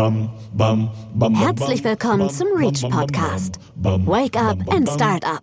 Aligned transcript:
Herzlich 0.00 1.84
willkommen 1.84 2.30
zum 2.30 2.46
Reach 2.56 2.88
Podcast. 2.88 3.60
Wake 3.76 4.34
up 4.34 4.56
and 4.72 4.88
start 4.88 5.26
up. 5.26 5.42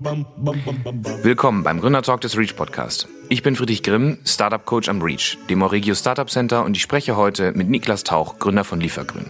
Willkommen 1.21 1.61
beim 1.61 1.79
Gründertalk 1.79 2.21
des 2.21 2.35
Reach 2.35 2.55
Podcast. 2.55 3.07
Ich 3.29 3.43
bin 3.43 3.55
Friedrich 3.55 3.83
Grimm, 3.83 4.17
Startup 4.25 4.65
Coach 4.65 4.89
am 4.89 5.03
Reach, 5.03 5.37
dem 5.47 5.61
Origio 5.61 5.93
Startup 5.93 6.27
Center 6.27 6.65
und 6.65 6.75
ich 6.75 6.81
spreche 6.81 7.15
heute 7.15 7.51
mit 7.51 7.69
Niklas 7.69 8.03
Tauch, 8.03 8.39
Gründer 8.39 8.63
von 8.63 8.79
Liefergrün. 8.79 9.27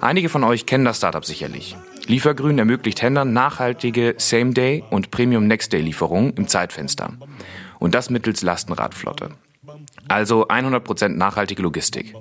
Einige 0.00 0.30
von 0.30 0.42
euch 0.44 0.64
kennen 0.64 0.86
das 0.86 0.96
Startup 0.96 1.26
sicherlich. 1.26 1.76
Liefergrün 2.06 2.58
ermöglicht 2.58 3.02
Händlern 3.02 3.34
nachhaltige 3.34 4.14
Same-Day- 4.16 4.84
und 4.88 5.10
Premium-Next-Day-Lieferungen 5.10 6.32
im 6.36 6.48
Zeitfenster. 6.48 7.10
Und 7.80 7.94
das 7.94 8.08
mittels 8.08 8.40
Lastenradflotte. 8.40 9.28
Also 10.08 10.48
100% 10.48 11.08
nachhaltige 11.08 11.62
Logistik. 11.62 12.14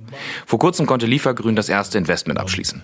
Vor 0.46 0.60
kurzem 0.60 0.86
konnte 0.86 1.06
Liefergrün 1.06 1.56
das 1.56 1.70
erste 1.70 1.98
Investment 1.98 2.40
abschließen. 2.40 2.82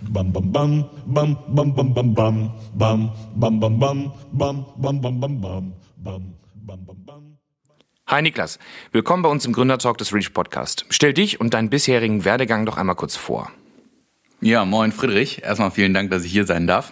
Hi 8.08 8.22
Niklas, 8.24 8.58
willkommen 8.92 9.22
bei 9.22 9.30
uns 9.30 9.46
im 9.46 9.54
Gründertalk 9.54 9.98
des 10.00 10.14
Reach 10.14 10.34
Podcast. 10.34 10.86
Stell 10.90 11.14
dich 11.14 11.40
und 11.40 11.54
deinen 11.54 11.70
bisherigen 11.70 12.26
Werdegang 12.26 12.66
doch 12.66 12.78
einmal 12.78 12.96
kurz 12.96 13.16
vor. 13.16 13.52
Ja, 14.42 14.66
moin 14.66 14.92
Friedrich. 14.92 15.44
Erstmal 15.44 15.70
vielen 15.70 15.94
Dank, 15.94 16.10
dass 16.10 16.24
ich 16.24 16.32
hier 16.32 16.46
sein 16.46 16.66
darf. 16.66 16.92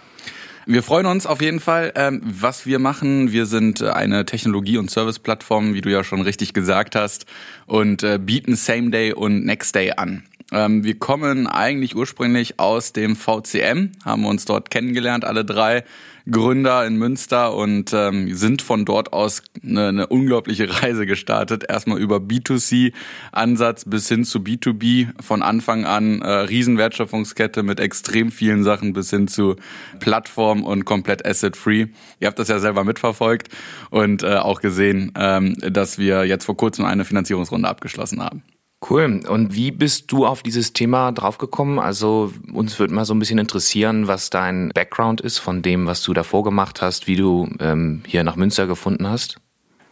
Wir 0.70 0.82
freuen 0.82 1.06
uns 1.06 1.24
auf 1.24 1.40
jeden 1.40 1.60
Fall, 1.60 1.94
ähm, 1.96 2.20
was 2.22 2.66
wir 2.66 2.78
machen. 2.78 3.32
Wir 3.32 3.46
sind 3.46 3.80
äh, 3.80 3.88
eine 3.88 4.26
Technologie- 4.26 4.76
und 4.76 4.90
Service-Plattform, 4.90 5.72
wie 5.72 5.80
du 5.80 5.90
ja 5.90 6.04
schon 6.04 6.20
richtig 6.20 6.52
gesagt 6.52 6.94
hast, 6.94 7.24
und 7.64 8.02
äh, 8.02 8.18
bieten 8.18 8.54
Same 8.54 8.90
Day 8.90 9.14
und 9.14 9.46
Next 9.46 9.74
Day 9.74 9.92
an. 9.92 10.24
Ähm, 10.52 10.84
wir 10.84 10.98
kommen 10.98 11.46
eigentlich 11.46 11.96
ursprünglich 11.96 12.60
aus 12.60 12.92
dem 12.92 13.16
VCM, 13.16 13.92
haben 14.04 14.26
uns 14.26 14.44
dort 14.44 14.70
kennengelernt, 14.70 15.24
alle 15.24 15.42
drei 15.42 15.84
Gründer 16.30 16.86
in 16.86 16.96
Münster 16.96 17.54
und 17.54 17.92
ähm, 17.92 18.34
sind 18.34 18.62
von 18.62 18.84
dort 18.84 19.12
aus 19.12 19.42
eine, 19.62 19.88
eine 19.88 20.06
unglaubliche 20.08 20.82
Reise 20.82 21.06
gestartet. 21.06 21.64
Erstmal 21.68 21.98
über 21.98 22.16
B2C-Ansatz 22.16 23.84
bis 23.86 24.08
hin 24.08 24.24
zu 24.24 24.40
B2B. 24.40 25.08
Von 25.22 25.42
Anfang 25.42 25.84
an 25.84 26.20
äh, 26.20 26.28
Riesenwertschöpfungskette 26.28 27.62
mit 27.62 27.80
extrem 27.80 28.30
vielen 28.30 28.64
Sachen 28.64 28.92
bis 28.92 29.10
hin 29.10 29.28
zu 29.28 29.56
Plattform 30.00 30.64
und 30.64 30.84
komplett 30.84 31.26
asset-free. 31.26 31.86
Ihr 32.20 32.26
habt 32.26 32.38
das 32.38 32.48
ja 32.48 32.58
selber 32.58 32.84
mitverfolgt 32.84 33.48
und 33.90 34.22
äh, 34.22 34.36
auch 34.36 34.60
gesehen, 34.60 35.12
ähm, 35.16 35.54
dass 35.58 35.98
wir 35.98 36.24
jetzt 36.24 36.44
vor 36.44 36.56
kurzem 36.56 36.84
eine 36.84 37.04
Finanzierungsrunde 37.04 37.68
abgeschlossen 37.68 38.22
haben. 38.22 38.42
Cool. 38.88 39.22
Und 39.28 39.54
wie 39.54 39.72
bist 39.72 40.12
du 40.12 40.24
auf 40.24 40.42
dieses 40.42 40.72
Thema 40.72 41.10
draufgekommen? 41.10 41.78
Also 41.78 42.32
uns 42.52 42.78
würde 42.78 42.94
mal 42.94 43.04
so 43.04 43.12
ein 43.12 43.18
bisschen 43.18 43.38
interessieren, 43.38 44.06
was 44.06 44.30
dein 44.30 44.70
Background 44.72 45.20
ist 45.20 45.38
von 45.38 45.62
dem, 45.62 45.86
was 45.86 46.02
du 46.02 46.14
davor 46.14 46.44
gemacht 46.44 46.80
hast, 46.80 47.08
wie 47.08 47.16
du 47.16 47.48
ähm, 47.58 48.02
hier 48.06 48.22
nach 48.22 48.36
Münster 48.36 48.66
gefunden 48.68 49.08
hast. 49.08 49.38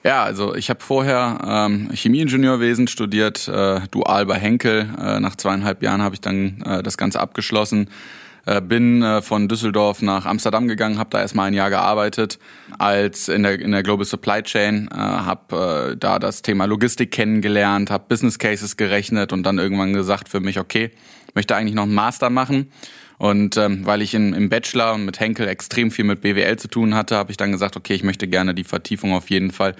Ja, 0.05 0.23
also 0.23 0.55
ich 0.55 0.71
habe 0.71 0.81
vorher 0.81 1.41
ähm, 1.45 1.91
Chemieingenieurwesen 1.93 2.87
studiert, 2.87 3.49
äh, 3.49 3.81
dual 3.91 4.25
bei 4.27 4.39
Henkel. 4.39 4.89
Äh, 5.01 5.19
nach 5.19 5.35
zweieinhalb 5.35 5.83
Jahren 5.83 6.01
habe 6.01 6.15
ich 6.15 6.21
dann 6.21 6.63
äh, 6.63 6.83
das 6.85 6.97
Ganze 6.97 7.19
abgeschlossen 7.19 7.91
äh, 8.47 8.61
bin 8.61 9.03
äh, 9.03 9.23
von 9.23 9.49
Düsseldorf 9.49 10.03
nach 10.03 10.25
Amsterdam 10.25 10.69
gegangen, 10.69 10.99
habe 10.99 11.11
da 11.11 11.21
erstmal 11.21 11.49
ein 11.49 11.55
Jahr 11.55 11.71
gearbeitet 11.71 12.39
als 12.79 13.29
in 13.29 13.43
der 13.43 13.61
in 13.61 13.73
der 13.73 13.83
Global 13.83 14.07
Supply 14.07 14.43
Chain, 14.43 14.89
äh, 14.93 14.97
habe 14.97 15.93
äh, 15.93 15.97
da 15.97 16.19
das 16.19 16.43
Thema 16.43 16.65
Logistik 16.65 17.11
kennengelernt, 17.11 17.91
habe 17.91 18.05
Business 18.09 18.39
Cases 18.39 18.77
gerechnet 18.77 19.33
und 19.33 19.43
dann 19.43 19.59
irgendwann 19.59 19.93
gesagt 19.93 20.29
für 20.29 20.41
mich, 20.41 20.59
okay, 20.59 20.91
möchte 21.35 21.55
eigentlich 21.55 21.75
noch 21.75 21.85
einen 21.85 21.95
Master 21.95 22.31
machen. 22.31 22.71
Und 23.19 23.57
ähm, 23.57 23.87
weil 23.87 24.03
ich 24.03 24.15
in, 24.15 24.35
im 24.35 24.49
Bachelor 24.49 24.95
und 24.95 25.05
mit 25.05 25.21
Henkel 25.21 25.49
extrem 25.49 25.91
viel 25.91 26.05
mit 26.05 26.21
BWL 26.21 26.59
zu 26.59 26.69
tun 26.69 26.95
hatte, 26.95 27.17
habe 27.17 27.31
ich 27.31 27.37
dann 27.37 27.51
gesagt, 27.51 27.77
okay, 27.77 27.95
ich 27.95 28.03
möchte 28.03 28.29
gerne 28.29 28.55
die 28.55 28.65
Vertiefung 28.65 29.15
auf 29.15 29.31
jeden 29.31 29.51
Fall 29.51 29.75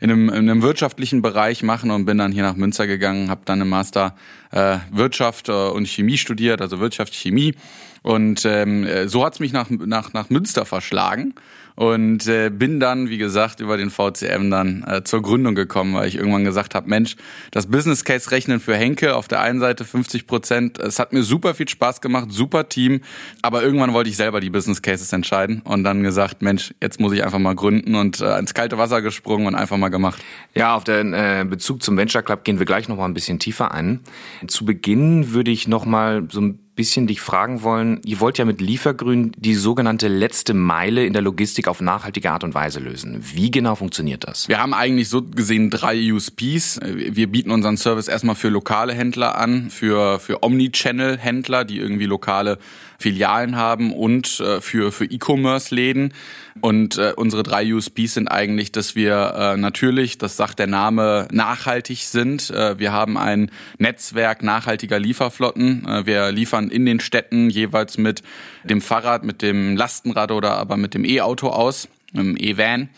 in 0.00 0.10
einem, 0.10 0.28
in 0.28 0.50
einem 0.50 0.62
wirtschaftlichen 0.62 1.22
Bereich 1.22 1.62
machen 1.62 1.90
und 1.90 2.04
bin 2.04 2.18
dann 2.18 2.32
hier 2.32 2.42
nach 2.42 2.56
Münster 2.56 2.86
gegangen, 2.86 3.30
habe 3.30 3.42
dann 3.44 3.60
im 3.60 3.68
Master 3.68 4.16
äh, 4.50 4.78
Wirtschaft 4.90 5.48
äh, 5.48 5.52
und 5.52 5.86
Chemie 5.86 6.18
studiert, 6.18 6.60
also 6.60 6.80
Wirtschaft, 6.80 7.14
Chemie. 7.14 7.54
Und 8.02 8.46
ähm, 8.46 8.86
so 9.08 9.24
hat's 9.24 9.40
mich 9.40 9.52
nach, 9.52 9.68
nach, 9.68 10.14
nach 10.14 10.30
Münster 10.30 10.64
verschlagen 10.64 11.34
und 11.76 12.26
äh, 12.26 12.50
bin 12.50 12.80
dann, 12.80 13.08
wie 13.08 13.18
gesagt, 13.18 13.60
über 13.60 13.76
den 13.76 13.90
VCM 13.90 14.50
dann 14.50 14.84
äh, 14.86 15.04
zur 15.04 15.22
Gründung 15.22 15.54
gekommen, 15.54 15.94
weil 15.94 16.08
ich 16.08 16.16
irgendwann 16.16 16.44
gesagt 16.44 16.74
habe, 16.74 16.88
Mensch, 16.88 17.16
das 17.50 17.66
Business 17.66 18.04
Case 18.04 18.30
rechnen 18.30 18.60
für 18.60 18.76
Henke 18.76 19.14
auf 19.14 19.28
der 19.28 19.40
einen 19.40 19.60
Seite 19.60 19.84
50 19.84 20.26
Prozent, 20.26 20.78
es 20.78 20.98
hat 20.98 21.12
mir 21.12 21.22
super 21.22 21.54
viel 21.54 21.68
Spaß 21.68 22.00
gemacht, 22.00 22.28
super 22.30 22.68
Team, 22.68 23.00
aber 23.42 23.62
irgendwann 23.62 23.92
wollte 23.92 24.10
ich 24.10 24.16
selber 24.16 24.40
die 24.40 24.50
Business 24.50 24.82
Cases 24.82 25.12
entscheiden 25.12 25.62
und 25.64 25.84
dann 25.84 26.02
gesagt, 26.02 26.42
Mensch, 26.42 26.74
jetzt 26.82 27.00
muss 27.00 27.12
ich 27.12 27.24
einfach 27.24 27.38
mal 27.38 27.54
gründen 27.54 27.94
und 27.94 28.20
äh, 28.20 28.38
ins 28.38 28.54
kalte 28.54 28.78
Wasser 28.78 29.02
gesprungen 29.02 29.46
und 29.46 29.54
einfach 29.54 29.76
mal 29.76 29.88
gemacht. 29.88 30.22
Ja, 30.54 30.74
auf 30.74 30.84
den 30.84 31.12
äh, 31.12 31.46
Bezug 31.48 31.82
zum 31.82 31.96
Venture 31.96 32.22
Club 32.22 32.44
gehen 32.44 32.58
wir 32.58 32.66
gleich 32.66 32.88
noch 32.88 32.96
mal 32.96 33.04
ein 33.04 33.14
bisschen 33.14 33.38
tiefer 33.38 33.72
ein. 33.72 34.00
Zu 34.46 34.64
Beginn 34.64 35.32
würde 35.32 35.50
ich 35.50 35.68
noch 35.68 35.84
mal 35.84 36.26
so 36.30 36.40
ein 36.40 36.58
bisschen 36.74 37.06
dich 37.06 37.20
fragen 37.20 37.62
wollen, 37.62 38.00
ihr 38.04 38.20
wollt 38.20 38.38
ja 38.38 38.44
mit 38.44 38.60
Liefergrün 38.60 39.32
die 39.36 39.54
sogenannte 39.54 40.08
letzte 40.08 40.54
Meile 40.54 41.04
in 41.04 41.12
der 41.12 41.22
Logistik 41.22 41.68
auf 41.68 41.80
nachhaltige 41.80 42.30
Art 42.30 42.44
und 42.44 42.54
Weise 42.54 42.80
lösen. 42.80 43.20
Wie 43.20 43.50
genau 43.50 43.74
funktioniert 43.74 44.26
das? 44.26 44.48
Wir 44.48 44.60
haben 44.60 44.72
eigentlich 44.72 45.08
so 45.08 45.22
gesehen 45.22 45.70
drei 45.70 46.12
USPs. 46.12 46.80
Wir 46.82 47.26
bieten 47.26 47.50
unseren 47.50 47.76
Service 47.76 48.08
erstmal 48.08 48.34
für 48.34 48.48
lokale 48.48 48.94
Händler 48.94 49.36
an, 49.36 49.70
für, 49.70 50.18
für 50.20 50.42
Omnichannel-Händler, 50.42 51.64
die 51.64 51.78
irgendwie 51.78 52.06
lokale 52.06 52.58
Filialen 53.00 53.56
haben 53.56 53.92
und 53.92 54.40
äh, 54.40 54.60
für, 54.60 54.92
für 54.92 55.06
E-Commerce-Läden. 55.06 56.12
Und 56.60 56.98
äh, 56.98 57.14
unsere 57.16 57.42
drei 57.42 57.72
USPs 57.72 58.14
sind 58.14 58.28
eigentlich, 58.28 58.72
dass 58.72 58.94
wir 58.94 59.34
äh, 59.36 59.56
natürlich, 59.56 60.18
das 60.18 60.36
sagt 60.36 60.58
der 60.58 60.66
Name, 60.66 61.26
nachhaltig 61.32 62.00
sind. 62.04 62.50
Äh, 62.50 62.78
wir 62.78 62.92
haben 62.92 63.16
ein 63.16 63.50
Netzwerk 63.78 64.42
nachhaltiger 64.42 64.98
Lieferflotten. 64.98 65.88
Äh, 65.88 66.04
wir 66.04 66.30
liefern 66.30 66.68
in 66.68 66.84
den 66.84 67.00
Städten 67.00 67.48
jeweils 67.48 67.96
mit 67.96 68.22
dem 68.64 68.82
Fahrrad, 68.82 69.24
mit 69.24 69.40
dem 69.40 69.76
Lastenrad 69.76 70.30
oder 70.30 70.52
aber 70.58 70.76
mit 70.76 70.92
dem 70.92 71.04
E-Auto 71.06 71.48
aus, 71.48 71.88
dem 72.12 72.36
E-Van. 72.36 72.90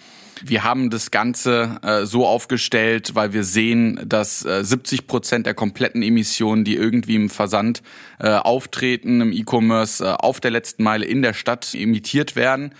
Wir 0.44 0.64
haben 0.64 0.90
das 0.90 1.10
Ganze 1.10 1.78
äh, 1.82 2.04
so 2.04 2.26
aufgestellt, 2.26 3.14
weil 3.14 3.32
wir 3.32 3.44
sehen, 3.44 4.00
dass 4.04 4.44
äh, 4.44 4.64
70 4.64 5.06
Prozent 5.06 5.46
der 5.46 5.54
kompletten 5.54 6.02
Emissionen, 6.02 6.64
die 6.64 6.74
irgendwie 6.74 7.14
im 7.14 7.30
Versand 7.30 7.82
äh, 8.18 8.30
auftreten, 8.30 9.20
im 9.20 9.32
E-Commerce, 9.32 10.04
äh, 10.04 10.08
auf 10.08 10.40
der 10.40 10.50
letzten 10.50 10.82
Meile 10.82 11.04
in 11.04 11.22
der 11.22 11.32
Stadt 11.32 11.74
emittiert 11.74 12.34
werden. 12.34 12.74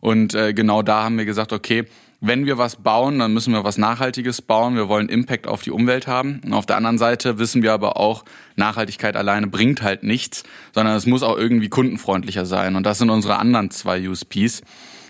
Und 0.00 0.34
äh, 0.34 0.52
genau 0.52 0.82
da 0.82 1.04
haben 1.04 1.16
wir 1.16 1.24
gesagt, 1.24 1.52
okay, 1.54 1.86
wenn 2.20 2.46
wir 2.46 2.58
was 2.58 2.76
bauen, 2.76 3.18
dann 3.18 3.32
müssen 3.32 3.52
wir 3.52 3.64
was 3.64 3.78
Nachhaltiges 3.78 4.42
bauen. 4.42 4.74
Wir 4.74 4.88
wollen 4.88 5.08
Impact 5.08 5.46
auf 5.46 5.62
die 5.62 5.70
Umwelt 5.70 6.06
haben. 6.06 6.40
Und 6.44 6.52
auf 6.52 6.66
der 6.66 6.76
anderen 6.76 6.98
Seite 6.98 7.38
wissen 7.38 7.62
wir 7.62 7.72
aber 7.72 7.98
auch, 7.98 8.24
Nachhaltigkeit 8.56 9.16
alleine 9.16 9.46
bringt 9.46 9.82
halt 9.82 10.02
nichts, 10.02 10.42
sondern 10.74 10.96
es 10.96 11.06
muss 11.06 11.22
auch 11.22 11.36
irgendwie 11.36 11.68
kundenfreundlicher 11.68 12.46
sein. 12.46 12.76
Und 12.76 12.84
das 12.84 12.98
sind 12.98 13.10
unsere 13.10 13.38
anderen 13.38 13.70
zwei 13.70 14.08
USPs. 14.08 14.62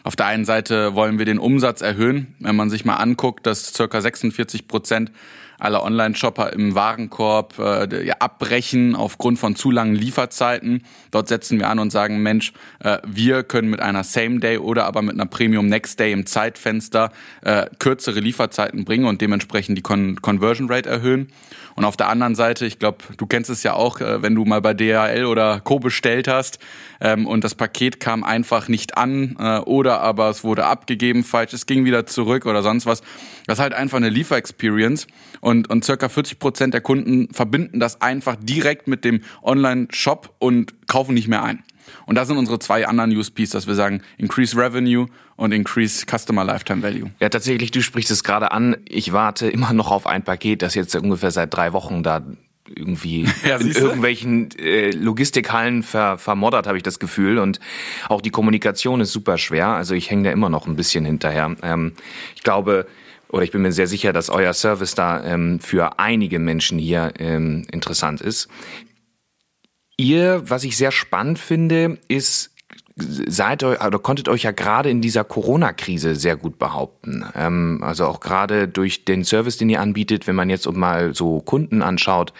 Auf 0.06 0.15
der 0.15 0.27
einen 0.27 0.44
Seite 0.44 0.94
wollen 0.94 1.19
wir 1.19 1.25
den 1.25 1.41
Umsatz 1.41 1.81
erhöhen. 1.81 2.37
Wenn 2.39 2.55
man 2.55 2.71
sich 2.71 2.84
mal 2.84 2.94
anguckt, 2.94 3.44
dass 3.44 3.75
circa 3.75 4.00
46 4.00 4.69
Prozent 4.69 5.11
aller 5.59 5.83
Online-Shopper 5.83 6.53
im 6.53 6.77
Warenkorb 6.77 7.59
äh, 7.59 8.06
ja, 8.06 8.15
abbrechen 8.21 8.95
aufgrund 8.95 9.41
von 9.41 9.56
zu 9.56 9.72
langen 9.72 9.97
Lieferzeiten. 9.97 10.84
Dort 11.11 11.27
setzen 11.27 11.59
wir 11.59 11.69
an 11.69 11.81
und 11.81 11.91
sagen, 11.91 12.22
Mensch, 12.22 12.53
äh, 12.78 12.99
wir 13.05 13.43
können 13.43 13.69
mit 13.69 13.81
einer 13.81 14.05
Same-Day 14.05 14.59
oder 14.59 14.84
aber 14.84 15.03
mit 15.03 15.15
einer 15.15 15.27
Premium 15.27 15.66
Next-Day 15.66 16.12
im 16.12 16.25
Zeitfenster 16.25 17.11
äh, 17.43 17.66
kürzere 17.81 18.21
Lieferzeiten 18.21 18.84
bringen 18.84 19.06
und 19.06 19.21
dementsprechend 19.21 19.77
die 19.77 19.83
Con 19.83 20.22
Conversion 20.22 20.71
Rate 20.71 20.89
erhöhen. 20.89 21.33
Und 21.77 21.85
auf 21.85 21.97
der 21.97 22.09
anderen 22.09 22.35
Seite, 22.35 22.65
ich 22.65 22.79
glaube, 22.79 22.99
du 23.19 23.27
kennst 23.27 23.51
es 23.51 23.63
ja 23.63 23.75
auch, 23.75 24.01
äh, 24.01 24.23
wenn 24.23 24.35
du 24.35 24.45
mal 24.47 24.63
bei 24.63 24.73
DHL 24.73 25.27
oder 25.27 25.61
Co. 25.61 25.79
bestellt 25.79 26.27
hast 26.27 26.59
ähm, 27.01 27.27
und 27.27 27.45
das 27.45 27.55
Paket 27.55 28.01
kam 28.01 28.25
einfach 28.25 28.69
nicht 28.69 28.97
an 28.97 29.37
äh, 29.39 29.59
oder 29.59 30.01
aber 30.01 30.31
es 30.31 30.43
wurde 30.43 30.65
abgegeben 30.65 31.23
falsch, 31.23 31.53
es 31.53 31.67
ging 31.67 31.84
wieder 31.84 32.07
zurück 32.07 32.47
oder 32.47 32.63
sonst 32.63 32.87
was. 32.87 33.03
Das 33.47 33.59
ist 33.59 33.63
halt 33.63 33.75
einfach 33.75 33.99
eine 33.99 34.09
Lieferexperience 34.09 35.07
und, 35.41 35.69
und 35.69 35.84
circa 35.84 36.09
40 36.09 36.39
Prozent 36.39 36.75
der 36.75 36.81
Kunden 36.81 37.28
verbinden 37.33 37.79
das 37.79 38.01
einfach 38.01 38.37
direkt 38.41 38.89
mit 38.89 39.05
dem 39.05 39.21
Online-Shop 39.43 40.34
und 40.39 40.89
kaufen 40.89 41.15
nicht 41.15 41.29
mehr 41.29 41.45
ein. 41.45 41.63
Und 42.06 42.16
das 42.16 42.28
sind 42.28 42.36
unsere 42.36 42.59
zwei 42.59 42.86
anderen 42.86 43.16
USPs, 43.16 43.50
dass 43.50 43.66
wir 43.66 43.74
sagen, 43.74 44.03
increase 44.18 44.56
revenue 44.56 45.06
und 45.36 45.53
increase 45.53 46.06
customer 46.06 46.44
lifetime 46.44 46.83
value. 46.83 47.10
Ja, 47.21 47.28
tatsächlich, 47.28 47.71
du 47.71 47.83
sprichst 47.83 48.10
es 48.10 48.24
gerade 48.24 48.53
an. 48.53 48.77
Ich 48.88 49.12
warte 49.12 49.48
immer 49.48 49.72
noch 49.72 49.91
auf 49.91 50.06
ein 50.06 50.22
Paket, 50.22 50.62
das 50.62 50.74
jetzt 50.74 50.94
ungefähr 50.94 51.30
seit 51.30 51.54
drei 51.54 51.72
Wochen 51.72 52.03
da 52.03 52.22
irgendwie 52.74 53.27
ja, 53.47 53.56
in 53.56 53.71
irgendwelchen 53.71 54.50
äh, 54.59 54.91
Logistikhallen 54.91 55.83
ver, 55.83 56.18
vermoddert, 56.18 56.66
habe 56.66 56.77
ich 56.77 56.83
das 56.83 56.98
Gefühl. 56.98 57.38
Und 57.38 57.60
auch 58.09 58.21
die 58.21 58.30
Kommunikation 58.30 59.00
ist 59.00 59.12
super 59.12 59.38
schwer. 59.38 59.68
Also 59.68 59.94
ich 59.94 60.10
hänge 60.10 60.24
da 60.24 60.30
immer 60.30 60.48
noch 60.48 60.66
ein 60.66 60.77
bisschen 60.77 61.04
hinterher. 61.04 61.54
Ähm, 61.62 61.92
ich 62.34 62.42
glaube, 62.42 62.86
oder 63.28 63.42
ich 63.42 63.50
bin 63.50 63.62
mir 63.62 63.72
sehr 63.72 63.86
sicher, 63.86 64.12
dass 64.12 64.30
euer 64.30 64.53
Service 64.53 64.94
da 64.94 65.22
ähm, 65.24 65.59
für 65.60 65.98
einige 65.98 66.38
Menschen 66.38 66.78
hier 66.78 67.12
ähm, 67.18 67.66
interessant 67.72 68.21
ist. 68.21 68.48
Ihr, 69.97 70.43
was 70.48 70.65
ich 70.65 70.77
sehr 70.77 70.93
spannend 70.93 71.39
finde, 71.39 71.98
ist, 72.09 72.51
seid 72.97 73.63
euch 73.63 73.84
oder 73.84 73.98
konntet 73.98 74.28
euch 74.28 74.43
ja 74.43 74.53
gerade 74.53 74.91
in 74.91 75.03
dieser 75.03 75.25
Corona-Krise 75.25 76.15
sehr 76.15 76.37
gut 76.37 76.59
behaupten. 76.59 77.25
Ähm, 77.34 77.81
also 77.83 78.07
auch 78.07 78.21
gerade 78.21 78.69
durch 78.69 79.04
den 79.04 79.25
Service, 79.25 79.59
den 79.59 79.69
ihr 79.69 79.81
anbietet, 79.81 80.27
wenn 80.27 80.37
man 80.37 80.51
jetzt 80.51 80.71
mal 80.71 81.15
so 81.15 81.41
Kunden 81.41 81.83
anschaut, 81.83 82.33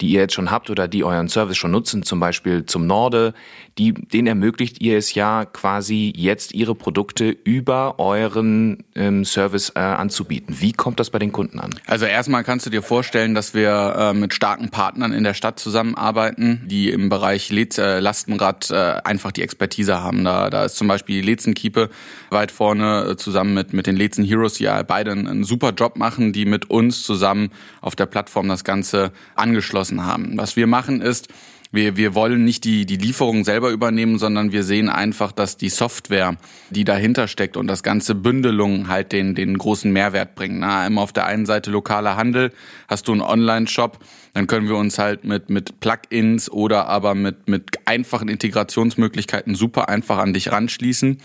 die 0.00 0.08
ihr 0.08 0.20
jetzt 0.20 0.34
schon 0.34 0.50
habt 0.50 0.70
oder 0.70 0.88
die 0.88 1.04
euren 1.04 1.28
Service 1.28 1.56
schon 1.56 1.70
nutzen, 1.70 2.02
zum 2.02 2.20
Beispiel 2.20 2.66
zum 2.66 2.86
Norde, 2.86 3.32
die, 3.78 3.92
denen 3.92 4.26
ermöglicht 4.26 4.80
ihr 4.80 4.98
es 4.98 5.14
ja 5.14 5.44
quasi 5.44 6.12
jetzt 6.16 6.52
ihre 6.52 6.74
Produkte 6.74 7.30
über 7.30 7.98
euren 7.98 8.84
ähm, 8.94 9.24
Service 9.24 9.72
äh, 9.74 9.80
anzubieten. 9.80 10.56
Wie 10.60 10.72
kommt 10.72 11.00
das 11.00 11.10
bei 11.10 11.18
den 11.18 11.32
Kunden 11.32 11.60
an? 11.60 11.70
Also 11.86 12.06
erstmal 12.06 12.44
kannst 12.44 12.66
du 12.66 12.70
dir 12.70 12.82
vorstellen, 12.82 13.34
dass 13.34 13.54
wir 13.54 13.94
äh, 13.96 14.14
mit 14.14 14.34
starken 14.34 14.70
Partnern 14.70 15.12
in 15.12 15.24
der 15.24 15.34
Stadt 15.34 15.58
zusammenarbeiten, 15.58 16.62
die 16.66 16.90
im 16.90 17.08
Bereich 17.08 17.50
Lez, 17.50 17.78
äh, 17.78 18.00
Lastenrad 18.00 18.70
äh, 18.70 19.00
einfach 19.04 19.32
die 19.32 19.42
Expertise 19.42 20.02
haben. 20.02 20.24
Da, 20.24 20.50
da 20.50 20.64
ist 20.64 20.76
zum 20.76 20.88
Beispiel 20.88 21.20
die 21.20 21.26
Lezenkiepe 21.26 21.90
weit 22.30 22.50
vorne 22.50 23.10
äh, 23.10 23.16
zusammen 23.16 23.54
mit, 23.54 23.72
mit 23.72 23.86
den 23.86 23.96
Lezen 23.96 24.24
Heroes, 24.24 24.54
die 24.54 24.64
ja 24.64 24.82
beide 24.82 25.12
einen, 25.12 25.26
einen 25.26 25.44
super 25.44 25.70
Job 25.70 25.96
machen, 25.96 26.32
die 26.32 26.46
mit 26.46 26.70
uns 26.70 27.02
zusammen 27.02 27.50
auf 27.80 27.96
der 27.96 28.06
Plattform 28.06 28.48
das 28.48 28.64
Ganze 28.64 29.12
angeschlossen 29.34 29.83
abgeschlossen 29.84 30.04
haben. 30.04 30.36
Was 30.36 30.56
wir 30.56 30.66
machen 30.66 31.00
ist, 31.00 31.28
wir, 31.72 31.96
wir 31.96 32.14
wollen 32.14 32.44
nicht 32.44 32.64
die, 32.64 32.86
die 32.86 32.96
Lieferung 32.96 33.44
selber 33.44 33.70
übernehmen, 33.70 34.18
sondern 34.18 34.52
wir 34.52 34.62
sehen 34.62 34.88
einfach, 34.88 35.32
dass 35.32 35.56
die 35.56 35.70
Software, 35.70 36.36
die 36.70 36.84
dahinter 36.84 37.26
steckt 37.26 37.56
und 37.56 37.66
das 37.66 37.82
ganze 37.82 38.14
Bündelung 38.14 38.86
halt 38.86 39.10
den, 39.10 39.34
den 39.34 39.58
großen 39.58 39.92
Mehrwert 39.92 40.36
bringen. 40.36 40.60
Na, 40.60 40.86
immer 40.86 41.02
auf 41.02 41.12
der 41.12 41.26
einen 41.26 41.46
Seite 41.46 41.72
lokaler 41.72 42.16
Handel, 42.16 42.52
hast 42.86 43.08
du 43.08 43.12
einen 43.12 43.22
Online-Shop, 43.22 43.98
dann 44.34 44.48
können 44.48 44.68
wir 44.68 44.76
uns 44.76 44.98
halt 44.98 45.24
mit, 45.24 45.48
mit 45.48 45.80
Plugins 45.80 46.50
oder 46.50 46.88
aber 46.88 47.14
mit, 47.14 47.48
mit 47.48 47.78
einfachen 47.86 48.28
Integrationsmöglichkeiten 48.28 49.54
super 49.54 49.88
einfach 49.88 50.18
an 50.18 50.34
dich 50.34 50.50
ranschließen. 50.50 51.18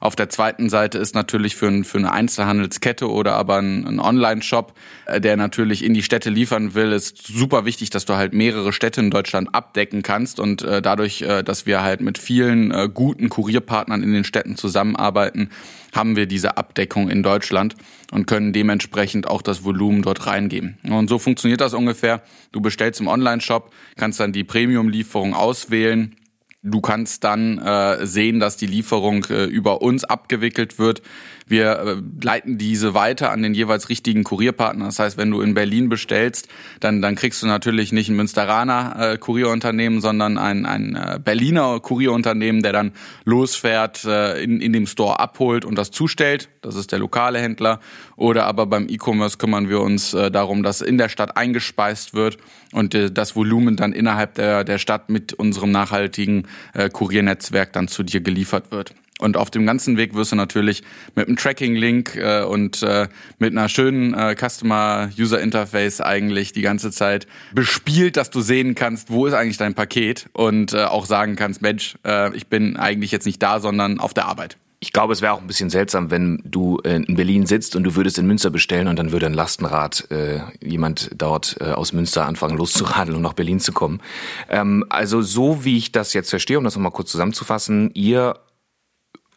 Auf 0.00 0.16
der 0.16 0.28
zweiten 0.28 0.68
Seite 0.68 0.98
ist 0.98 1.14
natürlich 1.14 1.54
für, 1.54 1.84
für 1.84 1.98
eine 1.98 2.12
Einzelhandelskette 2.12 3.08
oder 3.08 3.34
aber 3.34 3.58
ein, 3.58 3.86
ein 3.86 4.00
Online-Shop, 4.00 4.74
äh, 5.06 5.20
der 5.20 5.36
natürlich 5.36 5.84
in 5.84 5.94
die 5.94 6.02
Städte 6.02 6.28
liefern 6.28 6.74
will, 6.74 6.90
ist 6.90 7.24
super 7.24 7.64
wichtig, 7.64 7.90
dass 7.90 8.04
du 8.04 8.16
halt 8.16 8.34
mehrere 8.34 8.72
Städte 8.72 9.00
in 9.00 9.10
Deutschland 9.10 9.54
abdecken 9.54 10.02
kannst 10.02 10.40
und 10.40 10.62
äh, 10.62 10.82
dadurch, 10.82 11.22
äh, 11.22 11.44
dass 11.44 11.66
wir 11.66 11.82
halt 11.82 12.00
mit 12.00 12.18
vielen 12.18 12.72
äh, 12.72 12.88
guten 12.92 13.28
Kurierpartnern 13.28 14.02
in 14.02 14.12
den 14.12 14.24
Städten 14.24 14.56
zusammenarbeiten, 14.56 15.50
haben 15.94 16.16
wir 16.16 16.26
diese 16.26 16.56
Abdeckung 16.56 17.08
in 17.10 17.22
Deutschland 17.22 17.76
und 18.12 18.26
können 18.26 18.52
dementsprechend 18.52 19.26
auch 19.26 19.42
das 19.42 19.64
Volumen 19.64 20.02
dort 20.02 20.26
reingeben. 20.26 20.78
Und 20.88 21.08
so 21.08 21.18
funktioniert 21.18 21.60
das 21.60 21.74
ungefähr. 21.74 22.22
Du 22.52 22.60
bestellst 22.60 23.00
im 23.00 23.08
Online-Shop, 23.08 23.72
kannst 23.96 24.20
dann 24.20 24.32
die 24.32 24.44
Premium-Lieferung 24.44 25.34
auswählen. 25.34 26.16
Du 26.62 26.80
kannst 26.80 27.24
dann 27.24 27.58
äh, 27.58 28.06
sehen, 28.06 28.40
dass 28.40 28.56
die 28.56 28.66
Lieferung 28.66 29.24
äh, 29.30 29.44
über 29.44 29.82
uns 29.82 30.04
abgewickelt 30.04 30.78
wird. 30.78 31.02
Wir 31.48 31.78
äh, 31.78 31.96
leiten 32.22 32.58
diese 32.58 32.94
weiter 32.94 33.30
an 33.30 33.40
den 33.40 33.54
jeweils 33.54 33.88
richtigen 33.88 34.24
Kurierpartner. 34.24 34.86
Das 34.86 34.98
heißt, 34.98 35.16
wenn 35.16 35.30
du 35.30 35.40
in 35.40 35.54
Berlin 35.54 35.88
bestellst, 35.88 36.48
dann, 36.80 37.00
dann 37.00 37.14
kriegst 37.14 37.40
du 37.40 37.46
natürlich 37.46 37.92
nicht 37.92 38.08
ein 38.08 38.16
Münsteraner 38.16 39.12
äh, 39.12 39.18
Kurierunternehmen, 39.18 40.00
sondern 40.00 40.38
ein, 40.38 40.66
ein 40.66 40.96
äh, 40.96 41.20
Berliner 41.22 41.78
Kurierunternehmen, 41.78 42.62
der 42.62 42.72
dann 42.72 42.92
losfährt, 43.24 44.04
äh, 44.04 44.42
in, 44.42 44.60
in 44.60 44.72
dem 44.72 44.88
Store 44.88 45.20
abholt 45.20 45.64
und 45.64 45.76
das 45.78 45.92
zustellt. 45.92 46.48
Das 46.62 46.74
ist 46.74 46.90
der 46.90 46.98
lokale 46.98 47.38
Händler. 47.38 47.78
Oder 48.16 48.46
aber 48.46 48.66
beim 48.66 48.88
E-Commerce 48.88 49.38
kümmern 49.38 49.68
wir 49.68 49.80
uns 49.80 50.10
darum, 50.10 50.62
dass 50.62 50.80
in 50.80 50.98
der 50.98 51.08
Stadt 51.08 51.36
eingespeist 51.36 52.14
wird 52.14 52.38
und 52.72 52.94
das 53.12 53.36
Volumen 53.36 53.76
dann 53.76 53.92
innerhalb 53.92 54.34
der, 54.34 54.64
der 54.64 54.78
Stadt 54.78 55.10
mit 55.10 55.34
unserem 55.34 55.70
nachhaltigen 55.70 56.46
Kuriernetzwerk 56.92 57.74
dann 57.74 57.88
zu 57.88 58.02
dir 58.02 58.22
geliefert 58.22 58.70
wird. 58.70 58.94
Und 59.18 59.38
auf 59.38 59.50
dem 59.50 59.64
ganzen 59.64 59.96
Weg 59.96 60.14
wirst 60.14 60.32
du 60.32 60.36
natürlich 60.36 60.82
mit 61.14 61.26
einem 61.26 61.36
Tracking-Link 61.36 62.16
äh, 62.16 62.42
und 62.42 62.82
äh, 62.82 63.08
mit 63.38 63.52
einer 63.52 63.70
schönen 63.70 64.12
äh, 64.12 64.36
Customer-User-Interface 64.38 66.02
eigentlich 66.02 66.52
die 66.52 66.60
ganze 66.60 66.90
Zeit 66.90 67.26
bespielt, 67.54 68.18
dass 68.18 68.28
du 68.28 68.42
sehen 68.42 68.74
kannst, 68.74 69.10
wo 69.10 69.24
ist 69.24 69.32
eigentlich 69.32 69.56
dein 69.56 69.74
Paket 69.74 70.28
und 70.34 70.74
äh, 70.74 70.84
auch 70.84 71.06
sagen 71.06 71.34
kannst, 71.34 71.62
Mensch, 71.62 71.96
äh, 72.04 72.36
ich 72.36 72.48
bin 72.48 72.76
eigentlich 72.76 73.10
jetzt 73.10 73.24
nicht 73.24 73.42
da, 73.42 73.58
sondern 73.58 74.00
auf 74.00 74.12
der 74.12 74.26
Arbeit. 74.26 74.58
Ich 74.78 74.92
glaube, 74.92 75.14
es 75.14 75.22
wäre 75.22 75.32
auch 75.32 75.40
ein 75.40 75.46
bisschen 75.46 75.70
seltsam, 75.70 76.10
wenn 76.10 76.42
du 76.44 76.78
äh, 76.84 76.96
in 76.96 77.16
Berlin 77.16 77.46
sitzt 77.46 77.74
und 77.74 77.84
du 77.84 77.96
würdest 77.96 78.18
in 78.18 78.26
Münster 78.26 78.50
bestellen 78.50 78.88
und 78.88 78.98
dann 78.98 79.10
würde 79.10 79.24
ein 79.24 79.32
Lastenrad 79.32 80.10
äh, 80.10 80.40
jemand 80.62 81.10
dort 81.16 81.56
äh, 81.60 81.72
aus 81.72 81.94
Münster 81.94 82.26
anfangen 82.26 82.58
loszuradeln, 82.58 83.16
um 83.16 83.22
nach 83.22 83.32
Berlin 83.32 83.60
zu 83.60 83.72
kommen. 83.72 84.02
Ähm, 84.50 84.84
also 84.90 85.22
so 85.22 85.64
wie 85.64 85.78
ich 85.78 85.92
das 85.92 86.12
jetzt 86.12 86.28
verstehe, 86.28 86.58
um 86.58 86.64
das 86.64 86.76
nochmal 86.76 86.92
kurz 86.92 87.10
zusammenzufassen, 87.10 87.90
ihr 87.94 88.36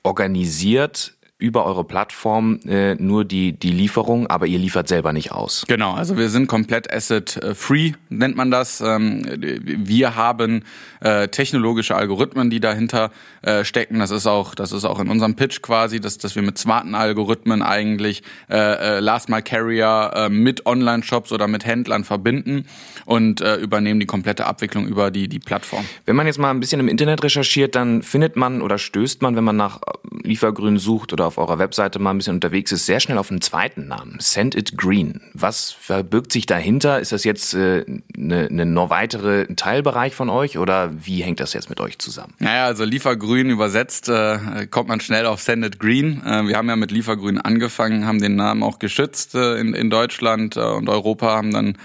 organisiert 0.09 1.15
über 1.39 1.65
eure 1.65 1.85
Plattform 1.85 2.59
äh, 2.67 2.95
nur 2.95 3.23
die, 3.23 3.53
die 3.53 3.71
Lieferung, 3.71 4.27
aber 4.27 4.45
ihr 4.45 4.59
liefert 4.59 4.89
selber 4.89 5.13
nicht 5.13 5.31
aus. 5.31 5.63
Genau, 5.69 5.93
also 5.93 6.17
wir 6.17 6.27
sind 6.27 6.47
komplett 6.47 6.93
asset-free, 6.93 7.93
nennt 8.09 8.35
man 8.35 8.51
das. 8.51 8.81
Ähm, 8.81 9.23
wir 9.25 10.17
haben 10.17 10.63
äh, 10.99 11.29
technologische 11.29 11.95
Algorithmen, 11.95 12.49
die 12.49 12.59
dahinter 12.59 13.11
äh, 13.41 13.63
stecken. 13.63 13.99
Das 13.99 14.11
ist 14.11 14.27
auch, 14.27 14.53
das 14.53 14.73
ist 14.73 14.83
auch 14.83 14.99
in 14.99 15.07
unserem 15.07 15.35
Pitch 15.35 15.61
quasi, 15.61 16.01
dass, 16.01 16.17
dass 16.17 16.35
wir 16.35 16.41
mit 16.41 16.57
smarten 16.57 16.93
Algorithmen 16.93 17.61
eigentlich 17.61 18.21
äh, 18.49 18.57
äh 18.57 18.99
Last 18.99 19.29
Mile 19.29 19.41
Carrier 19.41 20.11
äh, 20.13 20.29
mit 20.29 20.65
Online-Shops 20.65 21.31
oder 21.31 21.47
mit 21.47 21.65
Händlern 21.65 22.03
verbinden 22.03 22.65
und 23.05 23.39
äh, 23.39 23.55
übernehmen 23.55 24.01
die 24.01 24.05
komplette 24.05 24.45
Abwicklung 24.45 24.87
über 24.87 25.09
die, 25.09 25.29
die 25.29 25.39
Plattform. 25.39 25.85
Wenn 26.05 26.17
man 26.17 26.27
jetzt 26.27 26.37
mal 26.37 26.49
ein 26.49 26.59
bisschen 26.59 26.81
im 26.81 26.89
Internet 26.89 27.23
recherchiert, 27.23 27.75
dann 27.75 28.01
findet 28.01 28.35
man 28.35 28.61
oder 28.61 28.77
stößt 28.77 29.21
man, 29.21 29.37
wenn 29.37 29.45
man 29.45 29.55
nach 29.55 29.79
Liefergrün 30.23 30.77
sucht 30.77 31.13
oder 31.13 31.28
auf 31.29 31.37
eurer 31.37 31.59
Webseite 31.59 31.99
mal 31.99 32.09
ein 32.09 32.17
bisschen 32.17 32.35
unterwegs 32.35 32.71
ist, 32.71 32.87
sehr 32.87 32.99
schnell 32.99 33.19
auf 33.19 33.29
einen 33.29 33.41
zweiten 33.41 33.87
Namen. 33.87 34.17
Send 34.19 34.55
It 34.55 34.77
Green. 34.77 35.21
Was 35.33 35.71
verbirgt 35.71 36.31
sich 36.31 36.47
dahinter? 36.47 36.99
Ist 36.99 37.11
das 37.11 37.23
jetzt 37.23 37.53
äh, 37.53 37.85
eine, 38.17 38.47
eine 38.47 38.65
noch 38.65 38.89
weitere 38.89 39.45
Teilbereich 39.55 40.15
von 40.15 40.29
euch 40.29 40.57
oder 40.57 40.91
wie 41.05 41.21
hängt 41.21 41.39
das 41.39 41.53
jetzt 41.53 41.69
mit 41.69 41.79
euch 41.79 41.99
zusammen? 41.99 42.33
Naja, 42.39 42.65
also 42.65 42.83
Liefergrün 42.83 43.51
übersetzt 43.51 44.09
äh, 44.09 44.65
kommt 44.71 44.89
man 44.89 44.99
schnell 44.99 45.27
auf 45.27 45.41
Send 45.41 45.63
It 45.63 45.79
Green. 45.79 46.23
Äh, 46.25 46.47
wir 46.47 46.57
haben 46.57 46.67
ja 46.67 46.75
mit 46.75 46.89
Liefergrün 46.89 47.39
angefangen, 47.39 48.07
haben 48.07 48.19
den 48.19 48.35
Namen 48.35 48.63
auch 48.63 48.79
geschützt 48.79 49.35
äh, 49.35 49.59
in, 49.59 49.75
in 49.75 49.91
Deutschland 49.91 50.57
äh, 50.57 50.61
und 50.61 50.89
Europa, 50.89 51.27
haben 51.27 51.53
dann 51.53 51.77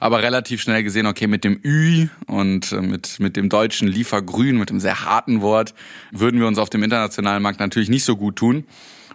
aber 0.00 0.22
relativ 0.22 0.60
schnell 0.60 0.82
gesehen, 0.82 1.06
okay, 1.06 1.26
mit 1.26 1.44
dem 1.44 1.60
Ü 1.64 2.08
und 2.26 2.72
äh, 2.72 2.80
mit, 2.80 3.20
mit 3.20 3.36
dem 3.36 3.48
deutschen 3.48 3.88
Liefergrün, 3.88 4.58
mit 4.58 4.70
dem 4.70 4.80
sehr 4.80 5.04
harten 5.04 5.40
Wort, 5.40 5.74
würden 6.10 6.40
wir 6.40 6.46
uns 6.46 6.58
auf 6.58 6.70
dem 6.70 6.82
internationalen 6.82 7.42
Markt 7.42 7.60
natürlich 7.60 7.88
nicht 7.88 8.04
so 8.04 8.16
gut 8.16 8.36
tun. 8.36 8.64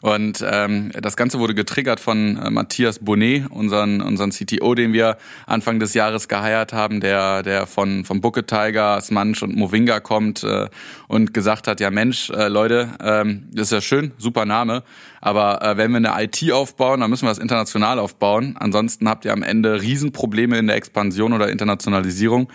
Und 0.01 0.43
ähm, 0.45 0.91
das 0.99 1.15
Ganze 1.15 1.39
wurde 1.39 1.53
getriggert 1.53 1.99
von 1.99 2.37
äh, 2.37 2.49
Matthias 2.49 2.99
Bonnet, 2.99 3.51
unseren, 3.51 4.01
unseren 4.01 4.31
CTO, 4.31 4.73
den 4.73 4.93
wir 4.93 5.17
Anfang 5.45 5.79
des 5.79 5.93
Jahres 5.93 6.27
geheiert 6.27 6.73
haben, 6.73 7.01
der, 7.01 7.43
der 7.43 7.67
von, 7.67 8.03
von 8.03 8.19
Bucket 8.19 8.47
Tiger, 8.47 8.99
Smanch 8.99 9.43
und 9.43 9.55
Movinga 9.55 9.99
kommt 9.99 10.43
äh, 10.43 10.69
und 11.07 11.35
gesagt 11.35 11.67
hat, 11.67 11.79
ja 11.79 11.91
Mensch, 11.91 12.31
äh, 12.31 12.47
Leute, 12.47 12.89
ähm, 13.03 13.47
das 13.53 13.67
ist 13.67 13.71
ja 13.71 13.81
schön, 13.81 14.11
super 14.17 14.45
Name, 14.45 14.83
aber 15.21 15.61
äh, 15.61 15.77
wenn 15.77 15.91
wir 15.91 15.97
eine 15.97 16.23
IT 16.23 16.51
aufbauen, 16.51 17.01
dann 17.01 17.09
müssen 17.11 17.25
wir 17.25 17.29
das 17.29 17.37
international 17.37 17.99
aufbauen. 17.99 18.55
Ansonsten 18.59 19.07
habt 19.07 19.25
ihr 19.25 19.33
am 19.33 19.43
Ende 19.43 19.81
Riesenprobleme 19.81 20.57
in 20.57 20.65
der 20.65 20.77
Expansion 20.77 21.31
oder 21.31 21.49
Internationalisierung. 21.49 22.49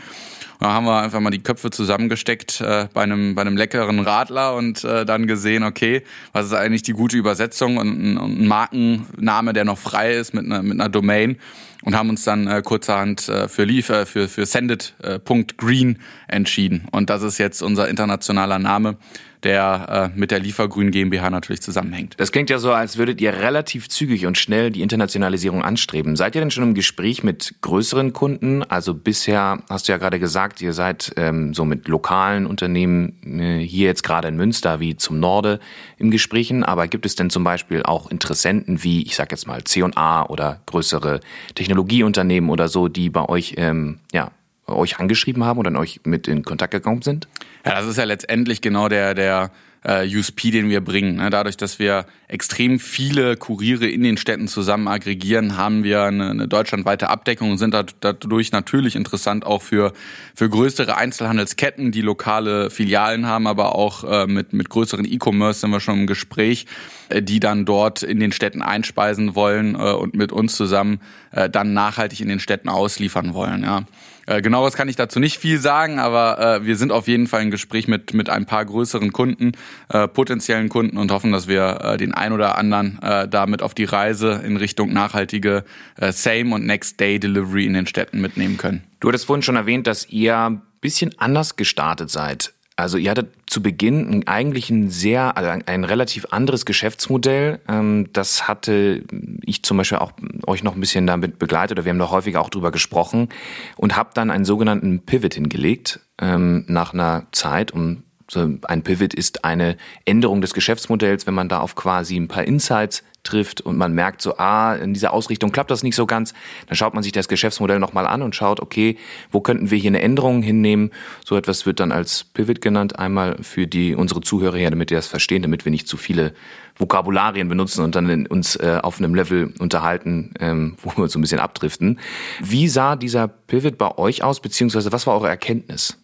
Da 0.58 0.72
haben 0.72 0.86
wir 0.86 1.02
einfach 1.02 1.20
mal 1.20 1.30
die 1.30 1.42
Köpfe 1.42 1.70
zusammengesteckt 1.70 2.60
äh, 2.60 2.88
bei, 2.92 3.02
einem, 3.02 3.34
bei 3.34 3.42
einem 3.42 3.56
leckeren 3.56 4.00
Radler 4.00 4.54
und 4.54 4.84
äh, 4.84 5.04
dann 5.04 5.26
gesehen, 5.26 5.64
okay, 5.64 6.02
was 6.32 6.46
ist 6.46 6.54
eigentlich 6.54 6.82
die 6.82 6.92
gute 6.92 7.16
Übersetzung 7.16 7.76
und 7.76 7.88
ein, 7.88 8.18
ein 8.18 8.46
Markenname, 8.46 9.52
der 9.52 9.64
noch 9.64 9.78
frei 9.78 10.14
ist 10.14 10.34
mit 10.34 10.46
einer, 10.46 10.62
mit 10.62 10.80
einer 10.80 10.88
Domain 10.88 11.36
und 11.82 11.94
haben 11.94 12.10
uns 12.10 12.24
dann 12.24 12.46
äh, 12.46 12.62
kurzerhand 12.62 13.28
äh, 13.28 13.48
für 13.48 13.64
Leaf, 13.64 13.90
äh, 13.90 14.06
für, 14.06 14.28
für 14.28 14.46
Sendit.green 14.46 15.96
äh, 15.96 16.34
entschieden. 16.34 16.88
Und 16.90 17.10
das 17.10 17.22
ist 17.22 17.38
jetzt 17.38 17.62
unser 17.62 17.88
internationaler 17.88 18.58
Name 18.58 18.96
der 19.42 20.12
äh, 20.14 20.18
mit 20.18 20.30
der 20.30 20.38
Liefergrün 20.38 20.90
GmbH 20.90 21.30
natürlich 21.30 21.62
zusammenhängt. 21.62 22.14
Das 22.18 22.32
klingt 22.32 22.50
ja 22.50 22.58
so, 22.58 22.72
als 22.72 22.96
würdet 22.96 23.20
ihr 23.20 23.32
relativ 23.32 23.88
zügig 23.88 24.26
und 24.26 24.38
schnell 24.38 24.70
die 24.70 24.82
Internationalisierung 24.82 25.62
anstreben. 25.62 26.16
Seid 26.16 26.34
ihr 26.34 26.40
denn 26.40 26.50
schon 26.50 26.64
im 26.64 26.74
Gespräch 26.74 27.22
mit 27.22 27.54
größeren 27.60 28.12
Kunden? 28.12 28.62
Also 28.62 28.94
bisher 28.94 29.62
hast 29.68 29.88
du 29.88 29.92
ja 29.92 29.98
gerade 29.98 30.18
gesagt, 30.18 30.60
ihr 30.62 30.72
seid 30.72 31.12
ähm, 31.16 31.54
so 31.54 31.64
mit 31.64 31.88
lokalen 31.88 32.46
Unternehmen 32.46 33.40
äh, 33.40 33.58
hier 33.58 33.86
jetzt 33.86 34.02
gerade 34.02 34.28
in 34.28 34.36
Münster 34.36 34.80
wie 34.80 34.96
zum 34.96 35.20
Norde 35.20 35.60
im 35.98 36.10
Gesprächen. 36.10 36.64
Aber 36.64 36.88
gibt 36.88 37.06
es 37.06 37.14
denn 37.14 37.30
zum 37.30 37.44
Beispiel 37.44 37.82
auch 37.82 38.10
Interessenten 38.10 38.82
wie, 38.82 39.02
ich 39.02 39.16
sag 39.16 39.30
jetzt 39.30 39.46
mal 39.46 39.62
C&A 39.64 40.26
oder 40.26 40.60
größere 40.66 41.20
Technologieunternehmen 41.54 42.50
oder 42.50 42.68
so, 42.68 42.88
die 42.88 43.10
bei 43.10 43.28
euch 43.28 43.54
ähm, 43.56 44.00
ja 44.12 44.30
euch 44.66 44.98
angeschrieben 44.98 45.44
haben 45.44 45.58
oder 45.58 45.68
an 45.68 45.76
euch 45.76 46.00
mit 46.04 46.28
in 46.28 46.44
Kontakt 46.44 46.72
gekommen 46.72 47.02
sind? 47.02 47.28
Ja, 47.64 47.74
das 47.74 47.86
ist 47.86 47.96
ja 47.96 48.04
letztendlich 48.04 48.60
genau 48.60 48.88
der, 48.88 49.14
der 49.14 49.50
äh, 49.86 50.16
USP, 50.16 50.50
den 50.50 50.68
wir 50.68 50.80
bringen. 50.80 51.16
Ne? 51.16 51.30
Dadurch, 51.30 51.56
dass 51.56 51.78
wir 51.78 52.06
extrem 52.28 52.78
viele 52.80 53.36
Kuriere 53.36 53.86
in 53.86 54.02
den 54.02 54.16
Städten 54.16 54.48
zusammen 54.48 54.88
aggregieren, 54.88 55.56
haben 55.56 55.84
wir 55.84 56.02
eine, 56.02 56.30
eine 56.30 56.48
deutschlandweite 56.48 57.08
Abdeckung 57.08 57.52
und 57.52 57.58
sind 57.58 57.74
dadurch 58.00 58.52
natürlich 58.52 58.96
interessant 58.96 59.46
auch 59.46 59.62
für, 59.62 59.92
für 60.34 60.48
größere 60.48 60.96
Einzelhandelsketten, 60.96 61.92
die 61.92 62.00
lokale 62.00 62.70
Filialen 62.70 63.26
haben, 63.26 63.46
aber 63.46 63.76
auch 63.76 64.04
äh, 64.04 64.26
mit, 64.26 64.52
mit 64.52 64.68
größeren 64.70 65.04
E-Commerce 65.04 65.60
sind 65.60 65.70
wir 65.70 65.80
schon 65.80 66.00
im 66.00 66.06
Gespräch, 66.06 66.66
äh, 67.08 67.22
die 67.22 67.38
dann 67.38 67.64
dort 67.64 68.02
in 68.02 68.18
den 68.18 68.32
Städten 68.32 68.62
einspeisen 68.62 69.36
wollen 69.36 69.76
äh, 69.76 69.92
und 69.92 70.14
mit 70.14 70.32
uns 70.32 70.56
zusammen 70.56 71.00
äh, 71.30 71.48
dann 71.48 71.74
nachhaltig 71.74 72.20
in 72.20 72.28
den 72.28 72.40
Städten 72.40 72.68
ausliefern 72.68 73.34
wollen. 73.34 73.62
Ja. 73.62 73.84
Äh, 74.26 74.42
genaueres 74.42 74.74
kann 74.74 74.88
ich 74.88 74.96
dazu 74.96 75.20
nicht 75.20 75.38
viel 75.38 75.58
sagen, 75.58 75.98
aber 75.98 76.38
äh, 76.38 76.66
wir 76.66 76.76
sind 76.76 76.92
auf 76.92 77.08
jeden 77.08 77.26
Fall 77.26 77.42
im 77.42 77.50
Gespräch 77.50 77.88
mit, 77.88 78.12
mit 78.12 78.28
ein 78.28 78.44
paar 78.44 78.64
größeren 78.64 79.12
Kunden, 79.12 79.52
äh, 79.88 80.08
potenziellen 80.08 80.68
Kunden 80.68 80.98
und 80.98 81.10
hoffen, 81.12 81.32
dass 81.32 81.48
wir 81.48 81.80
äh, 81.82 81.96
den 81.96 82.12
ein 82.12 82.32
oder 82.32 82.58
anderen 82.58 82.98
äh, 83.02 83.28
damit 83.28 83.62
auf 83.62 83.74
die 83.74 83.84
Reise 83.84 84.42
in 84.44 84.56
Richtung 84.56 84.92
nachhaltige 84.92 85.64
äh, 85.96 86.12
Same- 86.12 86.54
und 86.54 86.66
Next-Day-Delivery 86.66 87.66
in 87.66 87.74
den 87.74 87.86
Städten 87.86 88.20
mitnehmen 88.20 88.56
können. 88.56 88.82
Du 89.00 89.08
hattest 89.08 89.26
vorhin 89.26 89.42
schon 89.42 89.56
erwähnt, 89.56 89.86
dass 89.86 90.08
ihr 90.08 90.36
ein 90.36 90.62
bisschen 90.80 91.14
anders 91.18 91.56
gestartet 91.56 92.10
seid. 92.10 92.52
Also 92.78 92.98
ihr 92.98 93.10
hattet 93.10 93.32
zu 93.46 93.62
Beginn 93.62 94.26
eigentlich 94.26 94.68
ein 94.68 94.90
sehr, 94.90 95.38
also 95.38 95.50
ein 95.64 95.84
relativ 95.84 96.26
anderes 96.30 96.66
Geschäftsmodell. 96.66 97.58
Ähm, 97.68 98.10
das 98.12 98.46
hatte 98.48 99.02
ich 99.42 99.62
zum 99.62 99.78
Beispiel 99.78 99.96
auch 99.96 100.12
euch 100.46 100.62
noch 100.62 100.74
ein 100.74 100.80
bisschen 100.80 101.06
damit 101.06 101.38
begleitet, 101.38 101.78
oder 101.78 101.86
wir 101.86 101.90
haben 101.90 101.98
da 101.98 102.10
häufiger 102.10 102.42
auch 102.42 102.50
drüber 102.50 102.70
gesprochen 102.70 103.30
und 103.76 103.96
habe 103.96 104.10
dann 104.12 104.30
einen 104.30 104.44
sogenannten 104.44 105.00
Pivot 105.00 105.34
hingelegt 105.34 106.00
ähm, 106.20 106.66
nach 106.68 106.92
einer 106.92 107.26
Zeit, 107.32 107.72
um 107.72 108.02
ein 108.34 108.82
Pivot 108.82 109.14
ist 109.14 109.44
eine 109.44 109.76
Änderung 110.04 110.40
des 110.40 110.52
Geschäftsmodells, 110.52 111.26
wenn 111.26 111.34
man 111.34 111.48
da 111.48 111.60
auf 111.60 111.76
quasi 111.76 112.16
ein 112.16 112.28
paar 112.28 112.44
Insights 112.44 113.04
trifft 113.26 113.60
und 113.60 113.76
man 113.76 113.92
merkt 113.92 114.22
so, 114.22 114.38
ah, 114.38 114.74
in 114.74 114.94
dieser 114.94 115.12
Ausrichtung 115.12 115.52
klappt 115.52 115.70
das 115.70 115.82
nicht 115.82 115.96
so 115.96 116.06
ganz, 116.06 116.32
dann 116.66 116.76
schaut 116.76 116.94
man 116.94 117.02
sich 117.02 117.12
das 117.12 117.28
Geschäftsmodell 117.28 117.78
nochmal 117.78 118.06
an 118.06 118.22
und 118.22 118.34
schaut, 118.34 118.60
okay, 118.60 118.96
wo 119.30 119.40
könnten 119.40 119.70
wir 119.70 119.78
hier 119.78 119.90
eine 119.90 120.00
Änderung 120.00 120.42
hinnehmen? 120.42 120.90
So 121.24 121.36
etwas 121.36 121.66
wird 121.66 121.80
dann 121.80 121.92
als 121.92 122.24
Pivot 122.24 122.60
genannt, 122.60 122.98
einmal 122.98 123.36
für 123.42 123.66
die 123.66 123.94
unsere 123.94 124.20
Zuhörer 124.20 124.56
her, 124.56 124.70
damit 124.70 124.90
die 124.90 124.94
das 124.94 125.06
verstehen, 125.06 125.42
damit 125.42 125.64
wir 125.64 125.70
nicht 125.70 125.88
zu 125.88 125.96
viele 125.96 126.32
Vokabularien 126.78 127.48
benutzen 127.48 127.82
und 127.82 127.94
dann 127.94 128.26
uns 128.26 128.56
äh, 128.56 128.78
auf 128.82 128.98
einem 128.98 129.14
Level 129.14 129.52
unterhalten, 129.58 130.34
ähm, 130.40 130.76
wo 130.82 130.96
wir 130.96 131.08
so 131.08 131.18
ein 131.18 131.22
bisschen 131.22 131.40
abdriften. 131.40 131.98
Wie 132.42 132.68
sah 132.68 132.96
dieser 132.96 133.28
Pivot 133.28 133.78
bei 133.78 133.96
euch 133.98 134.22
aus, 134.22 134.40
beziehungsweise 134.40 134.92
was 134.92 135.06
war 135.06 135.14
eure 135.14 135.28
Erkenntnis? 135.28 135.98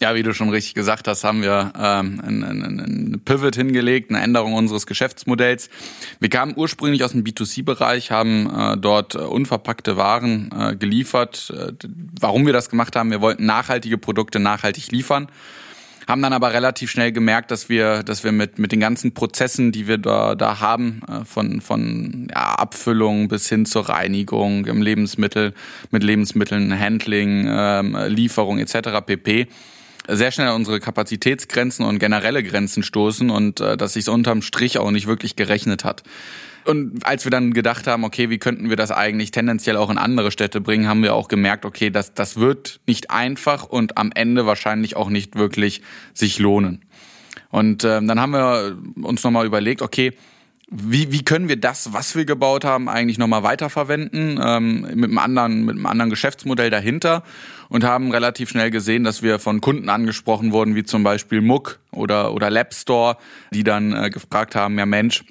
Ja, 0.00 0.14
wie 0.14 0.22
du 0.22 0.32
schon 0.32 0.48
richtig 0.48 0.72
gesagt 0.72 1.06
hast, 1.08 1.24
haben 1.24 1.42
wir 1.42 1.74
ähm, 1.78 2.22
einen, 2.24 2.42
einen 2.42 3.20
Pivot 3.22 3.54
hingelegt, 3.54 4.10
eine 4.10 4.22
Änderung 4.22 4.54
unseres 4.54 4.86
Geschäftsmodells. 4.86 5.68
Wir 6.20 6.30
kamen 6.30 6.54
ursprünglich 6.56 7.04
aus 7.04 7.12
dem 7.12 7.22
B2C-Bereich, 7.22 8.10
haben 8.10 8.48
äh, 8.48 8.78
dort 8.78 9.14
äh, 9.14 9.18
unverpackte 9.18 9.98
Waren 9.98 10.50
äh, 10.58 10.74
geliefert. 10.74 11.52
Äh, 11.54 11.72
warum 12.18 12.46
wir 12.46 12.54
das 12.54 12.70
gemacht 12.70 12.96
haben, 12.96 13.10
wir 13.10 13.20
wollten 13.20 13.44
nachhaltige 13.44 13.98
Produkte 13.98 14.40
nachhaltig 14.40 14.90
liefern 14.90 15.28
haben 16.08 16.22
dann 16.22 16.32
aber 16.32 16.52
relativ 16.52 16.90
schnell 16.90 17.12
gemerkt, 17.12 17.52
dass 17.52 17.68
wir, 17.68 18.02
dass 18.02 18.24
wir 18.24 18.32
mit, 18.32 18.58
mit 18.58 18.72
den 18.72 18.80
ganzen 18.80 19.14
Prozessen, 19.14 19.70
die 19.70 19.86
wir 19.86 19.96
da, 19.96 20.34
da 20.34 20.58
haben, 20.58 21.02
äh, 21.08 21.24
von, 21.24 21.60
von 21.60 22.26
ja, 22.30 22.54
Abfüllung 22.54 23.28
bis 23.28 23.48
hin 23.48 23.64
zur 23.64 23.88
Reinigung 23.88 24.66
im 24.66 24.82
Lebensmittel, 24.82 25.54
mit 25.92 26.02
Lebensmitteln, 26.02 26.76
Handling, 26.76 27.46
ähm, 27.48 27.96
Lieferung 28.08 28.58
etc. 28.58 29.04
pp 29.06 29.46
sehr 30.16 30.30
schnell 30.30 30.48
an 30.48 30.56
unsere 30.56 30.80
Kapazitätsgrenzen 30.80 31.84
und 31.84 31.98
generelle 31.98 32.42
Grenzen 32.42 32.82
stoßen 32.82 33.30
und 33.30 33.60
äh, 33.60 33.76
dass 33.76 33.94
sich 33.94 34.08
unterm 34.08 34.42
Strich 34.42 34.78
auch 34.78 34.90
nicht 34.90 35.06
wirklich 35.06 35.36
gerechnet 35.36 35.84
hat. 35.84 36.02
Und 36.66 37.06
als 37.06 37.24
wir 37.24 37.30
dann 37.30 37.54
gedacht 37.54 37.86
haben, 37.86 38.04
okay, 38.04 38.28
wie 38.28 38.38
könnten 38.38 38.68
wir 38.68 38.76
das 38.76 38.90
eigentlich 38.90 39.30
tendenziell 39.30 39.76
auch 39.76 39.90
in 39.90 39.98
andere 39.98 40.30
Städte 40.30 40.60
bringen, 40.60 40.88
haben 40.88 41.02
wir 41.02 41.14
auch 41.14 41.28
gemerkt, 41.28 41.64
okay, 41.64 41.90
das, 41.90 42.12
das 42.12 42.36
wird 42.36 42.80
nicht 42.86 43.10
einfach 43.10 43.64
und 43.64 43.96
am 43.96 44.12
Ende 44.14 44.46
wahrscheinlich 44.46 44.94
auch 44.96 45.08
nicht 45.08 45.36
wirklich 45.36 45.82
sich 46.12 46.38
lohnen. 46.38 46.84
Und 47.50 47.84
äh, 47.84 48.00
dann 48.02 48.20
haben 48.20 48.32
wir 48.32 48.76
uns 49.02 49.24
nochmal 49.24 49.46
überlegt, 49.46 49.82
okay, 49.82 50.12
wie, 50.70 51.10
wie 51.10 51.24
können 51.24 51.48
wir 51.48 51.60
das, 51.60 51.92
was 51.92 52.14
wir 52.14 52.24
gebaut 52.24 52.64
haben, 52.64 52.88
eigentlich 52.88 53.18
nochmal 53.18 53.42
weiterverwenden, 53.42 54.38
ähm, 54.42 54.82
mit, 54.94 55.10
einem 55.10 55.18
anderen, 55.18 55.64
mit 55.64 55.74
einem 55.74 55.86
anderen 55.86 56.10
Geschäftsmodell 56.10 56.70
dahinter 56.70 57.24
und 57.68 57.82
haben 57.82 58.12
relativ 58.12 58.50
schnell 58.50 58.70
gesehen, 58.70 59.02
dass 59.02 59.22
wir 59.22 59.40
von 59.40 59.60
Kunden 59.60 59.88
angesprochen 59.88 60.52
wurden, 60.52 60.76
wie 60.76 60.84
zum 60.84 61.02
Beispiel 61.02 61.40
Muck 61.40 61.80
oder, 61.90 62.32
oder 62.32 62.50
Labstore, 62.50 63.16
die 63.52 63.64
dann 63.64 63.92
äh, 63.92 64.10
gefragt 64.10 64.54
haben, 64.54 64.78
ja 64.78 64.86
Mensch, 64.86 65.24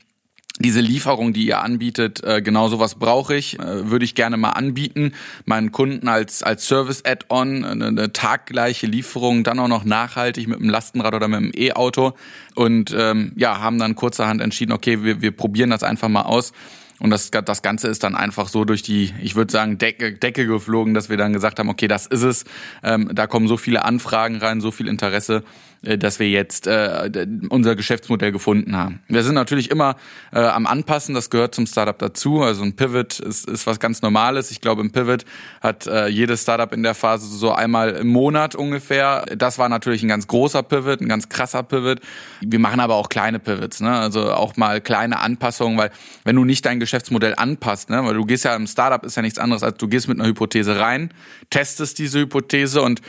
diese 0.60 0.82
Lieferung, 0.82 1.32
die 1.32 1.48
ihr 1.48 1.62
anbietet, 1.62 2.24
äh, 2.24 2.42
genau 2.42 2.68
sowas 2.68 2.96
brauche 2.96 3.36
ich, 3.36 3.58
äh, 3.60 3.90
würde 3.90 4.04
ich 4.04 4.14
gerne 4.14 4.36
mal 4.36 4.52
anbieten, 4.52 5.14
meinen 5.46 5.72
Kunden 5.72 6.08
als 6.08 6.44
als 6.44 6.68
Service 6.68 7.04
Add-on 7.06 7.64
eine, 7.64 8.12
taggleiche 8.12 8.86
Lieferung, 8.86 9.44
dann 9.44 9.60
auch 9.60 9.70
noch 9.70 9.86
nachhaltig 9.86 10.48
mit 10.48 10.60
einem 10.60 10.70
Lastenrad 10.70 11.14
oder 11.14 11.28
mit 11.28 11.38
einem 11.38 11.52
E-Auto 11.56 12.14
und 12.56 12.94
ähm, 12.98 13.32
ja 13.38 13.60
haben 13.60 13.80
dann 13.80 13.96
kurzerhand 13.96 14.42
entschieden, 14.42 14.74
okay, 14.74 15.04
wir 15.04 15.22
wir 15.22 15.32
probieren 15.32 15.70
das 15.70 15.84
einfach 15.84 16.10
mal 16.10 16.24
aus. 16.24 16.52
Und 17.00 17.12
das, 17.12 17.32
das 17.32 17.62
Ganze 17.62 17.88
ist 17.88 18.04
dann 18.04 18.14
einfach 18.14 18.50
so 18.50 18.66
durch 18.66 18.84
die, 18.84 19.14
ich 19.22 19.36
würde 19.36 19.52
sagen, 19.52 19.78
Decke, 19.78 20.14
Decke 20.14 20.46
geflogen, 20.46 20.94
dass 20.94 21.10
wir 21.10 21.16
dann 21.16 21.32
gesagt 21.32 21.58
haben, 21.58 21.70
okay, 21.70 21.88
das 21.88 22.06
ist 22.06 22.24
es. 22.24 22.44
Ähm, 22.84 23.10
da 23.14 23.26
kommen 23.26 23.48
so 23.48 23.56
viele 23.56 23.86
Anfragen 23.86 24.36
rein, 24.36 24.60
so 24.60 24.70
viel 24.70 24.90
Interesse 24.90 25.44
dass 25.82 26.20
wir 26.20 26.30
jetzt 26.30 26.68
äh, 26.68 27.28
unser 27.50 27.76
Geschäftsmodell 27.76 28.32
gefunden 28.32 28.76
haben. 28.76 29.02
Wir 29.08 29.24
sind 29.24 29.36
natürlich 29.36 29.72
immer 29.72 29.96
äh, 30.34 30.40
am 30.40 30.68
Anpassen, 30.68 31.16
das 31.16 31.30
gehört 31.30 31.56
zum 31.56 31.66
Startup 31.66 31.98
dazu. 31.98 32.42
Also 32.42 32.64
ein 32.64 32.76
Pivot 32.76 33.20
ist, 33.20 33.48
ist 33.48 33.66
was 33.66 33.80
ganz 33.80 34.02
Normales. 34.02 34.52
Ich 34.52 34.60
glaube, 34.60 34.82
im 34.82 34.92
Pivot 34.92 35.24
hat 35.62 35.88
äh, 35.88 36.08
jedes 36.08 36.42
Startup 36.42 36.72
in 36.74 36.84
der 36.84 36.96
Phase 36.96 37.28
so 37.28 37.52
einmal 37.52 37.92
im 37.92 38.08
Monat 38.08 38.56
ungefähr. 38.56 39.26
Das 39.38 39.58
war 39.58 39.70
natürlich 39.70 40.04
ein 40.04 40.10
ganz 40.10 40.28
großer 40.28 40.64
Pivot, 40.64 41.02
ein 41.02 41.08
ganz 41.08 41.30
krasser 41.30 41.64
Pivot. 41.64 42.00
Wir 42.42 42.60
machen 42.60 42.82
aber 42.82 42.96
auch 42.96 43.10
kleine 43.10 43.40
Pivots, 43.40 43.80
ne? 43.80 43.92
also 43.92 44.34
auch 44.34 44.58
mal 44.58 44.82
kleine 44.82 45.20
Anpassungen, 45.20 45.78
weil 45.78 45.92
wenn 46.26 46.36
du 46.36 46.44
nicht 46.44 46.66
dein 46.66 46.80
Geschäftsmodell 46.80 47.36
anpasst, 47.38 47.90
ne? 47.90 48.04
weil 48.04 48.16
du 48.16 48.26
gehst 48.26 48.44
ja 48.44 48.56
im 48.56 48.68
Startup 48.68 49.04
ist 49.06 49.16
ja 49.16 49.22
nichts 49.22 49.40
anderes 49.40 49.64
als 49.64 49.78
du 49.78 49.88
gehst 49.88 50.08
mit 50.08 50.20
einer 50.20 50.28
Hypothese 50.28 50.80
rein, 50.80 51.12
testest 51.50 52.00
diese 52.00 52.20
Hypothese 52.20 52.82
und 52.82 53.02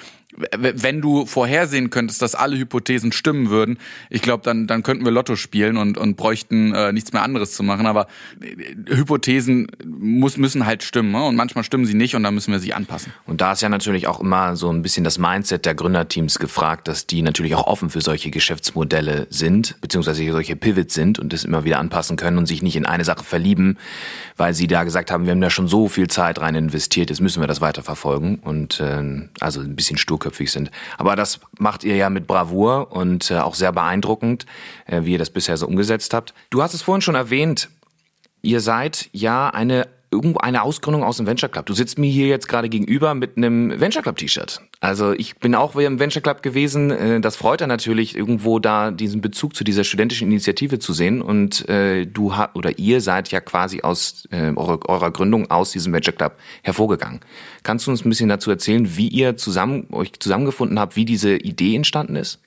wenn 0.56 1.00
du 1.00 1.26
vorhersehen 1.26 1.90
könntest, 1.90 2.22
dass 2.22 2.34
alle 2.34 2.56
Hypothesen 2.56 3.12
stimmen 3.12 3.50
würden, 3.50 3.78
ich 4.10 4.22
glaube, 4.22 4.44
dann, 4.44 4.66
dann 4.66 4.82
könnten 4.82 5.04
wir 5.04 5.10
Lotto 5.10 5.34
spielen 5.34 5.76
und, 5.76 5.98
und 5.98 6.16
bräuchten 6.16 6.72
äh, 6.72 6.92
nichts 6.92 7.12
mehr 7.12 7.22
anderes 7.22 7.52
zu 7.52 7.62
machen. 7.62 7.86
Aber 7.86 8.06
äh, 8.40 8.94
Hypothesen 8.94 9.66
muss, 9.84 10.36
müssen 10.36 10.66
halt 10.66 10.82
stimmen 10.82 11.10
ne? 11.10 11.24
und 11.24 11.34
manchmal 11.34 11.64
stimmen 11.64 11.84
sie 11.84 11.94
nicht 11.94 12.14
und 12.14 12.22
dann 12.22 12.34
müssen 12.34 12.52
wir 12.52 12.60
sie 12.60 12.74
anpassen. 12.74 13.12
Und 13.26 13.40
da 13.40 13.52
ist 13.52 13.62
ja 13.62 13.68
natürlich 13.68 14.06
auch 14.06 14.20
immer 14.20 14.54
so 14.54 14.72
ein 14.72 14.82
bisschen 14.82 15.02
das 15.02 15.18
Mindset 15.18 15.66
der 15.66 15.74
Gründerteams 15.74 16.38
gefragt, 16.38 16.86
dass 16.86 17.06
die 17.06 17.22
natürlich 17.22 17.54
auch 17.56 17.66
offen 17.66 17.90
für 17.90 18.00
solche 18.00 18.30
Geschäftsmodelle 18.30 19.26
sind, 19.30 19.80
beziehungsweise 19.80 20.30
solche 20.30 20.54
Pivots 20.54 20.94
sind 20.94 21.18
und 21.18 21.32
das 21.32 21.44
immer 21.44 21.64
wieder 21.64 21.78
anpassen 21.78 22.16
können 22.16 22.38
und 22.38 22.46
sich 22.46 22.62
nicht 22.62 22.76
in 22.76 22.86
eine 22.86 23.04
Sache 23.04 23.24
verlieben, 23.24 23.78
weil 24.36 24.54
sie 24.54 24.68
da 24.68 24.84
gesagt 24.84 25.10
haben, 25.10 25.24
wir 25.24 25.32
haben 25.32 25.40
da 25.40 25.50
schon 25.50 25.66
so 25.66 25.88
viel 25.88 26.06
Zeit 26.06 26.40
rein 26.40 26.54
investiert, 26.54 27.10
jetzt 27.10 27.20
müssen 27.20 27.42
wir 27.42 27.48
das 27.48 27.60
weiterverfolgen 27.60 28.36
und 28.36 28.78
äh, 28.78 29.28
also 29.40 29.60
ein 29.60 29.74
bisschen 29.74 29.98
stur 29.98 30.19
sturköpfig 30.20 30.52
sind. 30.52 30.70
Aber 30.98 31.16
das 31.16 31.40
macht 31.58 31.82
ihr 31.84 31.96
ja 31.96 32.10
mit 32.10 32.26
Bravour 32.26 32.92
und 32.92 33.30
äh, 33.30 33.38
auch 33.38 33.54
sehr 33.54 33.72
beeindruckend, 33.72 34.46
äh, 34.86 35.02
wie 35.02 35.12
ihr 35.12 35.18
das 35.18 35.30
bisher 35.30 35.56
so 35.56 35.66
umgesetzt 35.66 36.14
habt. 36.14 36.34
Du 36.50 36.62
hast 36.62 36.74
es 36.74 36.82
vorhin 36.82 37.00
schon 37.00 37.14
erwähnt, 37.14 37.70
ihr 38.42 38.60
seid 38.60 39.08
ja 39.12 39.48
eine 39.48 39.88
irgendwo 40.10 40.40
eine 40.40 40.62
Ausgründung 40.62 41.04
aus 41.04 41.18
dem 41.18 41.26
Venture 41.26 41.48
Club. 41.48 41.66
Du 41.66 41.74
sitzt 41.74 41.98
mir 41.98 42.10
hier 42.10 42.26
jetzt 42.26 42.48
gerade 42.48 42.68
gegenüber 42.68 43.14
mit 43.14 43.36
einem 43.36 43.80
Venture 43.80 44.02
Club 44.02 44.16
T-Shirt. 44.16 44.60
Also 44.80 45.12
ich 45.12 45.36
bin 45.36 45.54
auch 45.54 45.76
im 45.76 46.00
Venture 46.00 46.22
Club 46.22 46.42
gewesen. 46.42 46.90
Äh, 46.90 47.20
das 47.20 47.36
freut 47.36 47.60
er 47.60 47.66
natürlich, 47.66 48.16
irgendwo 48.16 48.58
da 48.58 48.90
diesen 48.90 49.20
Bezug 49.20 49.54
zu 49.54 49.62
dieser 49.62 49.84
studentischen 49.84 50.28
Initiative 50.28 50.78
zu 50.78 50.92
sehen. 50.92 51.22
Und 51.22 51.68
äh, 51.68 52.06
du 52.06 52.36
hat 52.36 52.56
oder 52.56 52.78
ihr 52.78 53.00
seid 53.00 53.30
ja 53.30 53.40
quasi 53.40 53.82
aus 53.82 54.26
äh, 54.30 54.52
eurer, 54.56 54.80
eurer 54.88 55.10
Gründung 55.10 55.50
aus 55.50 55.72
diesem 55.72 55.92
Venture 55.92 56.14
Club 56.14 56.36
hervorgegangen. 56.62 57.20
Kannst 57.62 57.86
du 57.86 57.90
uns 57.90 58.04
ein 58.04 58.08
bisschen 58.08 58.28
dazu 58.28 58.50
erzählen, 58.50 58.96
wie 58.96 59.08
ihr 59.08 59.36
zusammen 59.36 59.86
euch 59.92 60.18
zusammengefunden 60.18 60.80
habt, 60.80 60.96
wie 60.96 61.04
diese 61.04 61.36
Idee 61.36 61.76
entstanden 61.76 62.16
ist? 62.16 62.40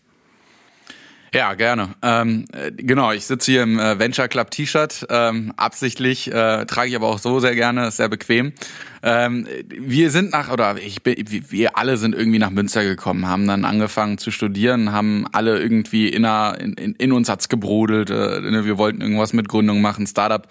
Ja, 1.34 1.56
gerne. 1.56 1.90
Ähm, 2.04 2.46
äh, 2.54 2.72
genau, 2.72 3.12
ich 3.12 3.26
sitze 3.26 3.52
hier 3.52 3.64
im 3.64 3.80
äh, 3.80 3.98
Venture 3.98 4.28
Club 4.28 4.52
T-Shirt, 4.52 5.08
ähm, 5.10 5.52
absichtlich, 5.58 6.32
äh, 6.32 6.66
trage 6.66 6.90
ich 6.90 6.96
aber 6.96 7.08
auch 7.08 7.18
so 7.18 7.40
sehr 7.40 7.56
gerne, 7.56 7.88
ist 7.88 7.98
sehr 7.98 8.08
bequem. 8.08 8.54
Ähm, 9.02 9.48
wir 9.68 10.12
sind 10.12 10.32
nach, 10.32 10.52
oder 10.52 10.78
ich 10.78 11.02
bin, 11.02 11.16
wir 11.50 11.76
alle 11.76 11.98
sind 11.98 12.14
irgendwie 12.14 12.38
nach 12.38 12.52
Münster 12.52 12.84
gekommen, 12.84 13.28
haben 13.28 13.48
dann 13.48 13.66
angefangen 13.66 14.20
zu 14.20 14.30
studieren, 14.30 14.92
haben 14.92 15.26
alle 15.32 15.60
irgendwie 15.60 16.08
in, 16.08 16.24
in, 16.24 16.94
in 16.94 17.12
uns 17.12 17.30
hat's 17.30 17.50
gebrodelt, 17.50 18.12
äh, 18.12 18.40
ne, 18.40 18.66
wir 18.66 18.78
wollten 18.78 19.02
irgendwas 19.02 19.34
mit 19.34 19.50
Gründung 19.50 19.82
machen, 19.82 20.06
Startup 20.06 20.48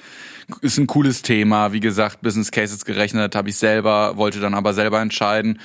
ist 0.62 0.78
ein 0.78 0.88
cooles 0.88 1.22
Thema, 1.22 1.72
wie 1.72 1.80
gesagt, 1.80 2.22
Business 2.22 2.50
Cases 2.50 2.84
gerechnet 2.84 3.36
habe 3.36 3.50
ich 3.50 3.56
selber, 3.56 4.16
wollte 4.16 4.40
dann 4.40 4.54
aber 4.54 4.74
selber 4.74 5.00
entscheiden 5.00 5.60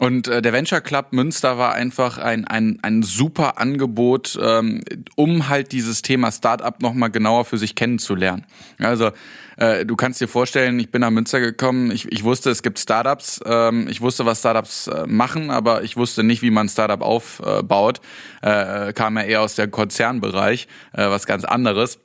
Und 0.00 0.28
äh, 0.28 0.40
der 0.40 0.54
Venture 0.54 0.80
Club 0.80 1.08
Münster 1.10 1.58
war 1.58 1.74
einfach 1.74 2.16
ein, 2.16 2.46
ein, 2.46 2.78
ein 2.80 3.02
super 3.02 3.58
Angebot, 3.58 4.38
ähm, 4.42 4.80
um 5.14 5.50
halt 5.50 5.72
dieses 5.72 6.00
Thema 6.00 6.32
Startup 6.32 6.80
nochmal 6.80 7.10
genauer 7.10 7.44
für 7.44 7.58
sich 7.58 7.74
kennenzulernen. 7.74 8.46
Also 8.78 9.10
äh, 9.58 9.84
du 9.84 9.96
kannst 9.96 10.18
dir 10.22 10.26
vorstellen, 10.26 10.80
ich 10.80 10.90
bin 10.90 11.02
nach 11.02 11.10
Münster 11.10 11.38
gekommen, 11.38 11.90
ich, 11.90 12.10
ich 12.10 12.24
wusste, 12.24 12.48
es 12.48 12.62
gibt 12.62 12.78
Startups, 12.78 13.40
ähm, 13.44 13.88
ich 13.90 14.00
wusste, 14.00 14.24
was 14.24 14.38
Startups 14.38 14.86
äh, 14.86 15.06
machen, 15.06 15.50
aber 15.50 15.82
ich 15.82 15.98
wusste 15.98 16.22
nicht, 16.22 16.40
wie 16.40 16.50
man 16.50 16.70
Startup 16.70 17.02
aufbaut. 17.02 18.00
Äh, 18.40 18.94
kam 18.94 19.18
ja 19.18 19.24
eher 19.24 19.42
aus 19.42 19.54
der 19.54 19.68
Konzernbereich, 19.68 20.66
äh, 20.94 21.10
was 21.10 21.26
ganz 21.26 21.44
anderes. 21.44 21.98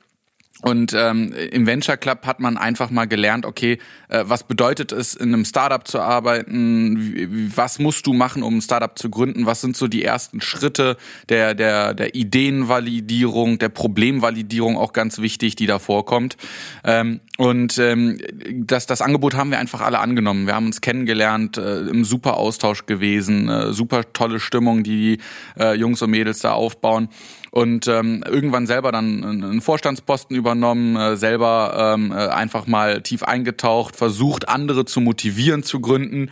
Und 0.62 0.94
ähm, 0.94 1.34
im 1.34 1.66
Venture 1.66 1.98
Club 1.98 2.26
hat 2.26 2.40
man 2.40 2.56
einfach 2.56 2.90
mal 2.90 3.06
gelernt, 3.06 3.44
okay, 3.44 3.78
äh, 4.08 4.24
was 4.26 4.44
bedeutet 4.44 4.90
es, 4.90 5.14
in 5.14 5.34
einem 5.34 5.44
Startup 5.44 5.86
zu 5.86 6.00
arbeiten? 6.00 6.96
Wie, 6.98 7.56
was 7.56 7.78
musst 7.78 8.06
du 8.06 8.14
machen, 8.14 8.42
um 8.42 8.56
ein 8.56 8.62
Startup 8.62 8.98
zu 8.98 9.10
gründen? 9.10 9.44
Was 9.44 9.60
sind 9.60 9.76
so 9.76 9.86
die 9.86 10.02
ersten 10.02 10.40
Schritte 10.40 10.96
der, 11.28 11.54
der, 11.54 11.92
der 11.92 12.14
Ideenvalidierung, 12.14 13.58
der 13.58 13.68
Problemvalidierung 13.68 14.78
auch 14.78 14.94
ganz 14.94 15.18
wichtig, 15.18 15.56
die 15.56 15.66
da 15.66 15.78
vorkommt? 15.78 16.38
Ähm, 16.84 17.20
und 17.36 17.76
ähm, 17.76 18.18
das, 18.50 18.86
das 18.86 19.02
Angebot 19.02 19.34
haben 19.34 19.50
wir 19.50 19.58
einfach 19.58 19.82
alle 19.82 19.98
angenommen. 19.98 20.46
Wir 20.46 20.54
haben 20.54 20.66
uns 20.66 20.80
kennengelernt, 20.80 21.58
äh, 21.58 21.80
im 21.80 22.04
super 22.04 22.38
Austausch 22.38 22.86
gewesen, 22.86 23.50
äh, 23.50 23.72
super 23.74 24.10
tolle 24.14 24.40
Stimmung, 24.40 24.82
die, 24.82 24.96
die 24.96 25.18
äh, 25.60 25.74
Jungs 25.74 26.00
und 26.00 26.10
Mädels 26.10 26.40
da 26.40 26.52
aufbauen 26.52 27.08
und 27.56 27.88
ähm, 27.88 28.22
irgendwann 28.28 28.66
selber 28.66 28.92
dann 28.92 29.24
einen 29.24 29.62
Vorstandsposten 29.62 30.36
übernommen, 30.36 30.94
äh, 30.94 31.16
selber 31.16 31.94
ähm, 31.96 32.12
äh, 32.12 32.16
einfach 32.16 32.66
mal 32.66 33.00
tief 33.00 33.22
eingetaucht, 33.22 33.96
versucht 33.96 34.46
andere 34.50 34.84
zu 34.84 35.00
motivieren 35.00 35.62
zu 35.62 35.80
gründen. 35.80 36.30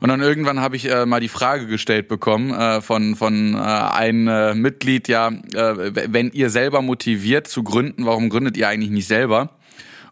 Und 0.00 0.08
dann 0.08 0.22
irgendwann 0.22 0.60
habe 0.60 0.76
ich 0.76 0.90
äh, 0.90 1.04
mal 1.04 1.20
die 1.20 1.28
Frage 1.28 1.66
gestellt 1.66 2.08
bekommen 2.08 2.50
äh, 2.54 2.80
von 2.80 3.14
von 3.14 3.52
äh, 3.54 3.58
einem 3.58 4.26
äh, 4.26 4.54
Mitglied, 4.54 5.06
ja, 5.06 5.28
äh, 5.28 5.92
wenn 6.10 6.30
ihr 6.30 6.48
selber 6.48 6.80
motiviert 6.80 7.46
zu 7.46 7.62
gründen, 7.62 8.06
warum 8.06 8.30
gründet 8.30 8.56
ihr 8.56 8.66
eigentlich 8.66 8.90
nicht 8.90 9.06
selber? 9.06 9.50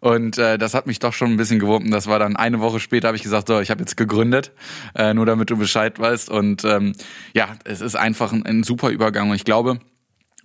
Und 0.00 0.36
äh, 0.36 0.58
das 0.58 0.74
hat 0.74 0.86
mich 0.86 0.98
doch 0.98 1.14
schon 1.14 1.30
ein 1.30 1.38
bisschen 1.38 1.60
gewurmt. 1.60 1.90
Das 1.94 2.08
war 2.08 2.18
dann 2.18 2.36
eine 2.36 2.60
Woche 2.60 2.78
später, 2.78 3.08
habe 3.08 3.16
ich 3.16 3.22
gesagt, 3.22 3.48
so, 3.48 3.60
ich 3.60 3.70
habe 3.70 3.80
jetzt 3.80 3.96
gegründet, 3.96 4.52
äh, 4.94 5.14
nur 5.14 5.24
damit 5.24 5.48
du 5.48 5.56
Bescheid 5.56 5.98
weißt. 5.98 6.28
Und 6.28 6.62
ähm, 6.66 6.92
ja, 7.32 7.56
es 7.64 7.80
ist 7.80 7.94
einfach 7.94 8.32
ein, 8.32 8.44
ein 8.44 8.64
super 8.64 8.90
Übergang. 8.90 9.30
Und 9.30 9.36
ich 9.36 9.44
glaube, 9.44 9.78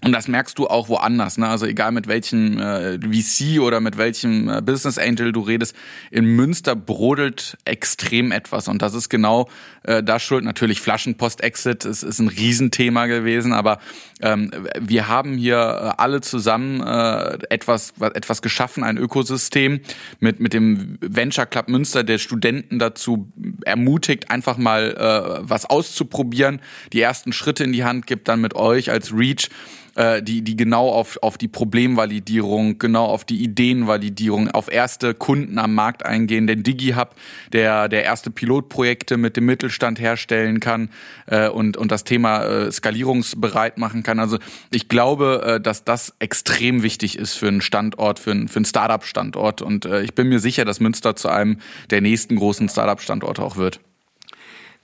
und 0.03 0.11
das 0.11 0.27
merkst 0.27 0.59
du 0.59 0.67
auch 0.67 0.89
woanders, 0.89 1.39
ne? 1.39 1.47
Also 1.47 1.65
egal 1.65 1.91
mit 1.91 2.07
welchem 2.07 2.59
äh, 2.59 2.99
VC 2.99 3.59
oder 3.59 3.79
mit 3.79 3.97
welchem 3.97 4.47
äh, 4.47 4.61
Business 4.61 4.99
Angel 4.99 5.31
du 5.31 5.41
redest, 5.41 5.75
in 6.11 6.25
Münster 6.25 6.75
brodelt 6.75 7.57
extrem 7.65 8.31
etwas. 8.31 8.67
Und 8.67 8.83
das 8.83 8.93
ist 8.93 9.09
genau 9.09 9.49
äh, 9.81 10.03
da 10.03 10.19
schuld. 10.19 10.43
Natürlich 10.43 10.81
Flaschenpost-Exit 10.81 11.85
ist, 11.85 12.03
ist 12.03 12.19
ein 12.19 12.27
Riesenthema 12.27 13.07
gewesen, 13.07 13.53
aber 13.53 13.79
ähm, 14.21 14.51
wir 14.79 15.07
haben 15.07 15.35
hier 15.35 15.57
äh, 15.57 16.01
alle 16.01 16.21
zusammen 16.21 16.79
äh, 16.81 17.39
etwas, 17.49 17.95
etwas 17.99 18.43
geschaffen, 18.43 18.83
ein 18.83 18.97
Ökosystem 18.97 19.79
mit, 20.19 20.39
mit 20.39 20.53
dem 20.53 20.99
Venture 21.01 21.47
Club 21.47 21.69
Münster, 21.69 22.03
der 22.03 22.19
Studenten 22.19 22.77
dazu 22.77 23.31
ermutigt, 23.65 24.29
einfach 24.29 24.57
mal 24.57 24.91
äh, 24.91 25.39
was 25.41 25.65
auszuprobieren, 25.65 26.61
die 26.93 27.01
ersten 27.01 27.33
Schritte 27.33 27.63
in 27.63 27.73
die 27.73 27.83
Hand 27.83 28.05
gibt, 28.05 28.27
dann 28.27 28.41
mit 28.41 28.55
euch 28.55 28.91
als 28.91 29.11
Reach 29.11 29.49
äh, 29.97 30.21
die, 30.21 30.43
die 30.43 30.55
genau 30.55 30.89
auf, 30.89 31.17
auf 31.21 31.37
die 31.37 31.47
Problemvalidierung, 31.47 32.77
genau 32.77 33.05
auf 33.05 33.25
die 33.25 33.43
Ideenvalidierung, 33.43 34.51
auf 34.51 34.71
erste 34.71 35.13
Kunden 35.13 35.57
am 35.57 35.73
Markt 35.73 36.05
eingehen. 36.05 36.47
Den 36.47 36.63
DigiHub, 36.63 37.15
der, 37.51 37.89
der 37.89 38.03
erste 38.03 38.29
Pilotprojekte 38.29 39.17
mit 39.17 39.35
dem 39.35 39.45
Mittelstand 39.45 39.99
herstellen 39.99 40.59
kann 40.59 40.89
äh, 41.25 41.49
und, 41.49 41.77
und 41.77 41.91
das 41.91 42.03
Thema 42.03 42.43
äh, 42.43 42.71
skalierungsbereit 42.71 43.77
machen 43.77 44.03
kann. 44.03 44.19
Also 44.19 44.37
ich 44.71 44.87
glaube, 44.87 45.55
äh, 45.57 45.59
dass 45.59 45.83
das 45.83 46.13
extrem 46.19 46.83
wichtig 46.83 47.17
ist 47.17 47.33
für 47.33 47.47
einen 47.47 47.61
Standort, 47.61 48.19
für 48.19 48.31
einen, 48.31 48.47
für 48.47 48.57
einen 48.57 48.65
Startup-Standort. 48.65 49.63
Und 49.63 49.85
äh, 49.85 50.03
ich 50.03 50.13
bin 50.13 50.29
mir 50.29 50.39
sicher, 50.39 50.63
dass 50.63 50.79
Münster 50.79 51.15
zu 51.15 51.29
einem 51.29 51.57
der 51.89 52.01
nächsten 52.01 52.35
großen 52.35 52.69
Startup-Standorte 52.69 53.41
auch 53.41 53.57
wird. 53.57 53.79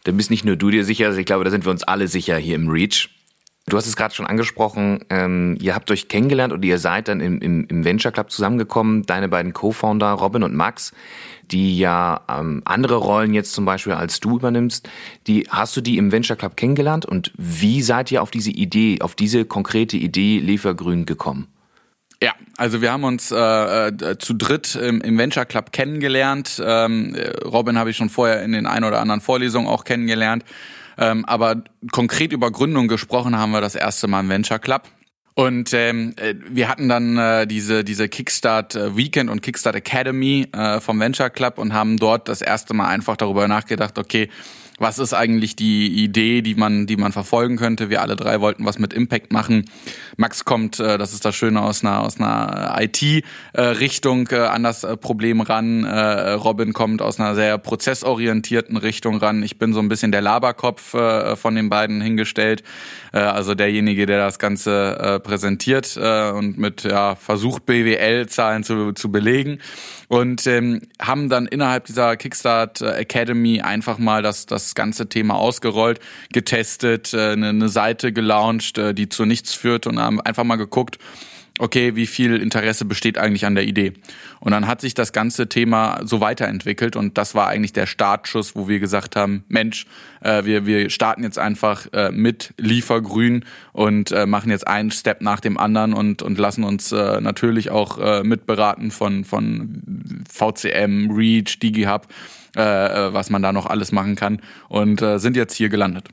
Da 0.06 0.12
bist 0.12 0.32
nicht 0.32 0.44
nur 0.44 0.58
du 0.58 0.70
dir 0.70 0.84
sicher, 0.84 1.06
also 1.06 1.20
ich 1.20 1.26
glaube, 1.26 1.46
da 1.46 1.52
sind 1.52 1.66
wir 1.66 1.72
uns 1.72 1.84
alle 1.84 2.08
sicher 2.08 2.36
hier 2.38 2.56
im 2.56 2.68
Reach. 2.68 3.10
Du 3.66 3.78
hast 3.78 3.88
es 3.88 3.96
gerade 3.96 4.14
schon 4.14 4.28
angesprochen, 4.28 5.06
ähm, 5.10 5.58
ihr 5.62 5.74
habt 5.74 5.90
euch 5.90 6.10
kennengelernt 6.10 6.52
und 6.52 6.66
ihr 6.66 6.80
seid 6.80 7.08
dann 7.08 7.22
im, 7.22 7.40
im, 7.40 7.66
im 7.68 7.86
Venture 7.86 8.12
Club 8.12 8.30
zusammengekommen, 8.30 9.04
deine 9.04 9.30
beiden 9.30 9.54
Co-Founder 9.54 10.12
Robin 10.12 10.44
und 10.44 10.54
Max, 10.54 10.92
die 11.50 11.78
ja 11.78 12.22
ähm, 12.30 12.62
andere 12.66 12.96
Rollen 12.96 13.34
jetzt 13.34 13.54
zum 13.54 13.64
Beispiel 13.64 13.94
als 13.94 14.20
du 14.20 14.36
übernimmst. 14.36 14.90
Die, 15.28 15.48
hast 15.50 15.78
du 15.78 15.82
die 15.82 15.98
im 15.98 16.12
Venture 16.12 16.36
Club 16.36 16.58
kennengelernt 16.58 17.06
und 17.06 17.32
wie 17.38 17.82
seid 17.82 18.12
ihr 18.12 18.22
auf 18.22 18.32
diese 18.32 18.52
Idee, 18.52 18.98
auf 19.00 19.16
diese 19.16 19.46
konkrete 19.46 19.96
Idee 19.96 20.40
Liefergrün 20.40 21.06
gekommen? 21.06 21.48
Ja, 22.22 22.34
also 22.58 22.82
wir 22.82 22.92
haben 22.92 23.06
uns 23.06 23.32
äh, 23.32 23.88
äh, 23.88 24.18
zu 24.18 24.34
dritt 24.34 24.76
im, 24.76 25.00
im 25.02 25.18
Venture 25.18 25.46
Club 25.46 25.72
kennengelernt. 25.72 26.62
Ähm, 26.64 27.16
Robin 27.46 27.78
habe 27.78 27.92
ich 27.92 27.98
schon 27.98 28.10
vorher 28.10 28.44
in 28.44 28.52
den 28.52 28.66
ein 28.66 28.84
oder 28.84 29.00
anderen 29.00 29.22
Vorlesungen 29.22 29.68
auch 29.68 29.86
kennengelernt. 29.86 30.44
Ähm, 30.98 31.26
aber 31.26 31.64
konkret 31.92 32.32
über 32.32 32.52
Gründung 32.52 32.88
gesprochen 32.88 33.38
haben 33.38 33.52
wir 33.52 33.62
das 33.62 33.76
erste 33.76 34.08
Mal 34.08 34.22
im 34.22 34.30
Venture 34.30 34.60
Club. 34.60 34.84
Und 35.36 35.74
ähm, 35.74 36.14
äh, 36.18 36.36
wir 36.48 36.70
hatten 36.70 36.90
dann 36.90 37.18
äh, 37.18 37.48
diese 37.48 37.84
diese 37.84 38.08
Kickstart 38.08 38.76
äh, 38.76 38.96
Weekend 38.96 39.32
und 39.32 39.42
Kickstart 39.42 39.76
Academy 39.76 40.48
äh, 40.54 40.80
vom 40.80 41.00
Venture 41.00 41.32
Club 41.32 41.58
und 41.58 41.74
haben 41.74 41.98
dort 41.98 42.28
das 42.28 42.42
erste 42.42 42.76
Mal 42.76 42.88
einfach 42.88 43.18
darüber 43.18 43.48
nachgedacht, 43.48 43.98
okay, 43.98 44.30
was 44.84 45.00
ist 45.00 45.14
eigentlich 45.14 45.56
die 45.56 46.04
Idee, 46.04 46.42
die 46.42 46.56
man, 46.56 46.86
die 46.86 46.98
man 46.98 47.14
verfolgen 47.14 47.56
könnte. 47.56 47.90
Wir 47.90 48.02
alle 48.02 48.18
drei 48.18 48.42
wollten 48.42 48.66
was 48.66 48.78
mit 48.78 48.94
Impact 48.94 49.32
machen. 49.32 49.66
Max 50.18 50.44
kommt, 50.46 50.80
äh, 50.80 50.98
das 50.98 51.14
ist 51.14 51.24
das 51.24 51.36
Schöne, 51.36 51.62
aus 51.62 51.84
einer, 51.84 52.02
aus 52.02 52.20
einer 52.20 52.76
IT-Richtung 52.80 54.28
äh, 54.32 54.36
an 54.36 54.62
das 54.62 54.84
äh, 54.84 54.98
Problem 54.98 55.42
ran. 55.42 55.86
Robin 55.86 56.74
kommt 56.74 57.02
aus 57.02 57.20
einer 57.20 57.34
sehr 57.34 57.58
prozessorientierten 57.58 58.76
Richtung 58.76 59.18
ran. 59.18 59.42
Ich 59.42 59.58
bin 59.58 59.74
so 59.74 59.80
ein 59.80 59.88
bisschen 59.88 60.12
der 60.12 60.22
Laberkopf 60.22 60.90
von 61.36 61.56
den 61.56 61.70
beiden 61.70 62.02
hingestellt. 62.02 62.64
Also 63.12 63.56
derjenige, 63.56 64.06
der 64.06 64.18
das 64.18 64.40
Ganze 64.40 65.22
präsentiert 65.24 65.96
und 65.98 66.58
mit 66.58 66.84
ja, 66.84 67.16
versucht, 67.16 67.66
BWL-Zahlen 67.66 68.64
zu, 68.64 68.92
zu 68.92 69.12
belegen 69.12 69.60
und 70.14 70.46
ähm, 70.46 70.82
haben 71.02 71.28
dann 71.28 71.48
innerhalb 71.48 71.86
dieser 71.86 72.16
Kickstart 72.18 72.82
Academy 72.82 73.62
einfach 73.62 73.98
mal 73.98 74.22
das, 74.22 74.46
das 74.46 74.76
ganze 74.76 75.10
Thema 75.10 75.38
ausgerollt, 75.38 76.00
getestet, 76.32 77.16
äh, 77.16 77.32
eine, 77.32 77.50
eine 77.50 77.68
Seite 77.68 78.14
gelauncht, 78.14 78.78
äh, 78.78 78.94
die 78.94 79.10
zu 79.10 79.26
nichts 79.26 79.56
führt 79.56 79.88
und 79.88 80.00
haben 80.00 80.22
einfach 80.22 80.44
mal 80.44 80.58
geguckt, 80.58 81.00
okay, 81.64 81.96
wie 81.96 82.08
viel 82.08 82.36
Interesse 82.42 82.84
besteht 82.84 83.18
eigentlich 83.18 83.46
an 83.46 83.56
der 83.56 83.64
Idee? 83.64 83.94
Und 84.42 84.52
dann 84.52 84.68
hat 84.68 84.82
sich 84.82 84.94
das 84.94 85.14
ganze 85.14 85.48
Thema 85.48 86.02
so 86.04 86.20
weiterentwickelt 86.20 86.98
und 86.98 87.18
das 87.18 87.36
war 87.36 87.48
eigentlich 87.48 87.72
der 87.72 87.86
Startschuss, 87.86 88.54
wo 88.54 88.68
wir 88.68 88.82
gesagt 88.82 89.16
haben, 89.16 89.46
Mensch, 89.48 89.86
äh, 90.20 90.44
wir, 90.44 90.66
wir 90.66 90.90
starten 90.90 91.24
jetzt 91.24 91.40
einfach 91.40 91.88
äh, 91.94 92.12
mit 92.12 92.54
Liefergrün 92.58 93.46
und 93.72 94.12
äh, 94.12 94.26
machen 94.26 94.52
jetzt 94.52 94.68
einen 94.68 94.92
Step 94.92 95.22
nach 95.22 95.40
dem 95.40 95.58
anderen 95.58 95.94
und, 95.94 96.22
und 96.22 96.38
lassen 96.38 96.66
uns 96.66 96.92
äh, 96.92 97.22
natürlich 97.22 97.72
auch 97.72 97.98
äh, 97.98 98.24
mitberaten 98.24 98.92
von, 98.92 99.24
von 99.24 100.24
VCM, 100.30 101.12
Reach, 101.12 101.60
DigiHub, 101.60 102.08
äh, 102.58 102.62
was 102.62 103.30
man 103.30 103.42
da 103.42 103.54
noch 103.54 103.68
alles 103.68 103.94
machen 103.94 104.18
kann 104.18 104.42
und 104.68 105.02
sind 105.16 105.38
jetzt 105.38 105.56
hier 105.56 105.70
gelandet. 105.70 106.10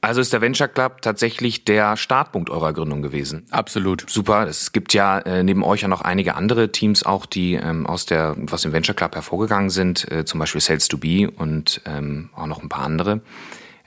Also 0.00 0.20
ist 0.20 0.32
der 0.32 0.40
Venture 0.40 0.68
Club 0.68 1.02
tatsächlich 1.02 1.64
der 1.64 1.96
Startpunkt 1.96 2.50
eurer 2.50 2.72
Gründung 2.72 3.02
gewesen. 3.02 3.46
Absolut. 3.50 4.08
Super. 4.08 4.46
Es 4.46 4.72
gibt 4.72 4.94
ja 4.94 5.18
äh, 5.18 5.42
neben 5.42 5.64
euch 5.64 5.82
ja 5.82 5.88
noch 5.88 6.02
einige 6.02 6.36
andere 6.36 6.70
Teams 6.70 7.04
auch, 7.04 7.26
die 7.26 7.54
ähm, 7.54 7.86
aus 7.86 8.06
der, 8.06 8.36
was 8.38 8.64
im 8.64 8.72
Venture 8.72 8.94
Club 8.94 9.14
hervorgegangen 9.16 9.70
sind, 9.70 10.10
äh, 10.10 10.24
zum 10.24 10.38
Beispiel 10.38 10.60
Sales 10.60 10.86
to 10.88 10.98
Be 10.98 11.28
und 11.30 11.80
ähm, 11.84 12.30
auch 12.34 12.46
noch 12.46 12.62
ein 12.62 12.68
paar 12.68 12.84
andere. 12.84 13.22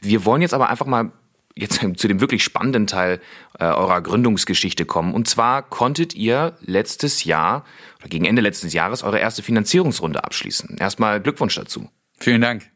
Wir 0.02 0.26
wollen 0.26 0.42
jetzt 0.42 0.54
aber 0.54 0.70
einfach 0.70 0.86
mal 0.86 1.12
jetzt 1.56 1.80
zu 1.96 2.08
dem 2.08 2.20
wirklich 2.20 2.44
spannenden 2.44 2.88
Teil 2.88 3.22
äh, 3.60 3.66
eurer 3.66 4.02
Gründungsgeschichte 4.02 4.86
kommen. 4.86 5.14
Und 5.14 5.30
zwar 5.30 5.64
konntet 5.64 6.14
ihr 6.14 6.58
letztes 6.60 7.24
Jahr 7.24 7.64
oder 8.00 8.10
gegen 8.10 8.26
Ende 8.26 8.42
letzten 8.42 8.68
Jahres 8.68 9.04
eure 9.04 9.20
erste 9.20 9.44
Finanzierungsrunde 9.44 10.24
abschließen. 10.24 10.78
Erstmal 10.78 11.22
Glückwunsch 11.22 11.56
dazu. 11.56 11.90
Vielen 12.20 12.42
Dank. 12.42 12.71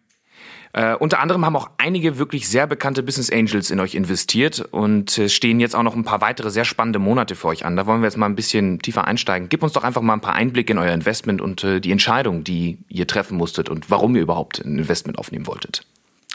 Äh, 0.76 0.96
unter 0.96 1.22
anderem 1.22 1.46
haben 1.46 1.56
auch 1.56 1.70
einige 1.78 2.18
wirklich 2.18 2.50
sehr 2.50 2.68
bekannte 2.68 3.02
Business 3.02 3.32
Angels 3.32 3.72
in 3.72 3.80
euch 3.80 3.96
investiert 3.96 4.60
und 4.60 5.18
es 5.18 5.34
stehen 5.34 5.62
jetzt 5.62 5.74
auch 5.74 5.84
noch 5.84 5.96
ein 5.96 6.04
paar 6.04 6.20
weitere 6.20 6.52
sehr 6.52 6.66
spannende 6.66 7.00
Monate 7.00 7.36
für 7.36 7.48
euch 7.48 7.64
an. 7.64 7.78
Da 7.78 7.86
wollen 7.86 8.02
wir 8.02 8.08
jetzt 8.08 8.18
mal 8.18 8.26
ein 8.26 8.36
bisschen 8.36 8.80
tiefer 8.80 9.06
einsteigen. 9.08 9.48
Gib 9.48 9.64
uns 9.64 9.72
doch 9.72 9.86
einfach 9.86 10.02
mal 10.02 10.12
ein 10.12 10.20
paar 10.20 10.34
Einblicke 10.34 10.74
in 10.74 10.78
euer 10.78 10.92
Investment 10.92 11.40
und 11.40 11.64
äh, 11.64 11.80
die 11.80 11.94
Entscheidung, 11.94 12.44
die 12.44 12.78
ihr 12.90 13.08
treffen 13.08 13.38
musstet 13.38 13.70
und 13.70 13.90
warum 13.90 14.18
ihr 14.18 14.22
überhaupt 14.22 14.66
ein 14.66 14.78
Investment 14.78 15.18
aufnehmen 15.18 15.48
wolltet. 15.48 15.86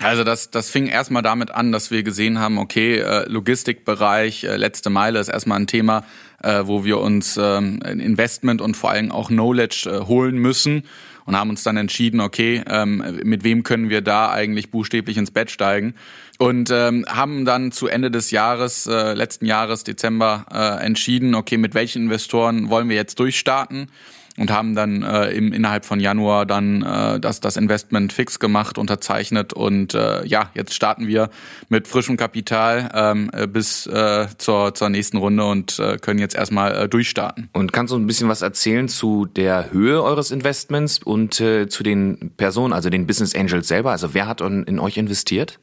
Also 0.03 0.25
das, 0.25 0.51
das 0.51 0.71
fing 0.71 0.87
erstmal 0.87 1.21
damit 1.21 1.51
an, 1.51 1.71
dass 1.71 1.91
wir 1.91 2.03
gesehen 2.03 2.39
haben, 2.39 2.57
okay, 2.57 2.97
äh, 2.97 3.29
Logistikbereich, 3.29 4.45
äh, 4.45 4.57
letzte 4.57 4.89
Meile 4.89 5.19
ist 5.19 5.29
erstmal 5.29 5.61
ein 5.61 5.67
Thema, 5.67 6.03
äh, 6.43 6.63
wo 6.65 6.87
wir 6.87 6.99
uns 7.01 7.37
ähm, 7.37 7.83
Investment 7.83 8.63
und 8.63 8.75
vor 8.75 8.89
allem 8.89 9.13
auch 9.13 9.29
Knowledge 9.29 9.91
äh, 9.91 10.07
holen 10.07 10.39
müssen 10.39 10.85
und 11.31 11.37
haben 11.37 11.51
uns 11.51 11.63
dann 11.63 11.77
entschieden, 11.77 12.21
okay, 12.21 12.61
ähm, 12.67 13.21
mit 13.23 13.45
wem 13.45 13.63
können 13.63 13.89
wir 13.89 14.01
da 14.01 14.33
eigentlich 14.33 14.73
buchstäblich 14.73 15.17
ins 15.17 15.31
Bett 15.31 15.49
steigen? 15.53 15.95
Und 16.39 16.71
ähm, 16.71 17.05
haben 17.09 17.45
dann 17.45 17.71
zu 17.71 17.87
Ende 17.87 18.11
des 18.11 18.33
Jahres, 18.33 18.89
äh, 18.89 19.15
letzten 19.15 19.47
Jahres, 19.47 19.85
Dezember, 19.85 20.47
äh, 20.53 20.85
entschieden, 20.85 21.37
okay, 21.37 21.57
mit 21.57 21.75
welchen 21.75 22.03
Investoren 22.03 22.69
wollen 22.69 22.89
wir 22.89 22.97
jetzt 22.97 23.21
durchstarten 23.21 23.93
und 24.37 24.51
haben 24.51 24.75
dann 24.75 25.03
äh, 25.03 25.31
im, 25.31 25.53
innerhalb 25.53 25.85
von 25.85 26.01
Januar 26.01 26.47
dann 26.47 26.83
äh, 26.83 27.21
das, 27.21 27.41
das 27.41 27.57
Investment 27.57 28.13
fix 28.13 28.39
gemacht, 28.39 28.79
unterzeichnet 28.79 29.53
und 29.53 29.95
äh, 29.95 30.25
ja, 30.27 30.51
jetzt 30.55 30.75
starten 30.75 31.07
wir 31.07 31.31
mit 31.69 31.89
frischem 31.89 32.17
Kapital 32.17 32.91
ähm, 32.95 33.31
äh, 33.33 33.47
bis 33.47 33.87
äh, 33.87 34.27
zur, 34.39 34.75
zur 34.75 34.89
nächsten 34.89 35.17
Runde 35.17 35.45
und 35.45 35.79
äh, 35.79 35.99
können 35.99 36.19
jetzt 36.19 36.35
erstmal 36.35 36.75
äh, 36.75 36.89
durchstarten. 36.89 37.49
Und 37.53 37.73
kannst 37.73 37.93
du 37.93 37.99
ein 37.99 38.07
bisschen 38.07 38.29
was 38.29 38.43
erzählen 38.43 38.89
zu 38.89 39.27
der 39.27 39.73
Höhe 39.73 40.03
eures 40.03 40.31
Investments 40.31 40.99
und 40.99 41.41
äh, 41.41 41.69
zu 41.69 41.83
den 41.83 42.33
Personen, 42.37 42.73
also 42.73 42.91
den 42.91 43.07
Business 43.07 43.35
Angels 43.35 43.69
selber? 43.69 43.91
Also 43.91 44.15
wer 44.15 44.27
hat 44.27 44.41
in 44.41 44.79
euch 44.79 44.97
investiert? 44.97 45.59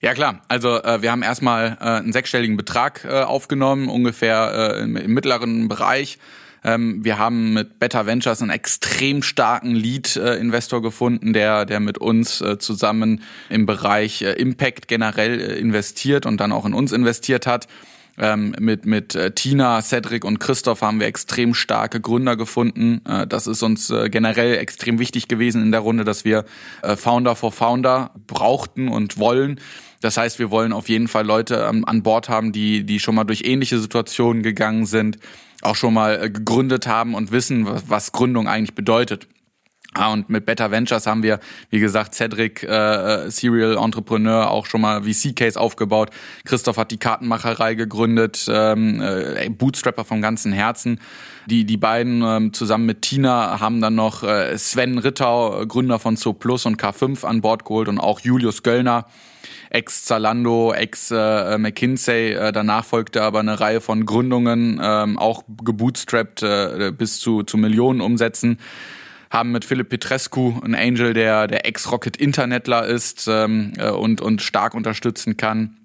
Ja 0.00 0.14
klar, 0.14 0.42
also 0.46 0.80
äh, 0.82 1.02
wir 1.02 1.10
haben 1.10 1.22
erstmal 1.22 1.76
äh, 1.80 1.84
einen 1.84 2.12
sechsstelligen 2.12 2.56
Betrag 2.56 3.04
äh, 3.04 3.22
aufgenommen, 3.22 3.88
ungefähr 3.88 4.76
äh, 4.76 4.82
im, 4.82 4.96
im 4.96 5.12
mittleren 5.12 5.66
Bereich 5.66 6.18
ähm, 6.64 7.04
wir 7.04 7.18
haben 7.18 7.52
mit 7.52 7.78
Better 7.78 8.06
Ventures 8.06 8.42
einen 8.42 8.50
extrem 8.50 9.22
starken 9.22 9.74
Lead-Investor 9.74 10.82
gefunden, 10.82 11.32
der, 11.32 11.64
der 11.64 11.80
mit 11.80 11.98
uns 11.98 12.40
äh, 12.40 12.58
zusammen 12.58 13.22
im 13.48 13.66
Bereich 13.66 14.22
äh, 14.22 14.32
Impact 14.32 14.88
generell 14.88 15.40
äh, 15.40 15.58
investiert 15.58 16.26
und 16.26 16.40
dann 16.40 16.52
auch 16.52 16.66
in 16.66 16.74
uns 16.74 16.92
investiert 16.92 17.46
hat. 17.46 17.68
Ähm, 18.20 18.52
mit 18.58 18.84
mit 18.84 19.16
Tina, 19.36 19.80
Cedric 19.80 20.24
und 20.24 20.40
Christoph 20.40 20.82
haben 20.82 20.98
wir 20.98 21.06
extrem 21.06 21.54
starke 21.54 22.00
Gründer 22.00 22.36
gefunden. 22.36 23.00
das 23.28 23.46
ist 23.46 23.62
uns 23.62 23.94
generell 24.10 24.56
extrem 24.56 24.98
wichtig 24.98 25.28
gewesen 25.28 25.62
in 25.62 25.70
der 25.70 25.82
Runde, 25.82 26.02
dass 26.02 26.24
wir 26.24 26.44
Founder 26.96 27.36
for 27.36 27.52
Founder 27.52 28.10
brauchten 28.26 28.88
und 28.88 29.18
wollen. 29.18 29.60
Das 30.00 30.16
heißt, 30.16 30.40
wir 30.40 30.50
wollen 30.50 30.72
auf 30.72 30.88
jeden 30.88 31.06
Fall 31.06 31.26
Leute 31.26 31.68
ähm, 31.70 31.84
an 31.84 32.02
Bord 32.02 32.28
haben, 32.28 32.50
die 32.50 32.84
die 32.84 32.98
schon 32.98 33.14
mal 33.14 33.22
durch 33.22 33.42
ähnliche 33.44 33.78
Situationen 33.78 34.42
gegangen 34.42 34.84
sind, 34.84 35.18
auch 35.62 35.76
schon 35.76 35.94
mal 35.94 36.22
äh, 36.22 36.30
gegründet 36.30 36.86
haben 36.86 37.14
und 37.14 37.32
wissen, 37.32 37.66
was 37.88 38.12
Gründung 38.12 38.48
eigentlich 38.48 38.74
bedeutet. 38.74 39.28
Ah, 39.94 40.12
und 40.12 40.28
mit 40.28 40.44
Better 40.44 40.70
Ventures 40.70 41.06
haben 41.06 41.22
wir, 41.22 41.40
wie 41.70 41.80
gesagt, 41.80 42.14
Cedric, 42.14 42.62
äh, 42.62 42.66
äh 42.66 43.30
Serial 43.30 43.78
Entrepreneur, 43.78 44.50
auch 44.50 44.66
schon 44.66 44.82
mal 44.82 45.02
VC-Case 45.02 45.58
aufgebaut. 45.58 46.10
Christoph 46.44 46.76
hat 46.76 46.90
die 46.90 46.98
Kartenmacherei 46.98 47.74
gegründet, 47.74 48.46
ähm, 48.50 49.00
äh, 49.00 49.48
Bootstrapper 49.48 50.04
vom 50.04 50.20
ganzen 50.20 50.52
Herzen. 50.52 51.00
Die, 51.48 51.64
die 51.64 51.78
beiden 51.78 52.20
ähm, 52.22 52.52
zusammen 52.52 52.84
mit 52.84 53.00
Tina 53.00 53.58
haben 53.58 53.80
dann 53.80 53.94
noch 53.94 54.22
äh, 54.22 54.58
Sven 54.58 54.98
Rittau, 54.98 55.64
Gründer 55.66 55.98
von 55.98 56.16
So 56.16 56.34
Plus 56.34 56.66
und 56.66 56.78
K5 56.78 57.24
an 57.24 57.40
Bord 57.40 57.64
geholt 57.64 57.88
und 57.88 57.98
auch 57.98 58.20
Julius 58.20 58.62
Göllner, 58.62 59.06
Ex-Zalando, 59.70 60.74
Ex-McKinsey. 60.74 62.32
Äh, 62.32 62.52
danach 62.52 62.84
folgte 62.84 63.22
aber 63.22 63.40
eine 63.40 63.60
Reihe 63.60 63.80
von 63.80 64.04
Gründungen, 64.04 64.78
ähm, 64.82 65.16
auch 65.16 65.44
gebootstrapped 65.64 66.42
äh, 66.42 66.92
bis 66.94 67.18
zu, 67.18 67.42
zu 67.44 67.56
Millionen 67.56 68.02
Umsätzen 68.02 68.58
haben 69.30 69.50
mit 69.50 69.64
Philipp 69.64 69.88
Petrescu 69.88 70.60
einen 70.62 70.74
Angel, 70.74 71.14
der 71.14 71.46
der 71.46 71.66
Ex-Rocket-Internetler 71.66 72.86
ist 72.86 73.26
ähm, 73.26 73.72
äh, 73.78 73.88
und, 73.88 74.20
und 74.20 74.42
stark 74.42 74.74
unterstützen 74.74 75.38
kann. 75.38 75.78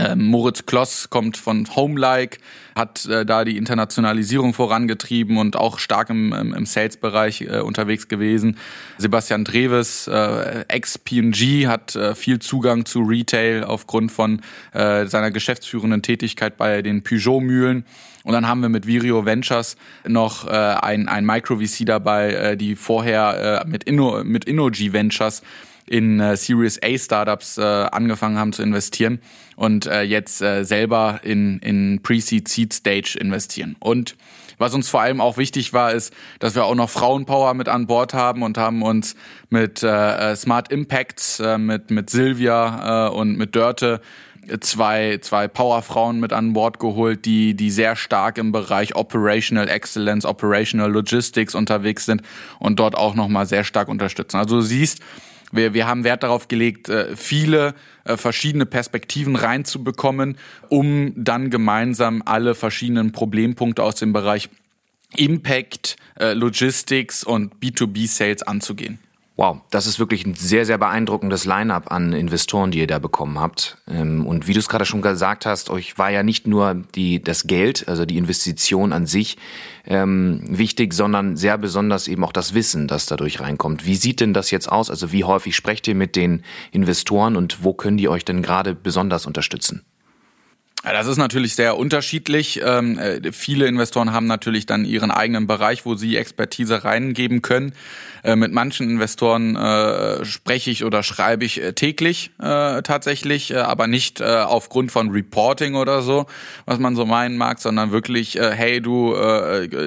Ähm, 0.00 0.26
Moritz 0.26 0.64
Kloss 0.64 1.10
kommt 1.10 1.36
von 1.36 1.66
Homelike, 1.76 2.38
hat 2.74 3.04
äh, 3.06 3.26
da 3.26 3.44
die 3.44 3.56
Internationalisierung 3.58 4.54
vorangetrieben 4.54 5.36
und 5.36 5.56
auch 5.56 5.78
stark 5.78 6.08
im, 6.08 6.32
im, 6.32 6.64
Sales-Bereich 6.64 7.42
äh, 7.42 7.60
unterwegs 7.60 8.08
gewesen. 8.08 8.56
Sebastian 8.96 9.44
Dreves, 9.44 10.08
äh, 10.08 10.64
ex-P&G, 10.68 11.66
hat 11.66 11.96
äh, 11.96 12.14
viel 12.14 12.38
Zugang 12.38 12.86
zu 12.86 13.00
Retail 13.02 13.64
aufgrund 13.64 14.10
von 14.10 14.40
äh, 14.72 15.06
seiner 15.06 15.30
geschäftsführenden 15.30 16.02
Tätigkeit 16.02 16.56
bei 16.56 16.80
den 16.80 17.02
Peugeot-Mühlen. 17.02 17.84
Und 18.22 18.32
dann 18.32 18.46
haben 18.46 18.60
wir 18.62 18.68
mit 18.68 18.86
Virio 18.86 19.26
Ventures 19.26 19.76
noch 20.06 20.46
äh, 20.46 20.50
ein, 20.50 21.08
ein 21.08 21.26
Micro-VC 21.26 21.84
dabei, 21.86 22.56
die 22.56 22.76
vorher 22.76 23.64
mit, 23.66 23.84
Inno, 23.84 24.22
mit 24.24 24.44
Innogy 24.44 24.92
Ventures 24.92 25.42
in 25.90 26.20
äh, 26.20 26.36
Series 26.36 26.80
A 26.82 26.96
Startups 26.96 27.58
äh, 27.58 27.62
angefangen 27.62 28.38
haben 28.38 28.52
zu 28.52 28.62
investieren 28.62 29.20
und 29.56 29.86
äh, 29.86 30.02
jetzt 30.02 30.40
äh, 30.40 30.64
selber 30.64 31.20
in, 31.24 31.58
in 31.58 32.00
Pre-Seed 32.02 32.48
Seed 32.48 32.72
Stage 32.72 33.18
investieren. 33.20 33.76
Und 33.80 34.16
was 34.56 34.72
uns 34.72 34.88
vor 34.88 35.00
allem 35.00 35.20
auch 35.20 35.36
wichtig 35.36 35.72
war, 35.72 35.92
ist, 35.92 36.14
dass 36.38 36.54
wir 36.54 36.64
auch 36.64 36.74
noch 36.74 36.90
Frauenpower 36.90 37.54
mit 37.54 37.68
an 37.68 37.86
Bord 37.86 38.14
haben 38.14 38.42
und 38.42 38.56
haben 38.56 38.82
uns 38.82 39.16
mit 39.48 39.82
äh, 39.82 40.32
äh 40.32 40.36
Smart 40.36 40.70
Impacts, 40.70 41.40
äh, 41.40 41.58
mit, 41.58 41.90
mit 41.90 42.08
Silvia 42.08 43.08
äh, 43.08 43.10
und 43.10 43.36
mit 43.36 43.56
Dörte 43.56 44.00
zwei, 44.60 45.18
zwei 45.20 45.48
Powerfrauen 45.48 46.20
mit 46.20 46.32
an 46.32 46.52
Bord 46.52 46.78
geholt, 46.78 47.24
die, 47.24 47.54
die 47.54 47.70
sehr 47.70 47.96
stark 47.96 48.38
im 48.38 48.52
Bereich 48.52 48.94
Operational 48.94 49.68
Excellence, 49.68 50.24
Operational 50.24 50.90
Logistics 50.90 51.54
unterwegs 51.54 52.06
sind 52.06 52.22
und 52.58 52.78
dort 52.78 52.96
auch 52.96 53.14
nochmal 53.14 53.46
sehr 53.46 53.64
stark 53.64 53.88
unterstützen. 53.88 54.36
Also 54.36 54.56
du 54.56 54.62
siehst, 54.62 55.00
wir, 55.52 55.74
wir 55.74 55.86
haben 55.86 56.04
Wert 56.04 56.22
darauf 56.22 56.48
gelegt, 56.48 56.88
äh, 56.88 57.16
viele 57.16 57.74
äh, 58.04 58.16
verschiedene 58.16 58.66
Perspektiven 58.66 59.36
reinzubekommen, 59.36 60.38
um 60.68 61.12
dann 61.16 61.50
gemeinsam 61.50 62.22
alle 62.24 62.54
verschiedenen 62.54 63.12
Problempunkte 63.12 63.82
aus 63.82 63.96
dem 63.96 64.12
Bereich 64.12 64.48
Impact, 65.16 65.96
äh, 66.18 66.34
Logistics 66.34 67.24
und 67.24 67.56
B2B-Sales 67.56 68.42
anzugehen. 68.42 68.98
Wow, 69.40 69.62
das 69.70 69.86
ist 69.86 69.98
wirklich 69.98 70.26
ein 70.26 70.34
sehr, 70.34 70.66
sehr 70.66 70.76
beeindruckendes 70.76 71.46
Line-up 71.46 71.90
an 71.90 72.12
Investoren, 72.12 72.72
die 72.72 72.80
ihr 72.80 72.86
da 72.86 72.98
bekommen 72.98 73.40
habt. 73.40 73.78
Ähm, 73.88 74.26
und 74.26 74.46
wie 74.48 74.52
du 74.52 74.58
es 74.58 74.68
gerade 74.68 74.84
schon 74.84 75.00
gesagt 75.00 75.46
hast, 75.46 75.70
euch 75.70 75.96
war 75.96 76.10
ja 76.10 76.22
nicht 76.22 76.46
nur 76.46 76.74
die, 76.94 77.22
das 77.22 77.46
Geld, 77.46 77.88
also 77.88 78.04
die 78.04 78.18
Investition 78.18 78.92
an 78.92 79.06
sich 79.06 79.38
ähm, 79.86 80.42
wichtig, 80.46 80.92
sondern 80.92 81.38
sehr 81.38 81.56
besonders 81.56 82.06
eben 82.06 82.22
auch 82.22 82.34
das 82.34 82.52
Wissen, 82.52 82.86
das 82.86 83.06
dadurch 83.06 83.40
reinkommt. 83.40 83.86
Wie 83.86 83.96
sieht 83.96 84.20
denn 84.20 84.34
das 84.34 84.50
jetzt 84.50 84.70
aus? 84.70 84.90
Also 84.90 85.10
wie 85.10 85.24
häufig 85.24 85.56
sprecht 85.56 85.88
ihr 85.88 85.94
mit 85.94 86.16
den 86.16 86.42
Investoren 86.70 87.34
und 87.34 87.64
wo 87.64 87.72
können 87.72 87.96
die 87.96 88.10
euch 88.10 88.26
denn 88.26 88.42
gerade 88.42 88.74
besonders 88.74 89.24
unterstützen? 89.24 89.86
Das 90.82 91.06
ist 91.06 91.18
natürlich 91.18 91.54
sehr 91.54 91.76
unterschiedlich. 91.76 92.62
Ähm, 92.64 92.98
äh, 92.98 93.32
viele 93.32 93.66
Investoren 93.66 94.12
haben 94.12 94.26
natürlich 94.26 94.64
dann 94.64 94.86
ihren 94.86 95.10
eigenen 95.10 95.46
Bereich, 95.46 95.84
wo 95.84 95.94
sie 95.94 96.16
Expertise 96.16 96.84
reingeben 96.84 97.42
können. 97.42 97.74
Äh, 98.24 98.34
mit 98.34 98.52
manchen 98.52 98.88
Investoren 98.88 99.56
äh, 99.56 100.24
spreche 100.24 100.70
ich 100.70 100.82
oder 100.82 101.02
schreibe 101.02 101.44
ich 101.44 101.62
äh, 101.62 101.74
täglich 101.74 102.30
äh, 102.38 102.80
tatsächlich, 102.80 103.50
äh, 103.50 103.58
aber 103.58 103.88
nicht 103.88 104.22
aufgrund 104.22 104.90
von 104.90 105.10
Reporting 105.10 105.74
oder 105.74 106.02
so, 106.02 106.26
was 106.64 106.78
man 106.78 106.96
so 106.96 107.04
meinen 107.04 107.36
mag, 107.36 107.58
sondern 107.60 107.90
wirklich, 107.90 108.34
hey 108.34 108.80
du, 108.80 109.14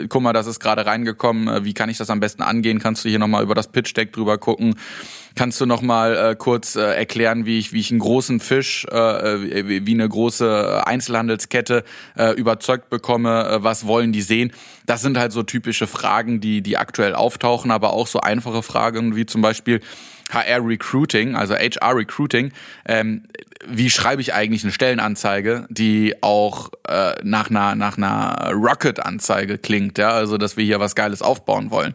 guck 0.09 0.21
mal, 0.21 0.33
das 0.33 0.47
ist 0.47 0.59
gerade 0.59 0.85
reingekommen, 0.85 1.65
wie 1.65 1.73
kann 1.73 1.89
ich 1.89 1.97
das 1.97 2.09
am 2.09 2.19
besten 2.19 2.41
angehen? 2.41 2.79
Kannst 2.79 3.05
du 3.05 3.09
hier 3.09 3.19
nochmal 3.19 3.43
über 3.43 3.55
das 3.55 3.71
Pitch 3.71 3.95
Deck 3.95 4.13
drüber 4.13 4.37
gucken? 4.37 4.75
Kannst 5.35 5.59
du 5.59 5.65
noch 5.65 5.81
mal 5.81 6.15
äh, 6.15 6.35
kurz 6.35 6.75
äh, 6.75 6.81
erklären, 6.81 7.45
wie 7.45 7.57
ich, 7.57 7.73
wie 7.73 7.79
ich 7.79 7.89
einen 7.89 7.99
großen 7.99 8.39
Fisch, 8.39 8.85
äh, 8.85 9.67
wie, 9.67 9.87
wie 9.87 9.93
eine 9.93 10.07
große 10.07 10.83
Einzelhandelskette 10.85 11.83
äh, 12.15 12.33
überzeugt 12.33 12.89
bekomme? 12.89 13.47
Äh, 13.47 13.63
was 13.63 13.87
wollen 13.87 14.11
die 14.11 14.21
sehen? 14.21 14.51
Das 14.85 15.01
sind 15.01 15.17
halt 15.17 15.31
so 15.31 15.41
typische 15.41 15.87
Fragen, 15.87 16.39
die, 16.39 16.61
die 16.61 16.77
aktuell 16.77 17.15
auftauchen, 17.15 17.71
aber 17.71 17.93
auch 17.93 18.05
so 18.05 18.19
einfache 18.19 18.61
Fragen 18.61 19.15
wie 19.15 19.25
zum 19.25 19.41
Beispiel 19.41 19.81
HR 20.31 20.67
Recruiting, 20.67 21.35
also 21.35 21.55
HR 21.55 21.95
Recruiting. 21.95 22.51
Ähm, 22.85 23.23
wie 23.67 23.89
schreibe 23.89 24.21
ich 24.21 24.33
eigentlich 24.33 24.63
eine 24.63 24.71
Stellenanzeige, 24.71 25.65
die 25.69 26.15
auch 26.21 26.69
äh, 26.87 27.13
nach 27.23 27.49
einer 27.49 27.75
nach 27.75 27.97
einer 27.97 28.51
Rocket-Anzeige 28.53 29.57
klingt, 29.57 29.97
ja, 29.97 30.09
also 30.09 30.37
dass 30.37 30.57
wir 30.57 30.65
hier 30.65 30.79
was 30.79 30.95
Geiles 30.95 31.21
aufbauen 31.21 31.71
wollen. 31.71 31.93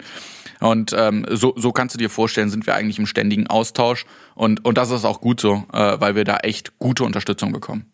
Und 0.61 0.93
ähm, 0.97 1.25
so, 1.31 1.55
so 1.57 1.73
kannst 1.73 1.95
du 1.95 1.99
dir 1.99 2.11
vorstellen, 2.11 2.51
sind 2.51 2.67
wir 2.67 2.75
eigentlich 2.75 2.99
im 2.99 3.07
ständigen 3.07 3.47
Austausch. 3.47 4.07
Und, 4.35 4.65
und 4.65 4.77
das 4.79 4.91
ist 4.91 5.05
auch 5.05 5.21
gut 5.21 5.41
so, 5.41 5.65
äh, 5.73 6.01
weil 6.01 6.15
wir 6.15 6.25
da 6.25 6.39
echt 6.39 6.79
gute 6.79 7.05
Unterstützung 7.05 7.53
bekommen. 7.53 7.87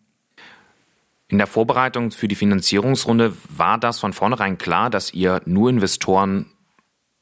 In 1.27 1.37
der 1.37 1.47
Vorbereitung 1.47 2.11
für 2.11 2.27
die 2.27 2.35
Finanzierungsrunde 2.35 3.33
war 3.49 3.77
das 3.79 3.99
von 3.99 4.13
vornherein 4.13 4.57
klar, 4.57 4.89
dass 4.89 5.13
ihr 5.13 5.41
nur 5.45 5.69
Investoren 5.69 6.51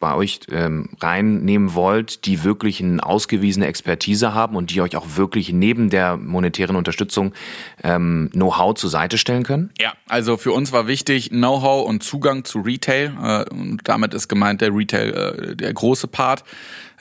bei 0.03 0.15
euch 0.15 0.41
ähm, 0.51 0.89
reinnehmen 0.99 1.75
wollt, 1.75 2.25
die 2.25 2.43
wirklich 2.43 2.83
eine 2.83 3.01
ausgewiesene 3.01 3.67
Expertise 3.67 4.33
haben 4.33 4.57
und 4.57 4.69
die 4.69 4.81
euch 4.81 4.97
auch 4.97 5.15
wirklich 5.15 5.53
neben 5.53 5.89
der 5.89 6.17
monetären 6.17 6.75
Unterstützung 6.75 7.31
ähm, 7.85 8.29
Know-how 8.33 8.73
zur 8.73 8.89
Seite 8.89 9.17
stellen 9.17 9.43
können? 9.43 9.69
Ja, 9.79 9.93
also 10.09 10.35
für 10.35 10.51
uns 10.51 10.73
war 10.73 10.87
wichtig 10.87 11.29
Know-how 11.29 11.87
und 11.87 12.03
Zugang 12.03 12.43
zu 12.43 12.59
Retail. 12.59 13.13
Äh, 13.23 13.49
und 13.49 13.79
damit 13.85 14.13
ist 14.13 14.27
gemeint 14.27 14.59
der 14.59 14.75
Retail 14.75 15.13
äh, 15.13 15.55
der 15.55 15.73
große 15.73 16.09
Part. 16.09 16.43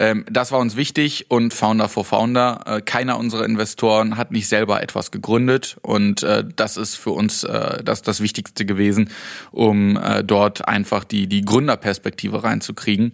Ähm, 0.02 0.24
das 0.28 0.50
war 0.50 0.58
uns 0.58 0.74
wichtig 0.74 1.26
und 1.28 1.54
Founder 1.54 1.88
for 1.88 2.04
Founder. 2.04 2.64
Äh, 2.66 2.80
keiner 2.80 3.18
unserer 3.18 3.44
Investoren 3.44 4.16
hat 4.16 4.32
nicht 4.32 4.48
selber 4.48 4.82
etwas 4.82 5.12
gegründet 5.12 5.76
und 5.80 6.24
äh, 6.24 6.42
das 6.56 6.76
ist 6.76 6.96
für 6.96 7.12
uns 7.12 7.44
äh, 7.44 7.84
das, 7.84 8.02
das 8.02 8.20
Wichtigste 8.20 8.66
gewesen, 8.66 9.10
um 9.52 9.96
äh, 9.96 10.24
dort 10.24 10.66
einfach 10.66 11.04
die, 11.04 11.28
die 11.28 11.44
Gründerperspektive 11.44 12.42
reinzukriegen. 12.42 13.12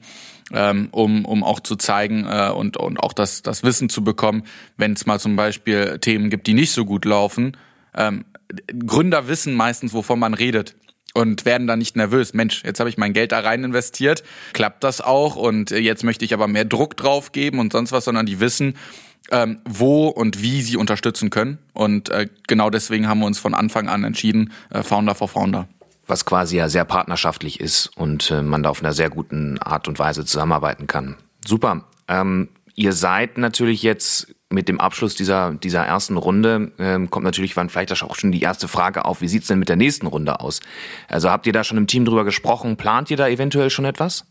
Ähm, 0.51 0.89
um, 0.93 1.27
um 1.27 1.45
auch 1.45 1.61
zu 1.61 1.77
zeigen 1.77 2.25
äh, 2.27 2.49
und, 2.49 2.79
und 2.79 3.01
auch 3.01 3.13
das, 3.13 3.43
das 3.43 3.65
Wissen 3.65 3.91
zu 3.91 4.03
bekommen, 4.03 4.45
wenn 4.79 4.95
es 4.95 5.05
mal 5.05 5.21
zum 5.21 5.37
Beispiel 5.37 5.99
Themen 5.99 6.31
gibt, 6.31 6.47
die 6.47 6.55
nicht 6.55 6.73
so 6.73 6.87
gut 6.87 7.05
laufen. 7.05 7.55
Ähm, 7.95 8.25
Gründer 8.87 9.29
wissen 9.29 9.53
meistens, 9.53 9.93
wovon 9.93 10.19
man 10.19 10.33
redet 10.33 10.75
und 11.19 11.45
werden 11.45 11.67
dann 11.67 11.81
nicht 11.81 11.97
nervös. 11.97 12.33
Mensch, 12.33 12.63
jetzt 12.65 12.79
habe 12.79 12.89
ich 12.89 12.97
mein 12.97 13.13
Geld 13.13 13.33
da 13.33 13.41
rein 13.41 13.65
investiert, 13.65 14.23
klappt 14.53 14.85
das 14.85 15.01
auch 15.01 15.35
und 15.35 15.71
jetzt 15.71 16.05
möchte 16.05 16.25
ich 16.25 16.33
aber 16.33 16.47
mehr 16.47 16.65
Druck 16.65 16.97
drauf 16.97 17.33
geben 17.33 17.59
und 17.59 17.73
sonst 17.73 17.91
was, 17.91 18.05
sondern 18.05 18.25
die 18.25 18.39
wissen, 18.39 18.75
ähm, 19.31 19.59
wo 19.69 20.07
und 20.07 20.43
wie 20.43 20.63
sie 20.63 20.77
unterstützen 20.77 21.31
können. 21.31 21.59
Und 21.75 22.09
äh, 22.11 22.29
genau 22.47 22.71
deswegen 22.71 23.09
haben 23.09 23.19
wir 23.19 23.27
uns 23.27 23.41
von 23.41 23.55
Anfang 23.55 23.89
an 23.89 24.05
entschieden, 24.05 24.53
äh, 24.71 24.85
Founder 24.85 25.17
for 25.17 25.29
Founder. 25.29 25.67
Was 26.07 26.25
quasi 26.25 26.57
ja 26.57 26.69
sehr 26.69 26.85
partnerschaftlich 26.85 27.59
ist 27.59 27.91
und 27.97 28.31
äh, 28.31 28.43
man 28.43 28.63
da 28.63 28.71
auf 28.71 28.81
einer 28.81 28.93
sehr 28.93 29.11
guten 29.11 29.59
Art 29.59 29.89
und 29.89 29.99
Weise 29.99 30.25
zusammenarbeiten 30.25 30.87
kann. 30.87 31.17
Super. 31.45 31.85
Ähm, 32.07 32.49
ihr 32.79 32.93
seid 32.93 33.39
natürlich 33.39 33.83
jetzt 33.83 34.35
mit 34.51 34.69
dem 34.69 34.81
Abschluss 34.81 35.17
dieser, 35.17 35.53
dieser 35.53 35.85
ersten 35.85 36.17
Runde 36.17 36.73
ähm, 36.79 37.11
kommt 37.11 37.25
natürlich 37.25 37.57
wann 37.57 37.69
vielleicht 37.69 37.93
auch 38.03 38.15
schon 38.15 38.33
die 38.33 38.41
erste 38.41 38.69
Frage 38.69 39.05
auf, 39.05 39.21
wie 39.21 39.29
sieht's 39.29 39.49
denn 39.49 39.59
mit 39.59 39.69
der 39.69 39.77
nächsten 39.77 40.07
Runde 40.07 40.41
aus? 40.41 40.61
Also 41.09 41.29
habt 41.29 41.47
ihr 41.47 41.53
da 41.53 41.65
schon 41.65 41.77
im 41.77 41.89
Team 41.89 42.05
drüber 42.05 42.25
gesprochen? 42.25 42.77
Plant 42.77 43.11
ihr 43.11 43.17
da 43.17 43.29
eventuell 43.29 43.69
schon 43.69 43.85
etwas? 43.85 44.25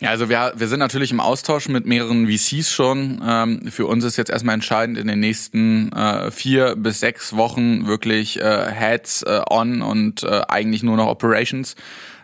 Ja, 0.00 0.10
also 0.10 0.28
wir, 0.28 0.52
wir 0.56 0.66
sind 0.68 0.80
natürlich 0.80 1.10
im 1.10 1.20
Austausch 1.20 1.68
mit 1.68 1.86
mehreren 1.86 2.28
VCs 2.28 2.70
schon. 2.70 3.22
Ähm, 3.24 3.70
für 3.70 3.86
uns 3.86 4.04
ist 4.04 4.18
jetzt 4.18 4.30
erstmal 4.30 4.54
entscheidend, 4.54 4.98
in 4.98 5.06
den 5.06 5.20
nächsten 5.20 5.90
äh, 5.92 6.30
vier 6.30 6.74
bis 6.76 7.00
sechs 7.00 7.34
Wochen 7.36 7.86
wirklich 7.86 8.38
äh, 8.40 8.70
Heads 8.70 9.22
äh, 9.22 9.40
on 9.48 9.80
und 9.80 10.22
äh, 10.24 10.42
eigentlich 10.48 10.82
nur 10.82 10.96
noch 10.96 11.06
Operations 11.06 11.76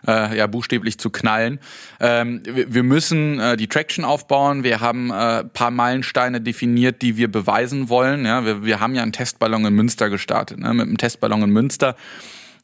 äh, 0.07 0.37
ja 0.37 0.47
buchstäblich 0.47 0.97
zu 0.97 1.09
knallen. 1.09 1.59
Ähm, 1.99 2.41
wir, 2.45 2.83
müssen 2.83 3.39
äh, 3.39 3.57
die 3.57 3.67
Traction 3.67 4.05
aufbauen. 4.05 4.63
Wir 4.63 4.81
haben 4.81 5.11
äh, 5.11 5.43
paar 5.43 5.71
Meilensteine 5.71 6.41
definiert, 6.41 7.01
die 7.01 7.17
wir 7.17 7.31
beweisen 7.31 7.89
wollen. 7.89 8.25
Ja, 8.25 8.45
wir, 8.45 8.65
wir 8.65 8.79
haben 8.79 8.95
ja 8.95 9.03
einen 9.03 9.13
Testballon 9.13 9.65
in 9.65 9.73
Münster 9.73 10.09
gestartet. 10.09 10.59
Ne? 10.59 10.73
Mit 10.73 10.87
einem 10.87 10.97
Testballon 10.97 11.43
in 11.43 11.49
Münster 11.49 11.95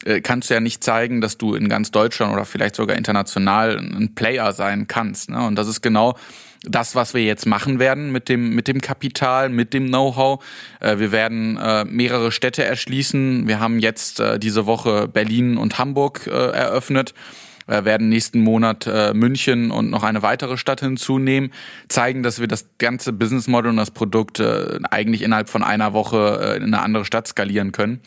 äh, 0.04 0.20
kannst 0.20 0.50
du 0.50 0.54
ja 0.54 0.60
nicht 0.60 0.82
zeigen, 0.82 1.20
dass 1.20 1.38
du 1.38 1.54
in 1.54 1.68
ganz 1.68 1.90
Deutschland 1.90 2.32
oder 2.32 2.44
vielleicht 2.44 2.76
sogar 2.76 2.96
international 2.96 3.78
ein 3.78 4.14
Player 4.14 4.52
sein 4.52 4.86
kannst. 4.86 5.30
Ne? 5.30 5.44
Und 5.46 5.56
das 5.56 5.68
ist 5.68 5.82
genau 5.82 6.16
das, 6.62 6.94
was 6.94 7.14
wir 7.14 7.22
jetzt 7.22 7.46
machen 7.46 7.78
werden 7.78 8.12
mit 8.12 8.28
dem, 8.28 8.54
mit 8.54 8.68
dem 8.68 8.80
Kapital, 8.80 9.48
mit 9.48 9.72
dem 9.72 9.88
Know-how. 9.88 10.44
Äh, 10.80 10.98
wir 10.98 11.12
werden 11.12 11.56
äh, 11.56 11.84
mehrere 11.84 12.32
Städte 12.32 12.64
erschließen. 12.64 13.48
Wir 13.48 13.60
haben 13.60 13.78
jetzt 13.78 14.22
diese 14.38 14.66
Woche 14.66 15.08
Berlin 15.08 15.56
und 15.56 15.78
Hamburg 15.78 16.26
eröffnet 16.26 17.14
werden 17.66 18.08
nächsten 18.08 18.40
Monat 18.40 18.88
äh, 18.88 19.14
München 19.14 19.70
und 19.70 19.90
noch 19.90 20.02
eine 20.02 20.22
weitere 20.22 20.56
Stadt 20.56 20.80
hinzunehmen, 20.80 21.52
zeigen, 21.88 22.24
dass 22.24 22.40
wir 22.40 22.48
das 22.48 22.66
ganze 22.78 23.12
Business 23.12 23.46
Model 23.46 23.70
und 23.70 23.76
das 23.76 23.92
Produkt 23.92 24.40
äh, 24.40 24.80
eigentlich 24.90 25.22
innerhalb 25.22 25.48
von 25.48 25.62
einer 25.62 25.92
Woche 25.92 26.40
äh, 26.42 26.56
in 26.56 26.64
eine 26.64 26.82
andere 26.82 27.04
Stadt 27.04 27.28
skalieren 27.28 27.70
können 27.70 28.00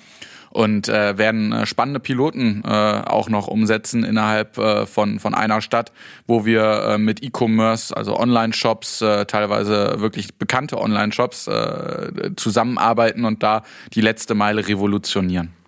und 0.53 0.87
äh, 0.87 1.17
werden 1.17 1.51
äh, 1.51 1.65
spannende 1.65 1.99
Piloten 1.99 2.63
äh, 2.63 2.69
auch 2.69 3.27
noch 3.27 3.47
umsetzen 3.47 4.03
innerhalb 4.03 4.57
äh, 4.57 4.85
von, 4.85 5.19
von 5.19 5.33
einer 5.33 5.61
Stadt, 5.61 5.91
wo 6.27 6.45
wir 6.45 6.63
äh, 6.63 6.97
mit 6.99 7.23
E-Commerce, 7.23 7.95
also 7.95 8.17
Online-Shops, 8.17 9.01
äh, 9.01 9.25
teilweise 9.25 9.95
wirklich 9.97 10.35
bekannte 10.35 10.79
Online-Shops 10.79 11.47
äh, 11.47 12.31
zusammenarbeiten 12.35 13.25
und 13.25 13.41
da 13.41 13.63
die 13.93 14.01
letzte 14.01 14.35
Meile 14.35 14.67
revolutionieren. 14.67 15.62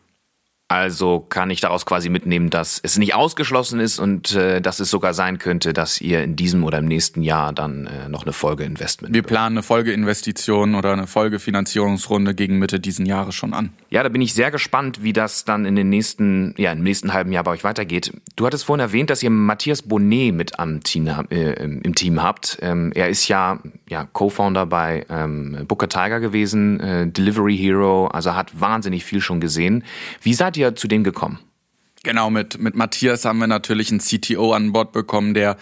Also 0.67 1.19
kann 1.19 1.51
ich 1.51 1.61
daraus 1.61 1.85
quasi 1.85 2.09
mitnehmen, 2.09 2.49
dass 2.49 2.79
es 2.81 2.97
nicht 2.97 3.13
ausgeschlossen 3.13 3.79
ist 3.79 3.99
und 3.99 4.33
äh, 4.33 4.61
dass 4.61 4.79
es 4.79 4.89
sogar 4.89 5.13
sein 5.13 5.37
könnte, 5.37 5.73
dass 5.73 6.01
ihr 6.01 6.23
in 6.23 6.35
diesem 6.35 6.63
oder 6.63 6.79
im 6.79 6.85
nächsten 6.85 7.21
Jahr 7.21 7.53
dann 7.53 7.85
äh, 7.85 8.09
noch 8.09 8.23
eine 8.23 8.33
Folgeinvestment. 8.33 9.13
Wir 9.13 9.21
planen 9.21 9.57
eine 9.57 9.63
Folgeinvestition 9.63 10.73
oder 10.73 10.93
eine 10.93 11.05
Folgefinanzierungsrunde 11.05 12.33
gegen 12.33 12.57
Mitte 12.57 12.79
diesen 12.79 13.05
Jahres 13.05 13.35
schon 13.35 13.53
an. 13.53 13.73
Ja, 13.91 14.01
da 14.01 14.09
bin 14.09 14.23
ich 14.23 14.33
sehr 14.33 14.49
gespannt, 14.49 15.03
wie 15.03 15.13
das 15.13 15.45
dann 15.45 15.65
in 15.65 15.75
den 15.75 15.89
nächsten, 15.89 16.55
ja, 16.57 16.71
im 16.71 16.81
nächsten 16.81 17.13
halben 17.13 17.31
Jahr 17.31 17.43
bei 17.43 17.51
euch 17.51 17.63
weitergeht. 17.63 18.11
Du 18.35 18.47
hattest 18.47 18.65
vorhin 18.65 18.81
erwähnt, 18.81 19.11
dass 19.11 19.21
ihr 19.21 19.29
Matthias 19.29 19.83
Bonnet 19.83 20.33
mit 20.33 20.57
am 20.57 20.81
Team, 20.81 21.07
äh, 21.29 21.53
im 21.63 21.93
Team 21.93 22.23
habt. 22.23 22.57
Ähm, 22.63 22.91
er 22.95 23.09
ist 23.09 23.27
ja, 23.27 23.59
ja 23.87 24.07
Co-Founder 24.11 24.65
bei 24.65 25.05
ähm, 25.09 25.65
Booker 25.67 25.89
Tiger 25.89 26.19
gewesen, 26.19 26.79
äh, 26.79 27.07
Delivery 27.07 27.55
Hero, 27.55 28.07
also 28.07 28.33
hat 28.33 28.59
wahnsinnig 28.59 29.05
viel 29.05 29.21
schon 29.21 29.39
gesehen. 29.39 29.83
Wie 30.23 30.33
seid 30.33 30.54
seid 30.55 30.57
ihr 30.57 30.75
zu 30.75 30.87
dem 30.87 31.03
gekommen? 31.03 31.39
Genau, 32.03 32.29
mit, 32.29 32.59
mit 32.59 32.75
Matthias 32.75 33.25
haben 33.25 33.39
wir 33.39 33.47
natürlich 33.47 33.89
einen 33.89 33.99
CTO 33.99 34.53
an 34.53 34.71
Bord 34.71 34.91
bekommen, 34.91 35.33
der 35.33 35.57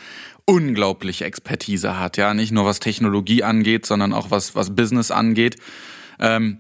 unglaubliche 0.46 1.26
Expertise 1.26 2.00
hat, 2.00 2.18
ja, 2.18 2.34
nicht 2.34 2.52
nur 2.52 2.66
was 2.66 2.80
Technologie 2.80 3.44
angeht, 3.44 3.86
sondern 3.86 4.12
auch 4.14 4.30
was, 4.30 4.56
was 4.56 4.76
Business 4.76 5.10
angeht. 5.10 5.56
Ähm, 6.20 6.58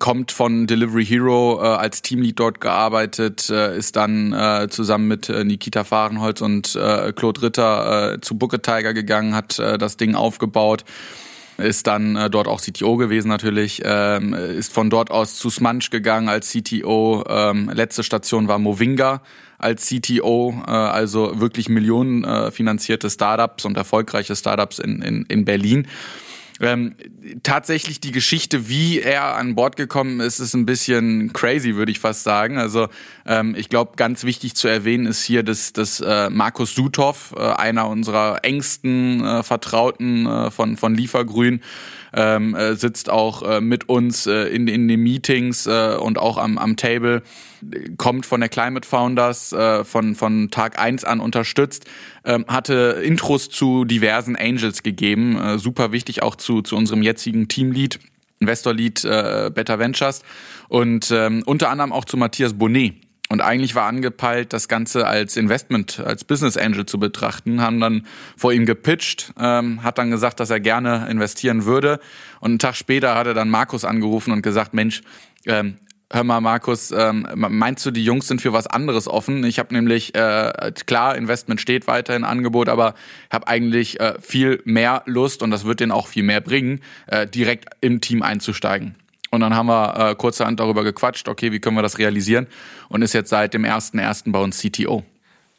kommt 0.00 0.32
von 0.32 0.66
Delivery 0.66 1.06
Hero 1.06 1.60
äh, 1.62 1.66
als 1.66 2.02
Teamlead 2.02 2.40
dort 2.40 2.60
gearbeitet, 2.60 3.48
äh, 3.48 3.78
ist 3.78 3.94
dann 3.94 4.32
äh, 4.32 4.66
zusammen 4.68 5.06
mit 5.06 5.28
äh, 5.28 5.44
Nikita 5.44 5.84
Fahrenholz 5.84 6.40
und 6.40 6.74
äh, 6.74 7.12
Claude 7.12 7.42
Ritter 7.42 8.14
äh, 8.14 8.20
zu 8.20 8.36
Bucket 8.36 8.64
Tiger 8.64 8.92
gegangen, 8.92 9.36
hat 9.36 9.60
äh, 9.60 9.78
das 9.78 9.96
Ding 9.96 10.16
aufgebaut 10.16 10.84
ist 11.58 11.86
dann 11.86 12.16
äh, 12.16 12.30
dort 12.30 12.48
auch 12.48 12.60
CTO 12.60 12.96
gewesen 12.96 13.28
natürlich, 13.28 13.82
ähm, 13.84 14.34
ist 14.34 14.72
von 14.72 14.90
dort 14.90 15.10
aus 15.10 15.36
zu 15.36 15.50
Smunch 15.50 15.90
gegangen 15.90 16.28
als 16.28 16.50
CTO. 16.50 17.24
Ähm, 17.28 17.70
letzte 17.72 18.02
Station 18.02 18.48
war 18.48 18.58
Movinga 18.58 19.22
als 19.58 19.86
CTO, 19.86 20.54
äh, 20.66 20.70
also 20.70 21.40
wirklich 21.40 21.68
Millionen 21.68 22.24
äh, 22.24 22.50
Startups 23.10 23.64
und 23.64 23.76
erfolgreiche 23.76 24.34
Startups 24.36 24.78
in, 24.78 25.02
in, 25.02 25.24
in 25.26 25.44
Berlin. 25.44 25.86
Ähm, 26.60 26.94
tatsächlich 27.42 28.00
die 28.00 28.12
Geschichte, 28.12 28.68
wie 28.68 29.00
er 29.00 29.36
an 29.36 29.54
Bord 29.54 29.76
gekommen 29.76 30.20
ist, 30.20 30.38
ist 30.38 30.54
ein 30.54 30.66
bisschen 30.66 31.32
crazy, 31.32 31.76
würde 31.76 31.92
ich 31.92 31.98
fast 31.98 32.24
sagen. 32.24 32.58
Also 32.58 32.88
ähm, 33.26 33.54
ich 33.56 33.68
glaube, 33.68 33.92
ganz 33.96 34.24
wichtig 34.24 34.54
zu 34.54 34.68
erwähnen 34.68 35.06
ist 35.06 35.22
hier, 35.24 35.42
dass, 35.42 35.72
dass 35.72 36.00
äh, 36.00 36.30
Markus 36.30 36.74
Suthoff, 36.74 37.34
äh, 37.36 37.40
einer 37.40 37.88
unserer 37.88 38.44
engsten 38.44 39.24
äh, 39.24 39.42
Vertrauten 39.42 40.26
äh, 40.26 40.50
von, 40.50 40.76
von 40.76 40.94
Liefergrün, 40.94 41.62
ähm, 42.14 42.54
äh, 42.54 42.74
sitzt 42.74 43.10
auch 43.10 43.42
äh, 43.42 43.60
mit 43.60 43.88
uns 43.88 44.26
äh, 44.26 44.44
in, 44.48 44.68
in 44.68 44.88
den 44.88 45.00
Meetings 45.00 45.66
äh, 45.66 45.96
und 45.96 46.18
auch 46.18 46.38
am, 46.38 46.58
am 46.58 46.76
Table, 46.76 47.22
kommt 47.96 48.26
von 48.26 48.40
der 48.40 48.48
Climate 48.48 48.86
Founders 48.86 49.52
äh, 49.52 49.84
von, 49.84 50.14
von 50.14 50.50
Tag 50.50 50.78
eins 50.78 51.04
an 51.04 51.20
unterstützt, 51.20 51.84
ähm, 52.24 52.44
hatte 52.48 53.00
Intros 53.04 53.48
zu 53.48 53.84
diversen 53.84 54.36
Angels 54.36 54.82
gegeben, 54.82 55.38
äh, 55.38 55.58
super 55.58 55.92
wichtig 55.92 56.22
auch 56.22 56.36
zu, 56.36 56.62
zu 56.62 56.76
unserem 56.76 57.02
jetzigen 57.02 57.48
Teamlead. 57.48 57.98
Investor 58.40 58.74
Lead 58.74 59.04
äh, 59.04 59.52
Better 59.54 59.78
Ventures 59.78 60.22
und 60.68 61.12
ähm, 61.12 61.44
unter 61.46 61.70
anderem 61.70 61.92
auch 61.92 62.04
zu 62.04 62.16
Matthias 62.16 62.54
Bonnet, 62.54 62.94
und 63.32 63.40
eigentlich 63.40 63.74
war 63.74 63.86
angepeilt, 63.86 64.52
das 64.52 64.68
Ganze 64.68 65.06
als 65.06 65.38
Investment, 65.38 66.00
als 66.00 66.22
Business 66.22 66.58
Angel 66.58 66.84
zu 66.84 66.98
betrachten, 66.98 67.62
haben 67.62 67.80
dann 67.80 68.06
vor 68.36 68.52
ihm 68.52 68.66
gepitcht, 68.66 69.32
ähm, 69.40 69.82
hat 69.82 69.96
dann 69.96 70.10
gesagt, 70.10 70.38
dass 70.38 70.50
er 70.50 70.60
gerne 70.60 71.08
investieren 71.08 71.64
würde. 71.64 71.98
Und 72.40 72.50
einen 72.50 72.58
Tag 72.58 72.76
später 72.76 73.14
hat 73.14 73.26
er 73.26 73.32
dann 73.32 73.48
Markus 73.48 73.86
angerufen 73.86 74.34
und 74.34 74.42
gesagt, 74.42 74.74
Mensch, 74.74 75.00
ähm, 75.46 75.78
hör 76.12 76.24
mal, 76.24 76.42
Markus, 76.42 76.90
ähm, 76.90 77.26
meinst 77.34 77.86
du, 77.86 77.90
die 77.90 78.04
Jungs 78.04 78.28
sind 78.28 78.42
für 78.42 78.52
was 78.52 78.66
anderes 78.66 79.08
offen? 79.08 79.44
Ich 79.44 79.58
habe 79.58 79.72
nämlich, 79.74 80.14
äh, 80.14 80.70
klar, 80.84 81.16
Investment 81.16 81.58
steht 81.58 81.86
weiterhin 81.86 82.24
Angebot, 82.24 82.68
aber 82.68 82.92
habe 83.30 83.48
eigentlich 83.48 83.98
äh, 83.98 84.20
viel 84.20 84.60
mehr 84.66 85.04
Lust, 85.06 85.42
und 85.42 85.50
das 85.50 85.64
wird 85.64 85.80
denen 85.80 85.90
auch 85.90 86.06
viel 86.06 86.22
mehr 86.22 86.42
bringen, 86.42 86.80
äh, 87.06 87.26
direkt 87.26 87.64
im 87.80 88.02
Team 88.02 88.22
einzusteigen. 88.22 88.94
Und 89.32 89.40
dann 89.40 89.56
haben 89.56 89.66
wir 89.66 90.10
äh, 90.10 90.14
kurzerhand 90.14 90.60
darüber 90.60 90.84
gequatscht, 90.84 91.26
okay, 91.26 91.52
wie 91.52 91.58
können 91.58 91.74
wir 91.74 91.82
das 91.82 91.98
realisieren? 91.98 92.46
Und 92.90 93.00
ist 93.00 93.14
jetzt 93.14 93.30
seit 93.30 93.54
dem 93.54 93.64
1.1. 93.64 94.30
bei 94.30 94.38
uns 94.38 94.60
CTO. 94.60 95.04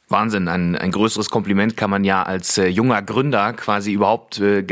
Wahnsinn, 0.10 0.48
ein, 0.48 0.76
ein 0.76 0.92
größeres 0.92 1.32
Kompliment 1.32 1.76
kann 1.76 1.90
man 1.90 2.04
ja 2.04 2.22
als 2.22 2.60
äh, 2.60 2.68
junger 2.68 3.02
Gründer 3.02 3.52
quasi 3.54 3.92
überhaupt 3.92 4.40
äh, 4.40 4.64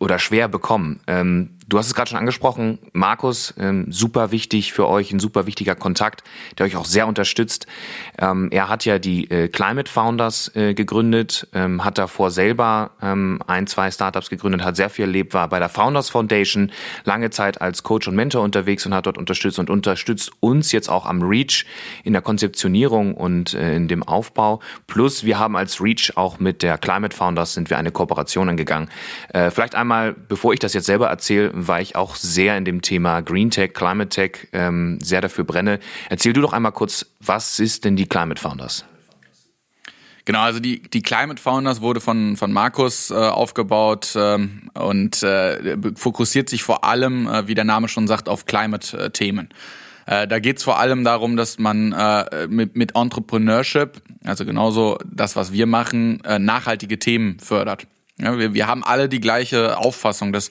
oder 0.00 0.18
schwer 0.18 0.48
bekommen. 0.48 0.98
Ähm, 1.06 1.57
Du 1.68 1.76
hast 1.76 1.88
es 1.88 1.94
gerade 1.94 2.08
schon 2.08 2.18
angesprochen, 2.18 2.78
Markus, 2.94 3.52
ähm, 3.58 3.92
super 3.92 4.30
wichtig 4.30 4.72
für 4.72 4.88
euch, 4.88 5.12
ein 5.12 5.20
super 5.20 5.44
wichtiger 5.44 5.74
Kontakt, 5.74 6.24
der 6.56 6.64
euch 6.64 6.76
auch 6.76 6.86
sehr 6.86 7.06
unterstützt. 7.06 7.66
Ähm, 8.18 8.48
er 8.50 8.70
hat 8.70 8.86
ja 8.86 8.98
die 8.98 9.30
äh, 9.30 9.48
Climate 9.48 9.90
Founders 9.90 10.50
äh, 10.56 10.72
gegründet, 10.72 11.46
ähm, 11.52 11.84
hat 11.84 11.98
davor 11.98 12.30
selber 12.30 12.92
ähm, 13.02 13.42
ein, 13.46 13.66
zwei 13.66 13.90
Startups 13.90 14.30
gegründet, 14.30 14.64
hat 14.64 14.76
sehr 14.76 14.88
viel 14.88 15.04
erlebt, 15.04 15.34
war 15.34 15.46
bei 15.50 15.58
der 15.58 15.68
Founders 15.68 16.08
Foundation 16.08 16.72
lange 17.04 17.28
Zeit 17.28 17.60
als 17.60 17.82
Coach 17.82 18.08
und 18.08 18.16
Mentor 18.16 18.44
unterwegs 18.44 18.86
und 18.86 18.94
hat 18.94 19.04
dort 19.04 19.18
unterstützt 19.18 19.58
und 19.58 19.68
unterstützt 19.68 20.30
uns 20.40 20.72
jetzt 20.72 20.88
auch 20.88 21.04
am 21.04 21.20
Reach 21.22 21.66
in 22.02 22.14
der 22.14 22.22
Konzeptionierung 22.22 23.14
und 23.14 23.52
äh, 23.52 23.76
in 23.76 23.88
dem 23.88 24.02
Aufbau. 24.02 24.60
Plus 24.86 25.22
wir 25.24 25.38
haben 25.38 25.54
als 25.54 25.82
Reach 25.82 26.12
auch 26.16 26.38
mit 26.38 26.62
der 26.62 26.78
Climate 26.78 27.14
Founders 27.14 27.52
sind 27.52 27.68
wir 27.68 27.76
eine 27.76 27.90
Kooperation 27.90 28.48
angegangen. 28.48 28.88
Äh, 29.34 29.50
vielleicht 29.50 29.74
einmal, 29.74 30.14
bevor 30.14 30.54
ich 30.54 30.60
das 30.60 30.72
jetzt 30.72 30.86
selber 30.86 31.08
erzähle, 31.08 31.57
weil 31.66 31.82
ich 31.82 31.96
auch 31.96 32.14
sehr 32.14 32.56
in 32.56 32.64
dem 32.64 32.82
Thema 32.82 33.22
Green 33.22 33.50
Tech, 33.50 33.72
Climate 33.74 34.10
Tech 34.10 34.48
ähm, 34.52 34.98
sehr 35.02 35.20
dafür 35.20 35.44
brenne. 35.44 35.80
Erzähl 36.10 36.32
du 36.32 36.40
doch 36.40 36.52
einmal 36.52 36.72
kurz, 36.72 37.06
was 37.20 37.58
ist 37.58 37.84
denn 37.84 37.96
die 37.96 38.06
Climate 38.06 38.40
Founders? 38.40 38.84
Genau, 40.28 40.40
also 40.40 40.60
die, 40.60 40.82
die 40.82 41.00
Climate 41.00 41.40
Founders 41.40 41.80
wurde 41.80 42.02
von, 42.02 42.36
von 42.36 42.52
Markus 42.52 43.10
äh, 43.10 43.14
aufgebaut 43.14 44.12
ähm, 44.14 44.70
und 44.74 45.22
äh, 45.22 45.78
fokussiert 45.96 46.50
sich 46.50 46.62
vor 46.62 46.84
allem, 46.84 47.26
äh, 47.26 47.48
wie 47.48 47.54
der 47.54 47.64
Name 47.64 47.88
schon 47.88 48.06
sagt, 48.06 48.28
auf 48.28 48.44
Climate-Themen. 48.44 49.48
Äh, 50.04 50.28
da 50.28 50.38
geht 50.38 50.58
es 50.58 50.64
vor 50.64 50.78
allem 50.78 51.02
darum, 51.02 51.38
dass 51.38 51.58
man 51.58 51.92
äh, 51.92 52.46
mit, 52.46 52.76
mit 52.76 52.94
Entrepreneurship, 52.94 54.02
also 54.22 54.44
genauso 54.44 54.98
das, 55.10 55.34
was 55.34 55.52
wir 55.52 55.64
machen, 55.64 56.22
äh, 56.24 56.38
nachhaltige 56.38 56.98
Themen 56.98 57.38
fördert. 57.40 57.86
Ja, 58.20 58.38
wir, 58.38 58.54
wir 58.54 58.66
haben 58.66 58.84
alle 58.84 59.08
die 59.08 59.20
gleiche 59.20 59.78
Auffassung, 59.78 60.32
dass 60.32 60.50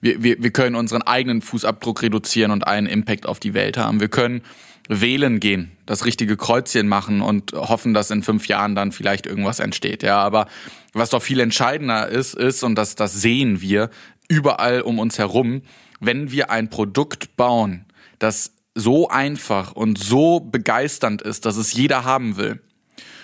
wir, 0.00 0.22
wir, 0.22 0.42
wir 0.42 0.50
können 0.50 0.76
unseren 0.76 1.02
eigenen 1.02 1.42
Fußabdruck 1.42 2.02
reduzieren 2.02 2.50
und 2.50 2.66
einen 2.66 2.86
Impact 2.86 3.26
auf 3.26 3.38
die 3.38 3.54
Welt 3.54 3.76
haben. 3.76 4.00
Wir 4.00 4.08
können 4.08 4.42
wählen 4.88 5.38
gehen, 5.38 5.72
das 5.86 6.04
richtige 6.04 6.36
Kreuzchen 6.36 6.88
machen 6.88 7.20
und 7.22 7.52
hoffen, 7.52 7.94
dass 7.94 8.10
in 8.10 8.22
fünf 8.22 8.48
Jahren 8.48 8.74
dann 8.74 8.92
vielleicht 8.92 9.26
irgendwas 9.26 9.60
entsteht. 9.60 10.02
Ja, 10.02 10.18
aber 10.18 10.48
was 10.92 11.10
doch 11.10 11.22
viel 11.22 11.40
entscheidender 11.40 12.08
ist, 12.08 12.34
ist, 12.34 12.64
und 12.64 12.74
das, 12.74 12.96
das 12.96 13.14
sehen 13.14 13.60
wir 13.60 13.90
überall 14.28 14.80
um 14.80 14.98
uns 14.98 15.18
herum, 15.18 15.62
wenn 16.00 16.32
wir 16.32 16.50
ein 16.50 16.68
Produkt 16.68 17.36
bauen, 17.36 17.84
das 18.18 18.54
so 18.74 19.08
einfach 19.08 19.72
und 19.72 19.98
so 19.98 20.40
begeisternd 20.40 21.22
ist, 21.22 21.46
dass 21.46 21.56
es 21.56 21.72
jeder 21.74 22.04
haben 22.04 22.36
will 22.36 22.60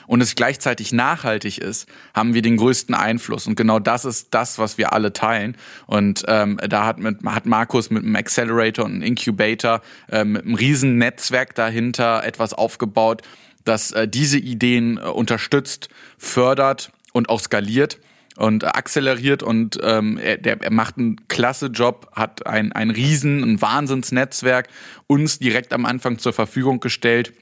und 0.09 0.23
es 0.23 0.35
gleichzeitig 0.35 0.90
nachhaltig 0.92 1.59
ist, 1.59 1.87
haben 2.14 2.33
wir 2.33 2.40
den 2.40 2.57
größten 2.57 2.94
Einfluss. 2.94 3.47
Und 3.47 3.57
genau 3.57 3.79
das 3.79 4.07
ist 4.07 4.29
das, 4.33 4.59
was 4.59 4.79
wir 4.79 4.94
alle 4.94 5.12
teilen. 5.12 5.55
Und 5.87 6.25
ähm, 6.27 6.59
da 6.66 6.87
hat, 6.87 6.99
mit, 6.99 7.23
hat 7.27 7.44
Markus 7.44 7.90
mit 7.90 8.03
einem 8.03 8.16
Accelerator 8.16 8.87
und 8.87 8.94
einem 8.94 9.03
Incubator, 9.03 9.83
äh, 10.11 10.25
mit 10.25 10.44
einem 10.44 10.55
riesen 10.55 10.97
Netzwerk 10.97 11.55
dahinter 11.55 12.25
etwas 12.25 12.55
aufgebaut, 12.55 13.21
das 13.64 13.92
äh, 13.92 14.09
diese 14.09 14.38
Ideen 14.38 14.97
äh, 14.97 15.03
unterstützt, 15.03 15.90
fördert 16.16 16.90
und 17.12 17.29
auch 17.29 17.40
skaliert 17.40 17.99
und 18.38 18.64
akzeleriert 18.64 19.42
und 19.42 19.79
ähm, 19.83 20.16
er, 20.16 20.38
der, 20.38 20.62
er 20.62 20.73
macht 20.73 20.97
einen 20.97 21.29
klasse 21.29 21.66
Job, 21.66 22.09
hat 22.12 22.47
ein, 22.47 22.73
ein 22.73 22.90
riesen, 22.90 23.42
ein 23.42 23.61
Wahnsinnsnetzwerk 23.61 24.68
uns 25.07 25.38
direkt 25.38 25.75
am 25.75 25.85
Anfang 25.85 26.18
zur 26.18 26.33
Verfügung 26.33 26.81
gestellt 26.81 27.35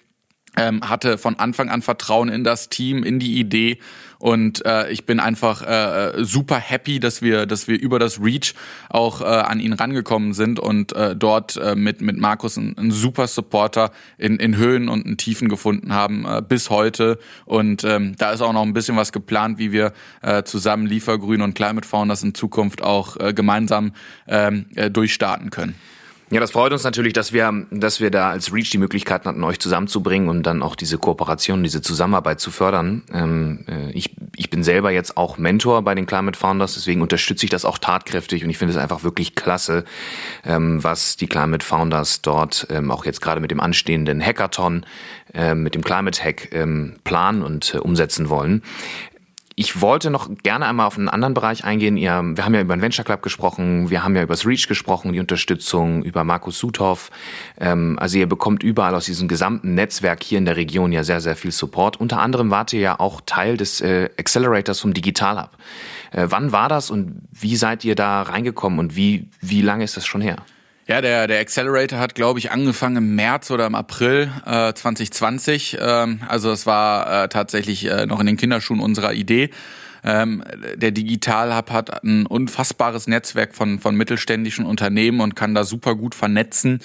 ähm, 0.57 0.89
hatte 0.89 1.19
von 1.19 1.39
Anfang 1.39 1.69
an 1.69 1.83
Vertrauen 1.83 2.29
in 2.29 2.45
das 2.45 2.69
Team, 2.69 3.03
in 3.03 3.19
die 3.19 3.39
Idee 3.39 3.79
und 4.19 4.65
äh, 4.65 4.91
ich 4.91 5.05
bin 5.05 5.21
einfach 5.21 5.63
äh, 5.63 6.25
super 6.25 6.57
happy, 6.57 7.01
dass 7.01 7.21
wir, 7.21 7.47
dass 7.47 7.69
wir 7.69 7.79
über 7.79 7.99
das 7.99 8.21
Reach 8.21 8.55
auch 8.89 9.21
äh, 9.21 9.25
an 9.25 9.61
ihn 9.61 9.75
rangekommen 9.75 10.33
sind 10.33 10.59
und 10.59 10.93
äh, 10.95 11.15
dort 11.15 11.57
äh, 11.57 11.75
mit 11.75 12.01
mit 12.01 12.17
Markus 12.17 12.57
einen, 12.57 12.77
einen 12.79 12.91
super 12.91 13.27
Supporter 13.27 13.91
in, 14.17 14.39
in 14.39 14.57
Höhen 14.57 14.89
und 14.89 15.05
in 15.07 15.17
Tiefen 15.17 15.49
gefunden 15.49 15.93
haben 15.93 16.25
äh, 16.25 16.43
bis 16.47 16.71
heute 16.71 17.19
und 17.45 17.85
ähm, 17.85 18.15
da 18.17 18.33
ist 18.33 18.41
auch 18.41 18.53
noch 18.53 18.63
ein 18.63 18.73
bisschen 18.73 18.97
was 18.97 19.13
geplant, 19.13 19.59
wie 19.59 19.73
wir 19.73 19.93
äh, 20.23 20.43
zusammen 20.45 20.87
Liefergrün 20.87 21.43
und 21.43 21.55
Climate 21.55 21.87
Founders 21.87 22.23
in 22.23 22.35
Zukunft 22.35 22.83
auch 22.83 23.19
äh, 23.19 23.35
gemeinsam 23.35 23.93
ähm, 24.27 24.67
äh, 24.75 24.91
durchstarten 24.91 25.51
können. 25.51 25.75
Ja, 26.29 26.41
das 26.41 26.51
freut 26.51 26.73
uns 26.73 26.83
natürlich, 26.83 27.13
dass 27.13 27.33
wir, 27.33 27.67
dass 27.71 28.01
wir 28.01 28.11
da 28.11 28.31
als 28.31 28.53
Reach 28.53 28.71
die 28.71 28.79
Möglichkeiten 28.79 29.29
hatten, 29.29 29.45
euch 29.45 29.61
zusammenzubringen 29.61 30.29
und 30.29 30.43
dann 30.43 30.61
auch 30.61 30.75
diese 30.75 30.99
Kooperation, 30.99 31.63
diese 31.63 31.83
Zusammenarbeit 31.83 32.41
zu 32.41 32.51
fördern. 32.51 33.05
Ähm, 33.13 33.65
äh, 33.69 33.93
ich, 33.93 34.17
ich 34.35 34.51
bin 34.51 34.65
selber 34.65 34.91
jetzt 34.91 35.17
auch 35.17 35.39
Mentor 35.39 35.83
bei 35.83 35.95
den 35.95 36.05
Climate 36.05 36.37
Founders, 36.37 36.75
deswegen 36.75 37.01
unterstütze 37.01 37.47
ich 37.47 37.51
das 37.51 37.65
auch 37.65 37.79
tatkräftig 37.79 38.43
und 38.43 38.51
ich 38.51 38.59
finde 38.59 38.75
es 38.75 38.79
einfach 38.79 39.05
wirklich 39.05 39.37
klasse, 39.37 39.85
ähm, 40.45 40.83
was 40.83 41.17
die 41.17 41.29
Climate 41.29 41.65
Founders 41.65 42.23
dort 42.23 42.67
ähm, 42.71 42.91
auch 42.91 43.05
jetzt 43.05 43.21
gerade 43.21 43.41
mit 43.41 43.53
dem 43.53 43.61
anstehenden 43.61 44.21
Hackathon, 44.21 44.85
äh, 45.33 45.55
mit 45.55 45.77
dem 45.77 45.85
Climate 45.85 46.21
Hack 46.25 46.49
ähm, 46.53 46.97
planen 47.05 47.45
und 47.45 47.73
äh, 47.75 47.79
umsetzen 47.79 48.31
wollen. 48.31 48.63
Ich 49.59 49.81
wollte 49.81 50.11
noch 50.11 50.29
gerne 50.43 50.67
einmal 50.67 50.87
auf 50.87 50.99
einen 50.99 51.09
anderen 51.09 51.33
Bereich 51.33 51.65
eingehen. 51.65 51.97
Wir 51.97 52.13
haben 52.13 52.55
ja 52.55 52.61
über 52.61 52.77
den 52.77 52.83
Venture 52.83 53.07
Club 53.07 53.23
gesprochen, 53.23 53.89
wir 53.89 54.05
haben 54.05 54.15
ja 54.15 54.23
über 54.23 54.35
das 54.35 54.45
Reach 54.45 54.69
gesprochen, 54.69 55.15
die 55.15 55.19
Unterstützung, 55.19 56.03
über 56.03 56.25
Markus 56.25 56.59
Suthoff. 56.59 57.11
Ähm, 57.59 57.99
also 57.99 58.19
ihr 58.19 58.29
bekommt 58.29 58.63
überall 58.63 58.95
aus 58.95 59.07
diesem 59.07 59.29
gesamten 59.29 59.73
Netzwerk 59.73 60.23
hier 60.23 60.37
in 60.37 60.45
der 60.45 60.57
Region 60.57 60.93
ja 60.93 61.05
sehr, 61.05 61.23
sehr 61.23 61.37
viel 61.37 61.53
Support. 61.53 61.99
Unter 61.99 62.21
anderem 62.21 62.51
wart 62.51 62.75
ihr 62.75 62.81
ja 62.81 63.01
auch 63.01 63.23
Teil 63.25 63.57
des 63.57 63.81
äh, 63.81 64.11
Accelerators 64.19 64.81
vom 64.81 64.93
Digital 64.93 65.45
Hub. 65.45 65.51
Äh, 66.13 66.27
wann 66.29 66.53
war 66.53 66.69
das 66.69 66.91
und 66.91 67.23
wie 67.33 67.57
seid 67.57 67.83
ihr 67.83 67.95
da 67.95 68.21
reingekommen 68.21 68.79
und 68.79 68.95
wie, 68.95 69.31
wie 69.41 69.63
lange 69.63 69.85
ist 69.85 69.97
das 69.97 70.05
schon 70.05 70.21
her? 70.21 70.37
Ja, 70.89 71.01
der, 71.01 71.27
der 71.27 71.41
Accelerator 71.41 71.99
hat, 71.99 72.15
glaube 72.15 72.39
ich, 72.39 72.53
angefangen 72.53 72.97
im 72.97 73.17
März 73.17 73.51
oder 73.51 73.67
im 73.67 73.75
April 73.75 74.31
äh, 74.47 74.73
2020. 74.73 75.79
Ähm, 75.81 76.21
also 76.29 76.53
es 76.53 76.65
war 76.65 77.25
äh, 77.25 77.29
tatsächlich 77.29 77.87
äh, 77.87 78.07
noch 78.07 78.21
in 78.21 78.27
den 78.27 78.37
Kinderschuhen 78.37 78.79
unserer 78.79 79.13
Idee. 79.13 79.51
Ähm, 80.05 80.45
der 80.77 80.93
Digital 80.93 81.57
Hub 81.57 81.71
hat 81.71 82.05
ein 82.05 82.27
unfassbares 82.27 83.09
Netzwerk 83.09 83.57
von, 83.57 83.81
von 83.81 83.97
mittelständischen 83.97 84.65
Unternehmen 84.65 85.21
und 85.21 85.35
kann 85.35 85.57
da 85.57 85.65
super 85.65 85.97
gut 85.97 86.15
vernetzen, 86.15 86.79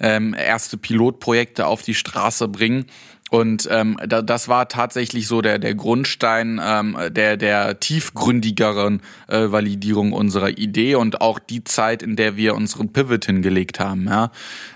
ähm, 0.00 0.34
erste 0.34 0.76
Pilotprojekte 0.76 1.66
auf 1.66 1.82
die 1.82 1.94
Straße 1.94 2.48
bringen. 2.48 2.86
Und 3.34 3.68
ähm, 3.68 3.96
da, 4.06 4.22
das 4.22 4.46
war 4.46 4.68
tatsächlich 4.68 5.26
so 5.26 5.42
der, 5.42 5.58
der 5.58 5.74
Grundstein 5.74 6.60
ähm, 6.64 6.96
der, 7.10 7.36
der 7.36 7.80
tiefgründigeren 7.80 9.02
äh, 9.26 9.50
Validierung 9.50 10.12
unserer 10.12 10.50
Idee 10.50 10.94
und 10.94 11.20
auch 11.20 11.40
die 11.40 11.64
Zeit, 11.64 12.04
in 12.04 12.14
der 12.14 12.36
wir 12.36 12.54
unseren 12.54 12.92
Pivot 12.92 13.24
hingelegt 13.24 13.80
haben. 13.80 14.06
Ja? 14.06 14.30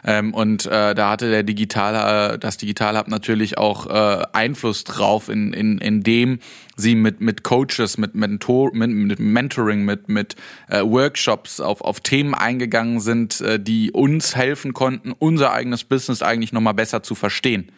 Ähm, 0.04 0.34
und 0.34 0.66
äh, 0.66 0.96
da 0.96 1.10
hatte 1.10 1.30
der 1.30 1.44
Digital, 1.44 2.34
äh, 2.34 2.38
das 2.40 2.56
Digital 2.56 2.98
Hub 2.98 3.06
natürlich 3.06 3.58
auch 3.58 3.86
äh, 3.86 4.26
Einfluss 4.32 4.82
drauf, 4.82 5.28
in, 5.28 5.52
in, 5.52 5.78
in 5.78 6.02
dem 6.02 6.40
sie 6.74 6.96
mit, 6.96 7.20
mit 7.20 7.44
Coaches, 7.44 7.96
mit, 7.96 8.16
Mentor, 8.16 8.74
mit, 8.74 8.90
mit 8.90 9.20
Mentoring, 9.20 9.84
mit, 9.84 10.08
mit 10.08 10.34
äh, 10.66 10.82
Workshops 10.82 11.60
auf, 11.60 11.80
auf 11.80 12.00
Themen 12.00 12.34
eingegangen 12.34 12.98
sind, 12.98 13.40
äh, 13.40 13.60
die 13.60 13.92
uns 13.92 14.34
helfen 14.34 14.72
konnten, 14.72 15.12
unser 15.16 15.52
eigenes 15.52 15.84
Business 15.84 16.22
eigentlich 16.22 16.52
nochmal 16.52 16.74
besser 16.74 17.04
zu 17.04 17.14
verstehen 17.14 17.70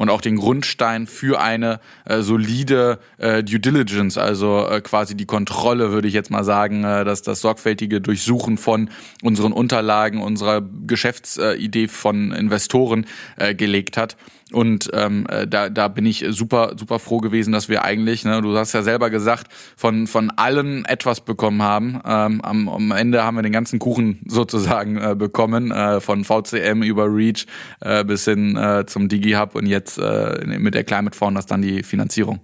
und 0.00 0.08
auch 0.08 0.22
den 0.22 0.36
Grundstein 0.36 1.06
für 1.06 1.42
eine 1.42 1.78
äh, 2.06 2.22
solide 2.22 3.00
äh, 3.18 3.44
Due 3.44 3.60
Diligence, 3.60 4.16
also 4.16 4.66
äh, 4.66 4.80
quasi 4.80 5.14
die 5.14 5.26
Kontrolle, 5.26 5.92
würde 5.92 6.08
ich 6.08 6.14
jetzt 6.14 6.30
mal 6.30 6.42
sagen, 6.42 6.84
äh, 6.84 7.04
dass 7.04 7.20
das 7.20 7.42
sorgfältige 7.42 8.00
Durchsuchen 8.00 8.56
von 8.56 8.88
unseren 9.22 9.52
Unterlagen, 9.52 10.22
unserer 10.22 10.62
Geschäftsidee 10.86 11.86
von 11.86 12.32
Investoren 12.32 13.04
äh, 13.36 13.54
gelegt 13.54 13.98
hat. 13.98 14.16
Und 14.52 14.90
ähm, 14.92 15.26
äh, 15.28 15.46
da, 15.46 15.68
da 15.68 15.88
bin 15.88 16.06
ich 16.06 16.24
super, 16.30 16.72
super 16.76 16.98
froh 16.98 17.18
gewesen, 17.18 17.52
dass 17.52 17.68
wir 17.68 17.84
eigentlich, 17.84 18.24
ne, 18.24 18.42
du 18.42 18.56
hast 18.56 18.72
ja 18.72 18.82
selber 18.82 19.10
gesagt, 19.10 19.52
von, 19.76 20.06
von 20.06 20.30
allen 20.30 20.84
etwas 20.84 21.20
bekommen 21.20 21.62
haben. 21.62 22.00
Ähm, 22.04 22.40
am, 22.40 22.68
am 22.68 22.90
Ende 22.90 23.22
haben 23.22 23.36
wir 23.36 23.42
den 23.42 23.52
ganzen 23.52 23.78
Kuchen 23.78 24.20
sozusagen 24.26 24.96
äh, 24.96 25.14
bekommen, 25.14 25.70
äh, 25.70 26.00
von 26.00 26.24
VCM 26.24 26.82
über 26.82 27.06
Reach 27.06 27.46
äh, 27.80 28.04
bis 28.04 28.24
hin 28.24 28.56
äh, 28.56 28.84
zum 28.86 29.08
DigiHub 29.08 29.54
und 29.54 29.66
jetzt 29.66 29.98
äh, 29.98 30.44
mit 30.46 30.74
der 30.74 30.84
Climate 30.84 31.16
Founders 31.16 31.46
dann 31.46 31.62
die 31.62 31.82
Finanzierung. 31.82 32.40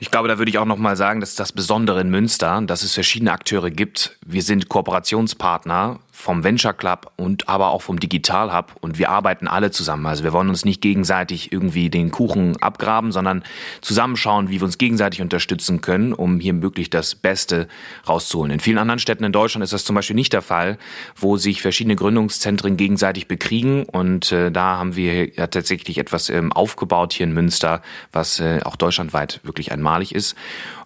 Ich 0.00 0.10
glaube, 0.10 0.28
da 0.28 0.38
würde 0.38 0.50
ich 0.50 0.58
auch 0.58 0.66
noch 0.66 0.76
mal 0.76 0.96
sagen, 0.96 1.20
dass 1.20 1.34
das 1.34 1.52
Besondere 1.52 2.00
in 2.00 2.10
Münster, 2.10 2.60
dass 2.66 2.82
es 2.82 2.92
verschiedene 2.94 3.32
Akteure 3.32 3.70
gibt. 3.70 4.18
Wir 4.26 4.42
sind 4.42 4.68
Kooperationspartner 4.68 6.00
vom 6.14 6.44
Venture 6.44 6.72
Club 6.72 7.12
und 7.16 7.48
aber 7.48 7.72
auch 7.72 7.82
vom 7.82 7.98
Digital 7.98 8.56
Hub 8.56 8.76
und 8.80 8.98
wir 8.98 9.10
arbeiten 9.10 9.48
alle 9.48 9.72
zusammen. 9.72 10.06
Also 10.06 10.22
wir 10.22 10.32
wollen 10.32 10.48
uns 10.48 10.64
nicht 10.64 10.80
gegenseitig 10.80 11.52
irgendwie 11.52 11.90
den 11.90 12.12
Kuchen 12.12 12.56
abgraben, 12.62 13.10
sondern 13.10 13.42
zusammenschauen, 13.80 14.48
wie 14.48 14.60
wir 14.60 14.64
uns 14.64 14.78
gegenseitig 14.78 15.20
unterstützen 15.20 15.80
können, 15.80 16.12
um 16.12 16.38
hier 16.38 16.62
wirklich 16.62 16.88
das 16.88 17.16
Beste 17.16 17.66
rauszuholen. 18.08 18.52
In 18.52 18.60
vielen 18.60 18.78
anderen 18.78 19.00
Städten 19.00 19.24
in 19.24 19.32
Deutschland 19.32 19.64
ist 19.64 19.72
das 19.72 19.84
zum 19.84 19.96
Beispiel 19.96 20.14
nicht 20.14 20.32
der 20.32 20.40
Fall, 20.40 20.78
wo 21.16 21.36
sich 21.36 21.60
verschiedene 21.60 21.96
Gründungszentren 21.96 22.76
gegenseitig 22.76 23.26
bekriegen 23.26 23.82
und 23.82 24.30
äh, 24.30 24.52
da 24.52 24.78
haben 24.78 24.94
wir 24.94 25.34
ja 25.34 25.48
tatsächlich 25.48 25.98
etwas 25.98 26.30
ähm, 26.30 26.52
aufgebaut 26.52 27.12
hier 27.12 27.26
in 27.26 27.34
Münster, 27.34 27.82
was 28.12 28.38
äh, 28.38 28.60
auch 28.64 28.76
deutschlandweit 28.76 29.40
wirklich 29.42 29.72
einmalig 29.72 30.14
ist. 30.14 30.36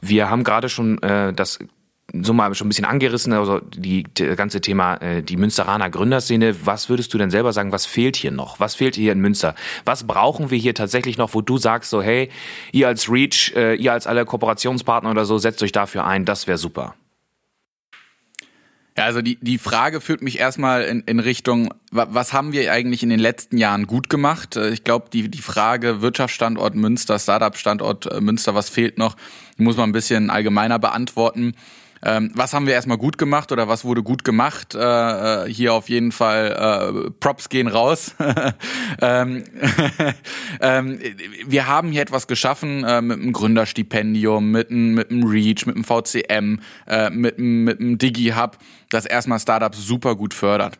Wir 0.00 0.30
haben 0.30 0.42
gerade 0.42 0.70
schon 0.70 1.02
äh, 1.02 1.34
das 1.34 1.58
so 2.12 2.32
mal 2.32 2.54
schon 2.54 2.66
ein 2.66 2.70
bisschen 2.70 2.86
angerissen, 2.86 3.32
also 3.34 3.60
die, 3.60 4.04
das 4.14 4.36
ganze 4.36 4.60
Thema, 4.60 4.96
äh, 4.96 5.22
die 5.22 5.36
Münsteraner 5.36 5.90
Gründerszene. 5.90 6.66
Was 6.66 6.88
würdest 6.88 7.12
du 7.12 7.18
denn 7.18 7.30
selber 7.30 7.52
sagen, 7.52 7.70
was 7.70 7.84
fehlt 7.84 8.16
hier 8.16 8.30
noch? 8.30 8.60
Was 8.60 8.74
fehlt 8.74 8.94
hier 8.94 9.12
in 9.12 9.20
Münster? 9.20 9.54
Was 9.84 10.06
brauchen 10.06 10.50
wir 10.50 10.58
hier 10.58 10.74
tatsächlich 10.74 11.18
noch, 11.18 11.34
wo 11.34 11.42
du 11.42 11.58
sagst 11.58 11.90
so, 11.90 12.00
hey, 12.00 12.30
ihr 12.72 12.88
als 12.88 13.10
Reach, 13.10 13.52
äh, 13.54 13.74
ihr 13.74 13.92
als 13.92 14.06
alle 14.06 14.24
Kooperationspartner 14.24 15.10
oder 15.10 15.26
so, 15.26 15.36
setzt 15.36 15.62
euch 15.62 15.72
dafür 15.72 16.06
ein, 16.06 16.24
das 16.24 16.46
wäre 16.46 16.58
super. 16.58 16.94
Ja, 18.96 19.04
also 19.04 19.22
die, 19.22 19.38
die 19.40 19.58
Frage 19.58 20.00
führt 20.00 20.22
mich 20.22 20.40
erstmal 20.40 20.82
in, 20.82 21.02
in 21.02 21.20
Richtung, 21.20 21.72
was 21.92 22.32
haben 22.32 22.50
wir 22.50 22.72
eigentlich 22.72 23.04
in 23.04 23.10
den 23.10 23.20
letzten 23.20 23.56
Jahren 23.56 23.86
gut 23.86 24.08
gemacht? 24.08 24.56
Äh, 24.56 24.70
ich 24.70 24.82
glaube, 24.82 25.08
die, 25.12 25.28
die 25.28 25.42
Frage 25.42 26.00
Wirtschaftsstandort 26.00 26.74
Münster, 26.74 27.18
Startup-Standort 27.18 28.06
äh, 28.06 28.20
Münster, 28.20 28.54
was 28.54 28.70
fehlt 28.70 28.98
noch, 28.98 29.14
muss 29.56 29.76
man 29.76 29.90
ein 29.90 29.92
bisschen 29.92 30.30
allgemeiner 30.30 30.78
beantworten. 30.78 31.54
Ähm, 32.02 32.30
was 32.34 32.52
haben 32.52 32.66
wir 32.66 32.74
erstmal 32.74 32.98
gut 32.98 33.18
gemacht 33.18 33.52
oder 33.52 33.68
was 33.68 33.84
wurde 33.84 34.02
gut 34.02 34.24
gemacht? 34.24 34.74
Äh, 34.74 35.44
äh 35.44 35.52
hier 35.52 35.74
auf 35.74 35.88
jeden 35.88 36.12
Fall 36.12 37.06
äh, 37.06 37.10
Props 37.20 37.48
gehen 37.48 37.68
raus. 37.68 38.14
ähm, 39.02 39.44
ähm, 40.60 40.98
wir 41.46 41.66
haben 41.66 41.90
hier 41.92 42.02
etwas 42.02 42.26
geschaffen 42.26 42.84
äh, 42.84 43.00
mit 43.02 43.20
einem 43.20 43.32
Gründerstipendium, 43.32 44.50
mit 44.50 44.70
einem, 44.70 44.94
mit 44.94 45.10
einem 45.10 45.24
Reach, 45.24 45.66
mit 45.66 45.76
einem 45.76 45.84
VCM, 45.84 46.60
äh, 46.86 47.10
mit, 47.10 47.38
einem, 47.38 47.64
mit 47.64 47.80
einem 47.80 47.98
Digi-Hub, 47.98 48.58
das 48.90 49.06
erstmal 49.06 49.38
Startups 49.38 49.78
super 49.78 50.16
gut 50.16 50.34
fördert. 50.34 50.78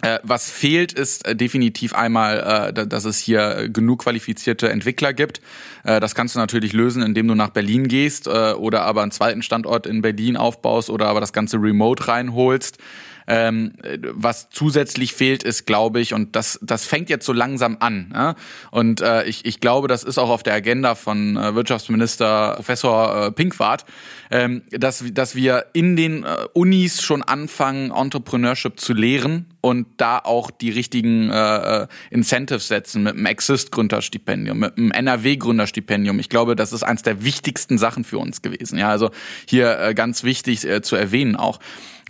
Äh, 0.00 0.18
was 0.22 0.50
fehlt, 0.50 0.92
ist 0.92 1.26
äh, 1.26 1.36
definitiv 1.36 1.94
einmal, 1.94 2.72
äh, 2.74 2.86
dass 2.86 3.04
es 3.04 3.18
hier 3.18 3.68
genug 3.68 4.02
qualifizierte 4.02 4.68
Entwickler 4.70 5.12
gibt. 5.12 5.40
das 5.84 6.14
kannst 6.14 6.34
du 6.34 6.38
natürlich 6.38 6.72
lösen, 6.72 7.02
indem 7.02 7.28
du 7.28 7.34
nach 7.34 7.50
Berlin 7.50 7.88
gehst 7.88 8.28
oder 8.28 8.82
aber 8.82 9.02
einen 9.02 9.10
zweiten 9.10 9.42
Standort 9.42 9.86
in 9.86 10.00
Berlin 10.00 10.36
aufbaust 10.36 10.90
oder 10.90 11.06
aber 11.08 11.20
das 11.20 11.32
Ganze 11.32 11.56
remote 11.56 12.06
reinholst. 12.06 12.78
Ähm, 13.26 13.72
was 14.12 14.50
zusätzlich 14.50 15.14
fehlt, 15.14 15.42
ist, 15.42 15.66
glaube 15.66 16.00
ich, 16.00 16.14
und 16.14 16.34
das, 16.34 16.58
das 16.62 16.84
fängt 16.84 17.08
jetzt 17.08 17.24
so 17.24 17.32
langsam 17.32 17.76
an. 17.80 18.12
Ja? 18.12 18.34
Und 18.70 19.00
äh, 19.00 19.24
ich, 19.24 19.44
ich 19.44 19.60
glaube, 19.60 19.88
das 19.88 20.02
ist 20.02 20.18
auch 20.18 20.30
auf 20.30 20.42
der 20.42 20.54
Agenda 20.54 20.94
von 20.94 21.36
äh, 21.36 21.54
Wirtschaftsminister 21.54 22.54
Professor 22.56 23.26
äh, 23.26 23.32
Pinkwart, 23.32 23.84
ähm, 24.30 24.62
dass, 24.70 25.04
dass 25.12 25.34
wir 25.36 25.66
in 25.72 25.96
den 25.96 26.24
äh, 26.24 26.46
Unis 26.52 27.02
schon 27.02 27.22
anfangen, 27.22 27.92
Entrepreneurship 27.92 28.80
zu 28.80 28.92
lehren 28.92 29.51
und 29.62 29.86
da 29.96 30.18
auch 30.18 30.50
die 30.50 30.70
richtigen 30.70 31.30
äh, 31.30 31.82
äh 31.82 31.86
Incentives 32.10 32.68
setzen 32.68 33.04
mit 33.04 33.14
einem 33.14 33.26
Exist-Gründerstipendium, 33.26 34.58
mit 34.58 34.76
einem 34.76 34.90
NRW-Gründerstipendium. 34.90 36.18
Ich 36.18 36.28
glaube, 36.28 36.56
das 36.56 36.74
ist 36.74 36.82
eins 36.82 37.02
der 37.02 37.24
wichtigsten 37.24 37.78
Sachen 37.78 38.04
für 38.04 38.18
uns 38.18 38.42
gewesen. 38.42 38.78
Ja, 38.78 38.90
also 38.90 39.10
hier 39.46 39.78
äh, 39.78 39.94
ganz 39.94 40.24
wichtig 40.24 40.68
äh, 40.68 40.82
zu 40.82 40.96
erwähnen 40.96 41.36
auch. 41.36 41.60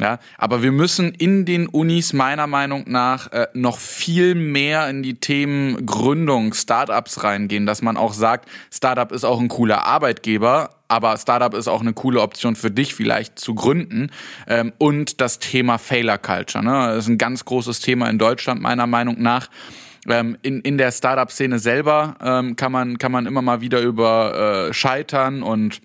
Ja, 0.00 0.18
aber 0.38 0.62
wir 0.62 0.72
müssen 0.72 1.12
in 1.12 1.44
den 1.44 1.66
Unis 1.68 2.12
meiner 2.14 2.46
Meinung 2.46 2.84
nach 2.86 3.30
äh, 3.30 3.46
noch 3.52 3.78
viel 3.78 4.34
mehr 4.34 4.88
in 4.88 5.02
die 5.02 5.20
Themen 5.20 5.84
Gründung, 5.84 6.54
Startups 6.54 7.22
reingehen, 7.22 7.66
dass 7.66 7.82
man 7.82 7.98
auch 7.98 8.14
sagt, 8.14 8.48
Startup 8.72 9.12
ist 9.12 9.24
auch 9.24 9.38
ein 9.38 9.48
cooler 9.48 9.84
Arbeitgeber, 9.84 10.70
aber 10.92 11.16
Startup 11.16 11.54
ist 11.54 11.68
auch 11.68 11.80
eine 11.80 11.94
coole 11.94 12.20
Option 12.20 12.54
für 12.54 12.70
dich 12.70 12.94
vielleicht 12.94 13.38
zu 13.38 13.54
gründen. 13.54 14.10
Ähm, 14.46 14.74
und 14.76 15.22
das 15.22 15.38
Thema 15.38 15.78
Failure 15.78 16.18
Culture. 16.18 16.62
Ne? 16.62 16.70
Das 16.70 17.04
ist 17.04 17.08
ein 17.08 17.16
ganz 17.16 17.46
großes 17.46 17.80
Thema 17.80 18.10
in 18.10 18.18
Deutschland 18.18 18.60
meiner 18.60 18.86
Meinung 18.86 19.16
nach. 19.22 19.48
Ähm, 20.06 20.36
in, 20.42 20.60
in 20.60 20.76
der 20.76 20.92
Startup-Szene 20.92 21.58
selber 21.58 22.16
ähm, 22.22 22.56
kann, 22.56 22.72
man, 22.72 22.98
kann 22.98 23.10
man 23.10 23.24
immer 23.24 23.40
mal 23.40 23.62
wieder 23.62 23.80
über 23.80 24.68
äh, 24.68 24.74
Scheitern 24.74 25.42
und 25.42 25.80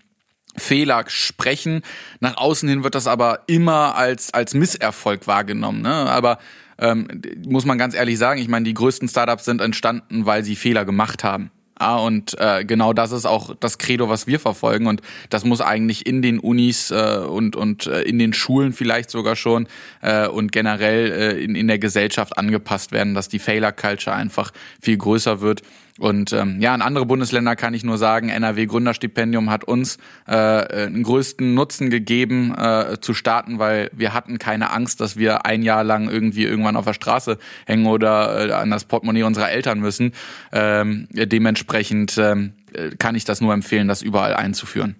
Fehler 0.57 1.05
sprechen. 1.07 1.83
Nach 2.19 2.35
außen 2.35 2.67
hin 2.67 2.83
wird 2.83 2.95
das 2.95 3.07
aber 3.07 3.43
immer 3.47 3.95
als, 3.95 4.33
als 4.33 4.53
Misserfolg 4.55 5.25
wahrgenommen. 5.25 5.83
Ne? 5.83 5.93
Aber 5.93 6.37
ähm, 6.79 7.07
muss 7.47 7.63
man 7.63 7.77
ganz 7.77 7.95
ehrlich 7.95 8.17
sagen, 8.17 8.41
ich 8.41 8.49
meine, 8.49 8.65
die 8.65 8.73
größten 8.73 9.07
Startups 9.07 9.45
sind 9.45 9.61
entstanden, 9.61 10.25
weil 10.25 10.43
sie 10.43 10.57
Fehler 10.57 10.83
gemacht 10.83 11.23
haben. 11.23 11.49
Ah, 11.79 11.97
und 11.97 12.35
äh, 12.39 12.65
genau 12.65 12.91
das 12.91 13.11
ist 13.11 13.25
auch 13.25 13.55
das 13.59 13.77
Credo, 13.77 14.09
was 14.09 14.25
wir 14.25 14.39
verfolgen. 14.39 14.87
Und 14.87 15.01
das 15.29 15.45
muss 15.45 15.61
eigentlich 15.61 16.07
in 16.07 16.23
den 16.23 16.39
Unis 16.39 16.89
äh, 16.89 17.17
und, 17.17 17.55
und 17.55 17.85
äh, 17.85 18.01
in 18.01 18.17
den 18.17 18.33
Schulen 18.33 18.73
vielleicht 18.73 19.11
sogar 19.11 19.35
schon 19.35 19.67
äh, 20.01 20.27
und 20.27 20.51
generell 20.51 21.11
äh, 21.11 21.43
in, 21.43 21.53
in 21.53 21.67
der 21.67 21.77
Gesellschaft 21.77 22.37
angepasst 22.37 22.91
werden, 22.91 23.13
dass 23.13 23.29
die 23.29 23.37
Failure 23.37 23.73
Culture 23.73 24.15
einfach 24.15 24.51
viel 24.81 24.97
größer 24.97 25.41
wird. 25.41 25.61
Und 25.99 26.31
ähm, 26.33 26.61
ja, 26.61 26.75
in 26.75 26.81
andere 26.81 27.05
Bundesländer 27.05 27.55
kann 27.55 27.73
ich 27.73 27.83
nur 27.83 27.97
sagen, 27.97 28.29
NRW 28.29 28.65
Gründerstipendium 28.67 29.49
hat 29.49 29.63
uns 29.63 29.97
äh, 30.27 30.87
den 30.89 31.03
größten 31.03 31.53
Nutzen 31.53 31.89
gegeben 31.89 32.53
äh, 32.55 32.97
zu 33.01 33.13
starten, 33.13 33.59
weil 33.59 33.89
wir 33.93 34.13
hatten 34.13 34.37
keine 34.37 34.71
Angst, 34.71 35.01
dass 35.01 35.17
wir 35.17 35.45
ein 35.45 35.63
Jahr 35.63 35.83
lang 35.83 36.09
irgendwie 36.09 36.43
irgendwann 36.43 36.75
auf 36.75 36.85
der 36.85 36.93
Straße 36.93 37.37
hängen 37.65 37.87
oder 37.87 38.49
äh, 38.49 38.51
an 38.51 38.69
das 38.69 38.85
Portemonnaie 38.85 39.23
unserer 39.23 39.49
Eltern 39.49 39.79
müssen. 39.79 40.13
Ähm, 40.51 41.07
dementsprechend 41.11 42.17
ähm, 42.17 42.53
kann 42.99 43.15
ich 43.15 43.25
das 43.25 43.41
nur 43.41 43.53
empfehlen, 43.53 43.87
das 43.87 44.01
überall 44.01 44.35
einzuführen. 44.35 44.95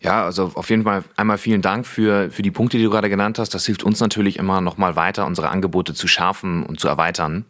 Ja, 0.00 0.24
also 0.24 0.52
auf 0.54 0.68
jeden 0.68 0.84
Fall 0.84 1.02
einmal 1.16 1.38
vielen 1.38 1.62
Dank 1.62 1.86
für, 1.86 2.30
für 2.30 2.42
die 2.42 2.50
Punkte, 2.50 2.76
die 2.76 2.84
du 2.84 2.90
gerade 2.90 3.08
genannt 3.08 3.38
hast. 3.38 3.54
Das 3.54 3.64
hilft 3.64 3.82
uns 3.82 4.00
natürlich 4.00 4.38
immer 4.38 4.60
noch 4.60 4.76
mal 4.76 4.96
weiter, 4.96 5.24
unsere 5.24 5.48
Angebote 5.48 5.94
zu 5.94 6.08
schärfen 6.08 6.62
und 6.62 6.78
zu 6.78 6.88
erweitern. 6.88 7.46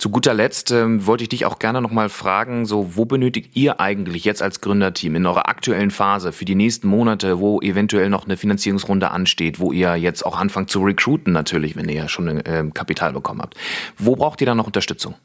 Zu 0.00 0.08
guter 0.08 0.32
Letzt 0.32 0.70
ähm, 0.70 1.04
wollte 1.04 1.24
ich 1.24 1.28
dich 1.28 1.44
auch 1.44 1.58
gerne 1.58 1.82
nochmal 1.82 2.08
fragen, 2.08 2.64
so 2.64 2.96
wo 2.96 3.04
benötigt 3.04 3.54
ihr 3.54 3.80
eigentlich 3.80 4.24
jetzt 4.24 4.40
als 4.40 4.62
Gründerteam 4.62 5.14
in 5.14 5.26
eurer 5.26 5.46
aktuellen 5.46 5.90
Phase 5.90 6.32
für 6.32 6.46
die 6.46 6.54
nächsten 6.54 6.88
Monate, 6.88 7.38
wo 7.38 7.60
eventuell 7.60 8.08
noch 8.08 8.24
eine 8.24 8.38
Finanzierungsrunde 8.38 9.10
ansteht, 9.10 9.60
wo 9.60 9.72
ihr 9.72 9.96
jetzt 9.96 10.24
auch 10.24 10.38
anfangt 10.38 10.70
zu 10.70 10.82
recruiten 10.82 11.32
natürlich, 11.32 11.76
wenn 11.76 11.86
ihr 11.90 11.96
ja 11.96 12.08
schon 12.08 12.28
äh, 12.28 12.64
Kapital 12.72 13.12
bekommen 13.12 13.42
habt. 13.42 13.58
Wo 13.98 14.16
braucht 14.16 14.40
ihr 14.40 14.46
da 14.46 14.54
noch 14.54 14.66
Unterstützung? 14.66 15.16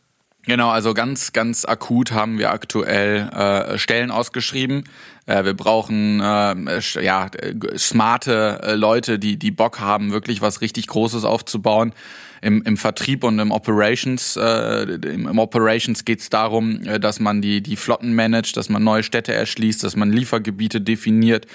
Genau, 0.45 0.69
also 0.69 0.93
ganz, 0.93 1.31
ganz 1.31 1.63
akut 1.63 2.11
haben 2.11 2.37
wir 2.37 2.51
aktuell 2.51 3.29
äh, 3.29 3.77
Stellen 3.77 4.11
ausgeschrieben. 4.11 4.83
Äh, 5.25 5.45
wir 5.45 5.53
brauchen 5.53 6.19
äh, 6.19 6.81
ja 7.01 7.29
smarte 7.77 8.59
äh, 8.61 8.75
Leute, 8.75 9.19
die 9.19 9.37
die 9.37 9.51
Bock 9.51 9.79
haben, 9.79 10.11
wirklich 10.11 10.41
was 10.41 10.59
richtig 10.59 10.87
Großes 10.87 11.23
aufzubauen 11.23 11.93
im, 12.45 12.61
im 12.61 12.77
Vertrieb 12.77 13.23
und 13.23 13.39
im 13.39 13.51
Operations, 13.51 14.37
äh, 14.37 14.83
im, 14.83 15.27
im 15.27 15.39
Operations 15.39 16.05
geht 16.05 16.19
es 16.19 16.29
darum, 16.29 16.83
äh, 16.83 16.99
dass 16.99 17.19
man 17.19 17.41
die, 17.41 17.61
die 17.61 17.75
Flotten 17.75 18.13
managt, 18.13 18.55
dass 18.55 18.69
man 18.69 18.83
neue 18.83 19.01
Städte 19.01 19.33
erschließt, 19.33 19.83
dass 19.83 19.95
man 19.95 20.11
Liefergebiete 20.11 20.79
definiert, 20.79 21.47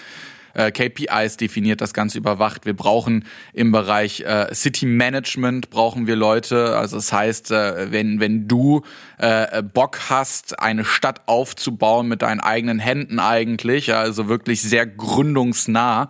äh, 0.54 0.72
KPIs 0.72 1.36
definiert, 1.36 1.80
das 1.80 1.94
Ganze 1.94 2.18
überwacht. 2.18 2.66
Wir 2.66 2.74
brauchen 2.74 3.24
im 3.52 3.70
Bereich 3.70 4.22
äh, 4.22 4.52
City 4.52 4.84
Management 4.84 5.70
brauchen 5.70 6.08
wir 6.08 6.16
Leute. 6.16 6.76
Also 6.76 6.96
das 6.96 7.12
heißt, 7.12 7.52
äh, 7.52 7.92
wenn, 7.92 8.18
wenn 8.18 8.48
du 8.48 8.82
äh, 9.18 9.62
Bock 9.62 10.10
hast, 10.10 10.58
eine 10.58 10.84
Stadt 10.84 11.20
aufzubauen 11.26 12.08
mit 12.08 12.22
deinen 12.22 12.40
eigenen 12.40 12.80
Händen 12.80 13.20
eigentlich, 13.20 13.94
also 13.94 14.26
wirklich 14.26 14.60
sehr 14.60 14.86
gründungsnah, 14.86 16.08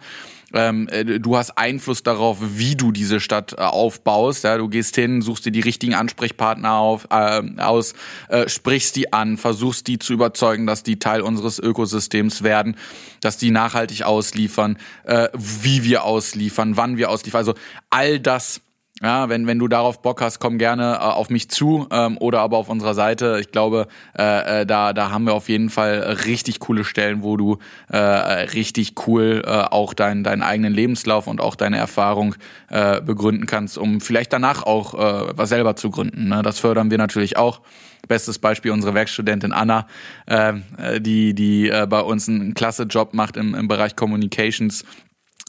ähm, 0.53 0.89
äh, 0.89 1.21
du 1.21 1.37
hast 1.37 1.57
Einfluss 1.57 2.03
darauf, 2.03 2.39
wie 2.41 2.77
du 2.77 2.93
diese 2.93 3.21
Stadt 3.21 3.53
äh, 3.53 3.63
aufbaust. 3.63 4.45
Ja, 4.45 4.59
du 4.59 4.69
gehst 4.69 4.97
hin, 4.97 5.23
suchst 5.23 5.47
dir 5.47 5.53
die 5.53 5.61
richtigen 5.61 5.95
Ansprechpartner 5.95 6.73
auf, 6.75 7.09
äh, 7.11 7.43
aus, 7.59 7.95
äh, 8.29 8.49
sprichst 8.49 8.97
die 8.97 9.13
an, 9.13 9.37
versuchst 9.37 9.87
die 9.87 9.99
zu 9.99 10.13
überzeugen, 10.13 10.67
dass 10.67 10.83
die 10.83 10.99
Teil 10.99 11.21
unseres 11.21 11.59
Ökosystems 11.59 12.43
werden, 12.43 12.77
dass 13.21 13.37
die 13.37 13.51
nachhaltig 13.51 14.03
ausliefern, 14.03 14.79
äh, 15.05 15.29
wie 15.35 15.85
wir 15.85 16.05
ausliefern, 16.05 16.77
wann 16.77 16.97
wir 16.97 17.11
ausliefern. 17.11 17.39
Also 17.39 17.55
all 17.91 18.19
das 18.19 18.61
ja, 19.03 19.31
wenn, 19.31 19.47
wenn 19.47 19.59
du 19.59 19.67
darauf 19.67 20.03
Bock 20.03 20.21
hast, 20.21 20.41
komm 20.41 20.59
gerne 20.59 20.97
äh, 20.97 20.99
auf 20.99 21.31
mich 21.31 21.49
zu 21.49 21.87
ähm, 21.91 22.19
oder 22.19 22.41
aber 22.41 22.59
auf 22.59 22.69
unserer 22.69 22.93
Seite. 22.93 23.39
Ich 23.41 23.51
glaube, 23.51 23.89
äh, 24.19 24.61
äh, 24.61 24.67
da, 24.67 24.93
da 24.93 25.11
haben 25.11 25.25
wir 25.25 25.33
auf 25.33 25.49
jeden 25.49 25.71
Fall 25.71 26.19
richtig 26.27 26.61
coole 26.61 26.85
Stellen, 26.85 27.23
wo 27.23 27.39
du 27.39 27.59
äh, 27.89 27.97
richtig 27.97 28.95
cool 29.07 29.43
äh, 29.47 29.51
auch 29.51 29.95
deinen 29.95 30.23
deinen 30.23 30.43
eigenen 30.43 30.75
Lebenslauf 30.75 31.27
und 31.29 31.41
auch 31.41 31.57
deine 31.57 31.79
Erfahrung 31.79 32.35
äh, 32.69 33.01
begründen 33.01 33.47
kannst, 33.47 33.79
um 33.79 34.03
vielleicht 34.03 34.35
danach 34.35 34.65
auch 34.65 34.95
äh, 34.95 35.33
was 35.35 35.49
selber 35.49 35.77
zu 35.77 35.91
gründen. 35.91 36.29
Ne? 36.29 36.43
Das 36.43 36.59
fördern 36.59 36.91
wir 36.91 36.99
natürlich 36.99 37.39
auch. 37.39 37.63
Bestes 38.09 38.39
Beispiel 38.39 38.71
unsere 38.71 38.95
Werkstudentin 38.95 39.53
Anna, 39.53 39.87
ähm, 40.27 40.65
äh, 40.79 41.01
die, 41.01 41.35
die 41.35 41.69
äh, 41.69 41.87
bei 41.89 42.01
uns 42.01 42.29
einen 42.29 42.55
klasse 42.55 42.85
Job 42.85 43.15
macht 43.15 43.37
im, 43.37 43.55
im 43.55 43.69
Bereich 43.69 43.95
Communications 43.95 44.85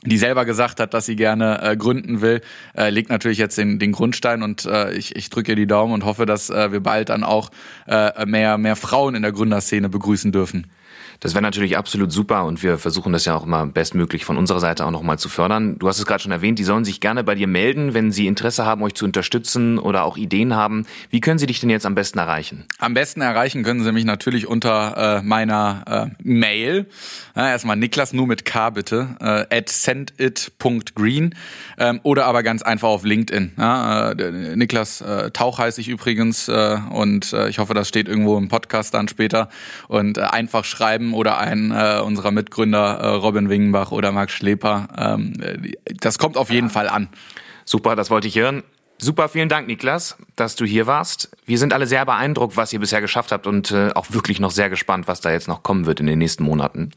die 0.03 0.17
selber 0.17 0.45
gesagt 0.45 0.79
hat, 0.79 0.93
dass 0.93 1.05
sie 1.05 1.15
gerne 1.15 1.61
äh, 1.61 1.77
gründen 1.77 2.21
will, 2.21 2.41
äh, 2.75 2.89
legt 2.89 3.09
natürlich 3.09 3.37
jetzt 3.37 3.57
den, 3.57 3.77
den 3.77 3.91
Grundstein 3.91 4.41
und 4.41 4.65
äh, 4.65 4.93
ich, 4.93 5.15
ich 5.15 5.29
drücke 5.29 5.51
ihr 5.51 5.55
die 5.55 5.67
Daumen 5.67 5.93
und 5.93 6.05
hoffe, 6.05 6.25
dass 6.25 6.49
äh, 6.49 6.71
wir 6.71 6.79
bald 6.79 7.09
dann 7.09 7.23
auch 7.23 7.51
äh, 7.87 8.25
mehr, 8.25 8.57
mehr 8.57 8.75
Frauen 8.75 9.15
in 9.15 9.21
der 9.21 9.31
Gründerszene 9.31 9.89
begrüßen 9.89 10.31
dürfen. 10.31 10.67
Das 11.21 11.35
wäre 11.35 11.43
natürlich 11.43 11.77
absolut 11.77 12.11
super 12.11 12.45
und 12.45 12.63
wir 12.63 12.79
versuchen 12.79 13.13
das 13.13 13.25
ja 13.25 13.35
auch 13.35 13.45
immer 13.45 13.67
bestmöglich 13.67 14.25
von 14.25 14.37
unserer 14.37 14.59
Seite 14.59 14.83
auch 14.87 14.91
nochmal 14.91 15.19
zu 15.19 15.29
fördern. 15.29 15.77
Du 15.77 15.87
hast 15.87 15.99
es 15.99 16.07
gerade 16.07 16.23
schon 16.23 16.31
erwähnt, 16.31 16.57
die 16.57 16.63
sollen 16.63 16.83
sich 16.83 16.99
gerne 16.99 17.23
bei 17.23 17.35
dir 17.35 17.45
melden, 17.45 17.93
wenn 17.93 18.11
sie 18.11 18.25
Interesse 18.25 18.65
haben, 18.65 18.81
euch 18.81 18.95
zu 18.95 19.05
unterstützen 19.05 19.77
oder 19.77 20.03
auch 20.03 20.17
Ideen 20.17 20.55
haben. 20.55 20.87
Wie 21.11 21.21
können 21.21 21.37
sie 21.37 21.45
dich 21.45 21.59
denn 21.59 21.69
jetzt 21.69 21.85
am 21.85 21.93
besten 21.93 22.17
erreichen? 22.17 22.65
Am 22.79 22.95
besten 22.95 23.21
erreichen 23.21 23.61
können 23.61 23.83
sie 23.83 23.91
mich 23.91 24.03
natürlich 24.03 24.47
unter 24.47 25.19
äh, 25.19 25.21
meiner 25.21 26.11
äh, 26.17 26.23
Mail. 26.23 26.87
Ja, 27.35 27.49
erstmal 27.49 27.75
Niklas 27.75 28.13
nur 28.13 28.25
mit 28.25 28.43
K 28.43 28.71
bitte, 28.71 29.15
äh, 29.19 29.55
at 29.55 29.69
sendit.green 29.69 31.35
ähm, 31.77 31.99
oder 32.01 32.25
aber 32.25 32.41
ganz 32.41 32.63
einfach 32.63 32.87
auf 32.87 33.03
LinkedIn. 33.03 33.51
Ja, 33.59 34.13
äh, 34.13 34.55
Niklas 34.55 35.01
äh, 35.01 35.29
Tauch 35.29 35.59
heiße 35.59 35.81
ich 35.81 35.87
übrigens 35.87 36.47
äh, 36.47 36.79
und 36.89 37.31
äh, 37.33 37.47
ich 37.47 37.59
hoffe, 37.59 37.75
das 37.75 37.87
steht 37.87 38.07
irgendwo 38.07 38.39
im 38.39 38.47
Podcast 38.47 38.95
dann 38.95 39.07
später 39.07 39.49
und 39.87 40.17
äh, 40.17 40.21
einfach 40.21 40.65
schreiben 40.65 41.10
oder 41.13 41.37
einen 41.37 41.71
äh, 41.71 42.01
unserer 42.03 42.31
Mitgründer 42.31 42.99
äh, 42.99 43.07
Robin 43.07 43.49
Wingenbach 43.49 43.91
oder 43.91 44.11
Max 44.11 44.33
Schleper. 44.33 44.87
Ähm, 44.97 45.33
das 45.85 46.17
kommt 46.17 46.37
auf 46.37 46.49
jeden 46.49 46.69
Fall 46.69 46.87
an. 46.87 47.09
Super, 47.65 47.95
das 47.95 48.09
wollte 48.09 48.27
ich 48.27 48.37
hören. 48.37 48.63
Super, 48.97 49.29
vielen 49.29 49.49
Dank, 49.49 49.67
Niklas, 49.67 50.15
dass 50.35 50.55
du 50.55 50.63
hier 50.63 50.85
warst. 50.85 51.31
Wir 51.45 51.57
sind 51.57 51.73
alle 51.73 51.87
sehr 51.87 52.05
beeindruckt, 52.05 52.55
was 52.55 52.71
ihr 52.71 52.79
bisher 52.79 53.01
geschafft 53.01 53.31
habt 53.31 53.47
und 53.47 53.71
äh, 53.71 53.89
auch 53.95 54.07
wirklich 54.11 54.39
noch 54.39 54.51
sehr 54.51 54.69
gespannt, 54.69 55.07
was 55.07 55.21
da 55.21 55.31
jetzt 55.31 55.47
noch 55.47 55.63
kommen 55.63 55.87
wird 55.87 55.99
in 55.99 56.05
den 56.05 56.19
nächsten 56.19 56.43
Monaten. 56.43 56.91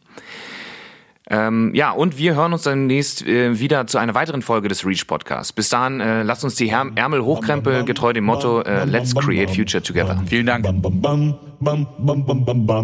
Ähm, 1.30 1.70
ja, 1.74 1.90
und 1.90 2.18
wir 2.18 2.34
hören 2.34 2.52
uns 2.52 2.62
dann 2.62 2.80
demnächst 2.80 3.26
äh, 3.26 3.58
wieder 3.58 3.86
zu 3.86 3.96
einer 3.96 4.14
weiteren 4.14 4.42
Folge 4.42 4.68
des 4.68 4.84
Reach 4.84 5.06
Podcasts. 5.06 5.52
Bis 5.52 5.70
dahin, 5.70 6.00
äh, 6.00 6.22
lasst 6.22 6.44
uns 6.44 6.54
die 6.56 6.66
Her 6.66 6.90
Ärmel 6.94 7.24
hochkrempeln, 7.24 7.86
getreu 7.86 8.12
dem 8.12 8.24
Motto 8.24 8.60
äh, 8.60 8.84
Let's 8.84 9.14
Create 9.14 9.50
Future 9.50 9.82
Together. 9.82 10.22
Vielen 10.26 10.46
Dank. 10.46 10.64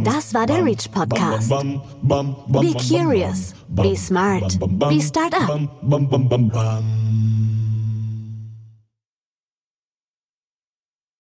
Das 0.05 0.35
war 0.35 0.47
der 0.47 0.65
Reach 0.65 0.91
Podcast. 0.91 1.51
Be 1.51 2.73
curious, 2.89 3.55
be 3.69 3.95
smart, 3.95 4.59
be 4.59 5.01
startup. 5.01 5.69